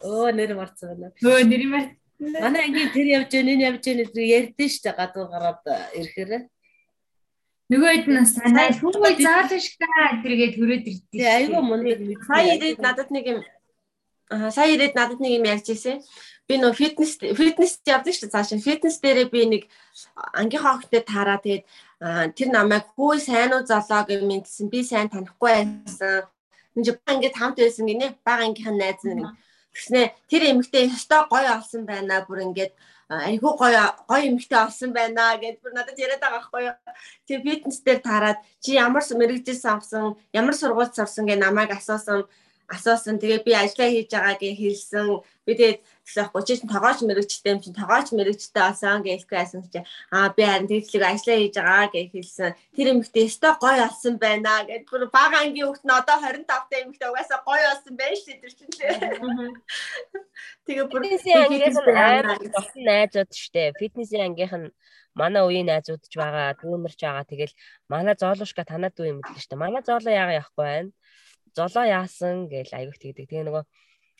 Өө 0.05 0.31
нэр 0.37 0.53
марцсан 0.59 0.89
байна. 0.93 1.13
Өө 1.25 1.41
нэр 1.49 1.65
марцсан. 1.73 2.01
Манай 2.21 2.63
ангийн 2.69 2.91
тэр 2.95 3.07
явж 3.19 3.31
гэн 3.33 3.53
энэ 3.53 3.67
явж 3.69 3.83
гэн 3.85 3.99
гэдэг 4.07 4.27
ярьдэн 4.39 4.69
шүү 4.71 4.83
дээ 4.85 4.99
гадуур 4.99 5.29
гараад 5.33 5.63
ирэхээр. 5.99 6.31
Нөгөөд 7.73 8.07
нь 8.13 8.29
санаа 8.29 8.71
хүмүүс 8.77 9.19
заалж 9.25 9.67
та 9.81 10.21
тэргээд 10.23 10.55
хүрээд 10.55 10.85
ирдээ. 10.85 11.11
Тэгээ 11.11 11.37
айгүй 11.41 11.63
мундаг 11.65 11.99
сая 12.29 12.45
ирээд 12.55 12.79
надад 12.79 13.09
нэг 13.11 13.25
юм 13.25 13.41
аа 14.31 14.51
сая 14.53 14.69
ирээд 14.77 14.95
надад 14.95 15.21
нэг 15.21 15.33
юм 15.41 15.49
ярьж 15.49 15.67
ирсэн. 15.73 15.99
Би 16.45 16.55
нөө 16.61 16.73
фитнес 16.77 17.17
фитнес 17.19 17.81
явдаг 17.89 18.13
шүү 18.13 18.29
дээ 18.29 18.35
цаашаа. 18.37 18.61
Фитнес 18.61 18.97
дээрээ 19.01 19.29
би 19.33 19.41
нэг 19.49 19.63
ангийнхаа 20.37 20.77
охинтой 20.77 21.03
таараа 21.03 21.41
тэгээд 21.41 21.65
тэр 22.37 22.49
намайг 22.53 22.85
хүү 22.95 23.17
сайн 23.17 23.57
уу 23.57 23.65
залоо 23.65 24.05
гэж 24.05 24.21
мэдсэн. 24.23 24.69
Би 24.69 24.85
сайн 24.85 25.09
танихгүй 25.09 25.51
байсан. 25.89 26.29
Бага 26.75 27.17
ингээд 27.17 27.39
хамт 27.39 27.57
байсан 27.59 27.87
гинэ. 27.87 28.07
Бага 28.27 28.45
ангийнхан 28.45 28.77
найз 28.79 29.03
нэг. 29.07 29.31
Тэгснэ 29.75 30.03
тэр 30.31 30.43
эмэгтэй 30.51 30.91
өстой 30.91 31.23
гоё 31.31 31.59
олсон 31.59 31.87
байна. 31.87 32.27
Бүр 32.27 32.47
ингээд 32.47 32.73
айгүй 33.11 33.53
гоё 33.59 33.85
гоё 34.09 34.23
эмэгтэй 34.29 34.59
олсон 34.59 34.91
байна 34.95 35.39
гэж 35.39 35.63
бүр 35.63 35.73
надад 35.75 35.99
яриад 35.99 36.23
байгаа 36.23 36.41
байхгүй 36.41 36.63
юу. 36.71 36.77
Тэгээ 37.27 37.45
фитнес 37.45 37.79
дээр 37.83 38.01
таарад 38.01 38.39
чи 38.63 38.75
ямар 38.75 39.03
мэрэгжил 39.03 39.59
сонгосон, 39.59 40.17
ямар 40.33 40.55
сургууль 40.55 40.95
сурсан 40.95 41.27
гэ 41.27 41.37
намайг 41.37 41.71
асуусан 41.75 42.27
асуусан. 42.69 43.21
Тэгээ 43.21 43.45
би 43.45 43.53
ажиллаа 43.53 43.91
хийж 43.93 44.11
байгаа 44.11 44.37
гэж 44.41 44.57
хэлсэн. 44.57 45.07
Би 45.45 45.53
тэгээд 45.53 45.79
тэгэхгүй 46.05 46.43
чи 46.45 46.55
чинь 46.57 46.73
тогооч 46.73 46.99
мэрэгчтэй 47.05 47.53
юм 47.53 47.61
чинь 47.61 47.77
тогооч 47.77 48.09
мэрэгчтэй 48.17 48.65
олсон 48.65 49.05
гэхгүй 49.05 49.39
айсан 49.41 49.61
чи 49.69 49.81
аа 50.13 50.33
би 50.33 50.43
харин 50.45 50.69
тэгтлэг 50.69 51.05
ажиллаа 51.05 51.39
хийж 51.41 51.57
байгаа 51.61 51.89
гэж 51.93 52.09
хэлсэн. 52.13 52.51
Тэр 52.77 52.87
эмэгтэй 52.93 53.25
өстой 53.29 53.53
гоё 53.61 53.85
олсон 53.89 54.15
байна 54.17 54.65
гэд 54.65 54.89
бүр 54.89 55.09
бага 55.13 55.45
ангийн 55.45 55.69
хүүхд 55.69 55.85
нь 55.85 55.97
одоо 55.97 56.17
25 56.21 56.49
та 56.49 56.77
эмэгтэй 56.81 57.09
угаасаа 57.13 57.41
гоё 57.45 57.65
олсон 57.73 57.95
байж 58.01 58.17
шүү 58.25 58.37
дээ 58.41 58.53
чинь 58.57 58.73
лээ. 58.81 58.93
Тэгээ 60.65 60.87
бүр 60.89 61.03
фитнесийн 61.05 61.41
ангийнх 61.45 61.77
нь 61.77 62.53
болсон 62.57 62.83
найзууд 62.85 63.31
штэ. 63.33 63.77
Фитнесийн 63.81 64.25
ангийнх 64.29 64.57
нь 64.61 64.69
манай 65.13 65.43
үеийн 65.45 65.69
найзууд 65.69 66.03
ч 66.09 66.17
байгаа, 66.17 66.57
дүүнэрч 66.61 67.01
байгаа. 67.01 67.25
Тэгэл 67.29 67.55
манай 67.93 68.17
зоолушка 68.17 68.65
танаад 68.65 68.97
үе 69.01 69.13
юм 69.13 69.21
гэдэг 69.21 69.41
штэ. 69.45 69.61
Манай 69.61 69.85
зоолоо 69.85 70.13
яага 70.13 70.41
явахгүй 70.41 70.65
байна 70.65 70.91
золоо 71.57 71.85
яасан 71.87 72.51
гэж 72.51 72.75
аявих 72.75 72.99
тэгдэг. 72.99 73.31
Тэгээ 73.31 73.47
нөгөө 73.49 73.65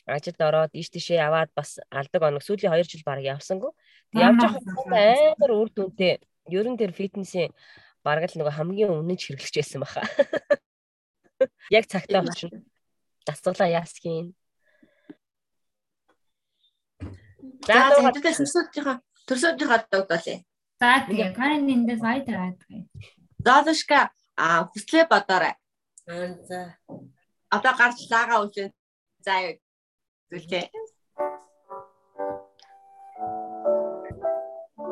ажилд 0.07 0.41
ороод 0.41 0.73
иш 0.77 0.89
тишээ 0.93 1.25
яваад 1.27 1.51
бас 1.57 1.81
алдаг 1.91 2.23
оног 2.23 2.43
сүүлийн 2.45 2.73
2 2.73 2.87
жил 2.87 3.05
баг 3.05 3.25
явсангүй. 3.25 3.73
Тэг 4.13 4.21
явж 4.23 4.39
байгаа 4.39 5.35
амар 5.35 5.53
үр 5.53 5.69
дүнтэй. 5.73 6.21
Ерөн 6.49 6.77
тэр 6.77 6.93
фитнесийн 6.93 7.51
бараг 8.05 8.29
л 8.29 8.37
нөгөө 8.37 8.53
хамгийн 8.53 8.93
өмнө 8.93 9.17
ч 9.17 9.33
хэрэглэж 9.33 9.55
байсан 9.57 9.81
баха. 9.81 10.05
Яг 11.77 11.89
цагтаа 11.89 12.21
очно. 12.21 12.63
Дасгалаа 13.25 13.69
яасхийн. 13.81 14.37
За 17.65 17.97
төрсөдийнхаа 17.97 19.01
төрсөдийнхаа 19.25 19.81
догдолээ. 19.89 20.45
За 20.81 21.01
тэгээ 21.09 21.33
Карин 21.33 21.73
эндээс 21.73 22.05
ая 22.05 22.21
тараад. 22.29 22.61
Золушка 23.41 24.13
а 24.37 24.69
хүслээ 24.69 25.09
бодоорой. 25.09 25.57
Аа 26.05 26.37
за 26.45 26.77
одоо 27.55 27.73
гарч 27.81 27.99
лагаа 28.13 28.39
үлэн 28.45 28.71
заа 29.27 29.41
юу 29.47 29.57
зүйлээ. 30.31 30.67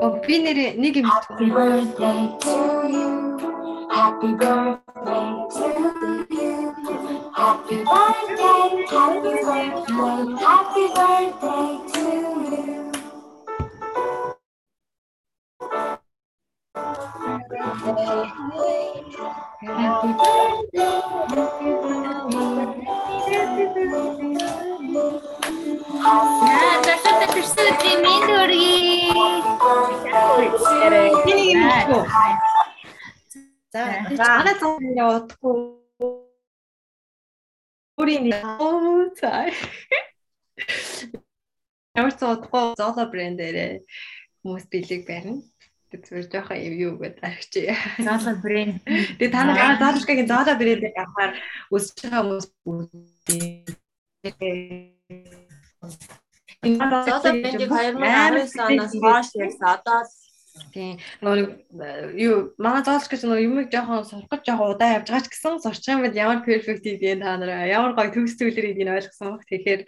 О 0.02 0.06
би 0.24 0.34
нэр 0.44 0.58
нэг 0.82 0.94
юм 1.00 1.06
Happy 1.10 1.46
birthday 1.56 2.22
to 2.42 2.56
you. 2.94 3.10
Happy 3.96 4.30
birthday 4.40 5.28
to 5.54 5.66
you. 6.38 6.52
Happy 7.38 7.76
birthday, 7.90 8.64
happy 8.94 9.34
birthday, 9.46 10.14
happy 10.46 10.84
birthday 10.96 11.70
to 11.92 12.04
you. 12.50 12.62
Happy 17.62 17.94
birthday, 18.06 19.41
Яа, 19.62 20.02
дахиад 26.82 27.22
төрсөн 27.30 27.70
минь 28.02 28.26
хүргэе. 28.26 29.14
Энийг 31.30 31.54
юм 31.54 31.62
уу? 31.94 32.02
за 33.70 33.82
Манай 34.18 34.54
цаана 34.58 34.90
явахгүй. 34.98 35.54
Бүрийн 37.94 38.34
оо 38.34 39.14
цаа. 39.14 39.46
Ямар 41.94 42.12
ч 42.18 42.20
удахгүй 42.26 42.74
зооло 42.82 43.04
брэндээрээ 43.12 43.72
хүмүүс 44.42 44.64
бэлэг 44.74 45.06
барина. 45.06 45.51
Тэг 45.92 46.08
зүгээр 46.08 46.26
жоохон 46.32 46.56
юу 46.72 46.96
гэдэг 46.96 47.20
аргач. 47.20 47.52
Зооло 48.00 48.32
брэнд. 48.40 48.80
Тэгээ 49.20 49.28
та 49.28 49.44
нар 49.44 49.76
заалшгагийн 49.76 50.30
зооло 50.32 50.56
брэндээр 50.56 50.96
авахаар 50.96 51.32
өсөж 51.68 51.96
байгаа 52.00 52.22
хүмүүс 52.24 52.46
Золоо 56.64 57.20
бэндийг 57.28 57.68
2019 57.68 58.56
оноос 58.56 58.94
хойш 58.96 59.28
ярьсан. 59.36 59.68
Одоо 59.76 60.00
Тийм. 60.72 60.96
Нөгөө 61.24 62.16
юу 62.20 62.36
манай 62.60 62.84
зоолч 62.84 63.08
гэж 63.08 63.24
нөгөө 63.24 63.44
юм 63.44 63.54
жоохон 63.72 64.04
сурах 64.04 64.28
гэж 64.28 64.42
жоохон 64.48 64.72
удаа 64.76 65.00
явж 65.00 65.08
байгаа 65.08 65.24
ч 65.24 65.32
гэсэн 65.32 65.60
сурчих 65.64 65.96
юм 65.96 66.04
бол 66.04 66.12
ямар 66.12 66.44
перфект 66.44 66.84
идэх 66.84 67.24
та 67.24 67.40
нараа 67.40 67.68
ямар 67.68 67.92
гоё 67.96 68.12
төгс 68.12 68.36
зүйлэр 68.36 68.76
идэх 68.76 68.92
ойлгосон 68.92 69.32
баг. 69.32 69.48
Тэгэхээр 69.48 69.82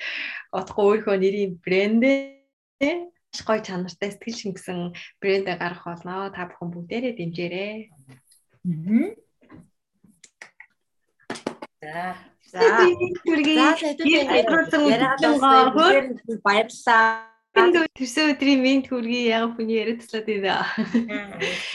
отгоо 0.57 0.85
өөрийнхөө 0.89 1.17
нэрийн 1.21 1.53
брэндээ 1.61 3.14
гоё 3.43 3.61
чанартай 3.67 4.11
сэтгэл 4.15 4.39
шингэсэн 4.41 4.79
брэндээ 5.19 5.57
гаргах 5.59 5.85
болно. 5.91 6.31
Та 6.31 6.47
бүхэн 6.47 6.71
бүгдээрээ 6.71 7.13
дэмжээрэй. 7.19 7.75
за 11.83 12.15
за. 12.53 12.61
За 12.63 12.87
хэдүүлээ 12.87 13.75
баярлалаа. 17.55 17.89
Тэрсэн 17.95 18.35
өдрийн 18.35 18.61
минт 18.61 18.87
хүргий 18.91 19.31
яг 19.31 19.55
хүний 19.55 19.79
яриад 19.79 20.03
таслаад 20.03 20.27
байна. 20.27 20.67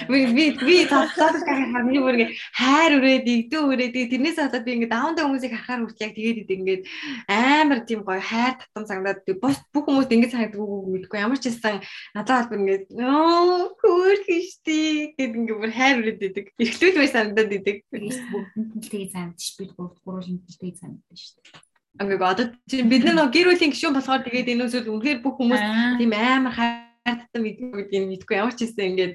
Би 0.09 0.19
би 0.35 0.45
би 0.59 0.75
таслаад 0.85 1.39
хамгийн 1.47 2.03
бүргээ 2.03 2.29
хайр 2.59 2.91
үрээд 2.99 3.27
игдүү 3.27 3.61
үрээд 3.71 3.95
тэрнээс 4.11 4.37
хадаад 4.43 4.65
би 4.67 4.71
ингээд 4.75 4.91
даунда 4.91 5.23
хүмүүсийг 5.23 5.55
харахаар 5.55 5.81
хүртэл 5.87 6.05
яг 6.05 6.13
тэгээд 6.19 6.41
идэв 6.43 6.59
ингээд 6.59 6.83
амар 7.31 7.79
тийм 7.87 8.01
гоё 8.03 8.19
хайр 8.19 8.53
татам 8.59 8.83
сангадаад 8.83 9.23
бүх 9.39 9.55
бүх 9.71 9.85
хүмүүст 9.87 10.11
ингээд 10.11 10.33
санагддаг 10.35 10.59
үг 10.59 10.87
мэдгүй 10.91 11.19
ямар 11.23 11.39
ч 11.39 11.47
хэлсэн 11.47 11.79
надад 12.15 12.35
албар 12.43 12.59
ингээд 12.59 12.85
нөө 12.99 13.79
хөөр 13.79 14.19
хийшти 14.27 15.15
гэд 15.15 15.31
ингээд 15.39 15.59
бүр 15.63 15.71
хайр 15.71 15.95
үрээд 16.03 16.27
идэг. 16.27 16.45
Эхлүүл 16.59 16.99
бай 16.99 17.09
санагдаад 17.09 17.51
идэг. 17.55 17.77
Бүгд 17.87 18.83
тэгээд 18.91 19.13
санагдчих 19.15 19.55
би 19.55 19.63
гурав 19.71 20.23
шинжилтэйг 20.27 20.75
санагдсан 20.75 21.15
шүү 21.15 21.39
дээ. 21.39 21.68
Ингээд 21.99 22.23
одоо 22.23 22.45
чинь 22.71 22.87
бид 22.87 23.03
нар 23.03 23.15
нөгөө 23.27 23.33
гэр 23.35 23.47
бүлийн 23.51 23.73
гишүүн 23.75 23.95
болохоор 23.95 24.23
тэгээд 24.23 24.51
энэ 24.55 24.63
үсэл 24.65 24.87
үнэхээр 24.87 25.19
бүх 25.19 25.35
хүмүүс 25.35 25.63
тийм 25.99 26.11
амар 26.15 26.53
хайртай 26.55 27.39
мэдгүй 27.43 27.69
гэдгийг 27.75 28.05
мэдгүй 28.07 28.35
ямар 28.39 28.55
ч 28.55 28.63
хэсэг 28.63 28.87
ингээд 28.87 29.13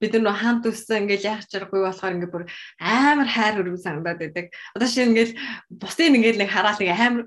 бид 0.00 0.16
нар 0.18 0.36
хамт 0.40 0.64
өссөн 0.64 1.04
ингээд 1.04 1.28
яах 1.28 1.44
чаргагүй 1.52 1.84
болохоор 1.84 2.14
ингээд 2.16 2.32
бүр 2.32 2.44
амар 2.80 3.28
хайр 3.28 3.60
өрөв 3.60 3.76
санагдаад 3.76 4.18
байдаг. 4.24 4.46
Одоо 4.72 4.88
шинэ 4.88 5.08
ингээд 5.12 5.30
бусдын 5.68 6.16
ингээд 6.18 6.40
нэг 6.40 6.50
хараал 6.50 6.80
нэг 6.80 6.90
амар 6.96 7.24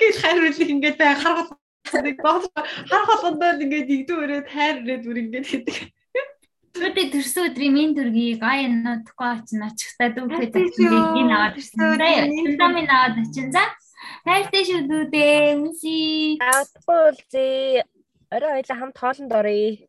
гэж 0.00 0.14
хайр 0.20 0.38
өрөв 0.44 0.60
ингээд 0.60 0.96
бай. 1.00 1.16
Харгал 1.16 1.48
нэг 2.04 2.16
боол 2.20 2.44
хар 2.52 3.04
холгондоо 3.08 3.50
ингээд 3.64 3.88
игдүү 3.96 4.16
өрөөд 4.24 4.46
хайр 4.52 4.76
өрөөд 4.84 5.02
бүр 5.08 5.18
ингээд 5.24 5.46
гэдэг. 5.52 5.76
Өдөө 6.74 7.06
төрсөн 7.14 7.48
өдрийн 7.54 7.74
минь 7.74 7.94
дүргийг 7.94 8.42
ая 8.42 8.66
нутгаа 8.66 9.38
очно 9.38 9.70
очихдаа 9.70 10.10
дүүхээ 10.10 10.50
тавьсан 10.50 11.16
энэ 11.22 11.32
аваад 11.32 11.54
ирсэн. 11.54 11.78
За 12.58 12.66
минь 12.74 12.90
аваад 12.90 13.14
очин. 13.22 13.46
За 13.54 13.62
хайртай 14.26 14.62
шүү 14.68 14.80
дүүдээ. 14.90 15.56
Үнси. 15.58 15.98
Аахгүй 16.40 17.16
зээ. 17.32 17.82
Орой 18.34 18.50
хоёлаа 18.58 18.78
хамт 18.80 18.96
хоолнд 18.98 19.32
оръё. 19.38 19.86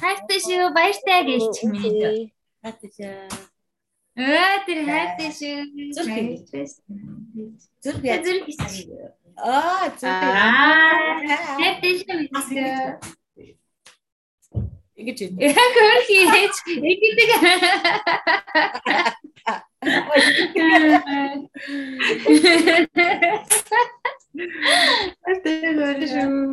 Хайртай 0.00 0.38
шүү. 0.46 0.72
Баяртай 0.76 1.20
гэж 1.28 1.42
чимээ. 1.56 2.32
Хатаа. 2.62 3.28
Өө 4.18 4.66
тэр 4.66 4.78
хайртай 4.88 5.30
шүү. 5.30 5.58
Зүрх. 5.94 6.16
Зүрх. 7.84 8.42
Аа 9.38 9.86
зүрх. 9.94 10.18
Хайртай 11.60 11.92
шүү. 12.02 12.18
Ингэж 14.98 15.18
юм. 15.22 15.32
Яг 15.38 15.54
хөрх 15.54 16.06
хийж. 16.10 16.54
Игдэг. 16.74 17.30
Баяртай 25.22 26.08
шүү. 26.10 26.38